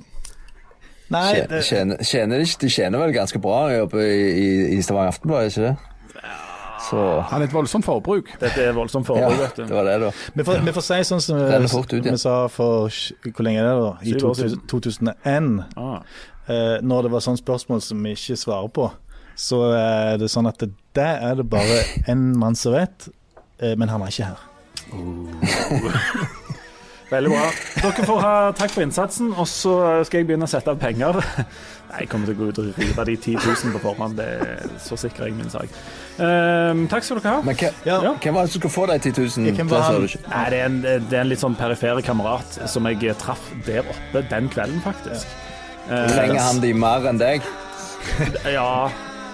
Nei, 1.13 1.43
det, 1.49 1.61
tjener, 1.67 1.99
tjener 2.01 2.41
de, 2.41 2.69
tjener 2.71 3.03
vel 3.03 3.13
ganske 3.13 3.37
bra 3.41 3.67
å 3.83 3.89
i, 4.01 4.07
i, 4.09 4.47
i 4.73 4.79
Stavanger 4.81 5.13
Aftenblad, 5.13 5.51
ikke 5.51 5.67
det? 5.67 5.75
Så 6.85 7.01
Han 7.29 7.41
er 7.41 7.47
et 7.47 7.53
voldsomt 7.53 7.85
forbruk. 7.85 8.29
Dette 8.41 8.61
er 8.61 8.73
voldsomt 8.75 9.07
ja, 9.09 9.27
forbruk, 9.27 9.41
vet 9.41 9.59
det 9.59 9.67
du. 9.69 9.73
var 9.73 9.87
det, 9.87 9.95
da. 10.01 10.11
vi, 10.33 10.45
får, 10.45 10.61
vi 10.65 10.73
får 10.75 10.85
si 10.85 10.97
sånn 11.09 11.23
som 11.23 11.39
ut, 11.41 11.95
ja. 11.95 12.03
vi 12.11 12.17
sa 12.21 12.35
for 12.51 12.93
Hvor 13.25 13.47
lenge 13.47 13.61
er 13.61 13.69
det, 13.69 13.75
da? 13.81 13.91
I 14.01 14.15
Syv 14.15 14.27
år 14.29 14.39
siden. 14.39 14.65
2000 14.71 15.11
2001. 15.13 15.51
Ah. 15.81 15.95
Eh, 16.45 16.75
når 16.85 17.07
det 17.07 17.13
var 17.15 17.25
sånne 17.25 17.41
spørsmål 17.41 17.81
som 17.81 18.03
vi 18.05 18.13
ikke 18.17 18.37
svarer 18.37 18.73
på, 18.75 18.89
så 19.39 19.61
er 19.77 20.19
det 20.21 20.29
sånn 20.31 20.49
at 20.49 20.61
det, 20.61 20.71
det 20.95 21.09
er 21.29 21.35
det 21.41 21.45
bare 21.51 21.81
en 22.11 22.25
mann 22.39 22.55
som 22.59 22.73
vet, 22.75 23.09
eh, 23.59 23.75
men 23.77 23.89
han 23.91 24.01
er 24.05 24.13
ikke 24.13 24.31
her. 24.31 24.39
Veldig 27.05 27.29
bra. 27.29 27.43
Dere 27.83 28.05
får 28.07 28.19
ha 28.23 28.29
takk 28.57 28.71
for 28.73 28.81
innsatsen, 28.81 29.27
og 29.37 29.45
så 29.47 29.73
skal 30.07 30.23
jeg 30.23 30.27
begynne 30.31 30.47
å 30.47 30.49
sette 30.49 30.71
av 30.73 30.79
penger. 30.81 31.19
Nei, 31.91 31.99
jeg 32.01 32.09
kommer 32.09 32.25
til 32.31 32.33
å 32.33 32.39
gå 32.39 32.47
ut 32.49 32.61
og 32.63 32.79
rive 32.81 33.05
de 33.11 33.13
10 33.21 33.35
000 33.45 33.75
på 33.75 33.81
forhånd. 33.83 34.17
Det 34.17 34.25
er 34.41 34.71
så 34.81 34.97
sikker 34.97 35.27
jeg 35.29 35.35
min 35.37 35.51
sak. 35.53 35.69
Um, 36.17 36.85
takk 36.91 37.05
skal 37.05 37.19
dere 37.21 37.35
ha. 37.37 37.43
Men 37.45 37.59
hvem, 37.59 37.77
Ja. 37.85 37.99
hvem 38.09 38.39
var 38.39 38.47
det 38.47 38.55
som 38.55 38.63
skulle 38.63 38.73
få 38.73 38.87
de 38.89 38.97
10 38.97 39.13
000? 39.21 39.51
Hvem 39.53 39.69
Det 39.69 39.75
var 39.77 39.85
han? 39.85 40.01
du 40.01 40.09
ikke. 40.09 40.23
Nei, 40.33 40.43
det 40.49 40.59
er, 40.59 40.65
en, 40.65 40.79
det 40.81 41.13
er 41.13 41.21
en 41.21 41.29
litt 41.29 41.43
sånn 41.45 41.57
perifere 41.59 42.01
kamerat 42.07 42.57
som 42.73 42.89
jeg 42.89 43.13
traff 43.21 43.45
der 43.69 43.85
oppe 43.85 44.25
den 44.33 44.49
kvelden, 44.49 44.81
faktisk. 44.83 45.29
Ja. 45.85 46.01
Trenger 46.09 46.41
han 46.41 46.63
de 46.65 46.73
mer 46.73 47.05
enn 47.11 47.21
deg? 47.21 47.45
Ja. 48.49 48.89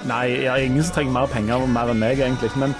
Nei, 0.09 0.23
jeg 0.43 0.49
har 0.49 0.57
ingen 0.57 0.83
som 0.83 0.95
trenger 0.95 1.13
mer 1.13 1.27
penger 1.29 1.65
mer 1.69 1.91
enn 1.93 1.99
meg, 2.01 2.19
egentlig. 2.19 2.49
Men, 2.57 2.73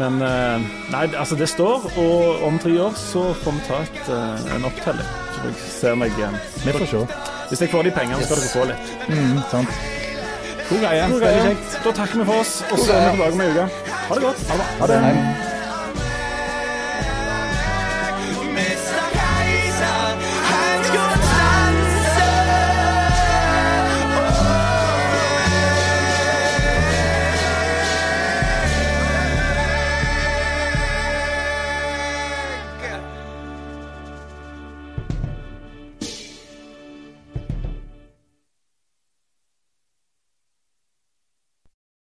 men 0.00 0.18
eh, 0.26 0.64
Nei, 0.92 1.04
altså, 1.14 1.38
det 1.38 1.48
står, 1.50 1.86
og 2.00 2.42
om 2.48 2.58
tre 2.62 2.74
år 2.82 2.96
så 2.98 3.28
får 3.42 3.58
vi 3.58 3.66
ta 3.68 3.82
et, 3.86 4.00
eh, 4.14 4.48
en 4.56 4.66
opptelling. 4.70 5.12
Så 5.34 5.44
får 5.44 5.52
jeg 5.52 5.74
se 5.76 5.92
om 5.94 6.06
jeg 6.06 6.24
eh, 6.26 6.40
Vi 6.64 6.74
får 6.80 6.90
se. 6.94 7.04
Hvis 7.48 7.62
jeg 7.64 7.72
får 7.72 7.86
de 7.88 7.94
pengene, 8.00 8.24
skal 8.24 8.42
dere 8.42 8.54
få 8.56 8.66
litt. 8.72 8.96
Mm, 9.08 9.38
sant. 9.52 9.78
God 10.68 10.82
greie. 10.84 11.06
God 11.12 11.22
greie. 11.22 11.54
Da 11.84 11.94
takker 12.00 12.18
vi 12.18 12.26
for 12.32 12.42
oss, 12.42 12.58
og 12.72 12.82
så 12.82 12.92
er 12.96 13.06
vi 13.06 13.14
tilbake 13.14 13.38
om 13.38 13.46
ei 13.46 13.52
uke. 13.54 13.94
Ha 14.08 14.18
det 14.18 14.26
godt. 14.26 14.50
Ha 14.82 14.90
det. 14.92 14.98
Hei. 15.06 15.57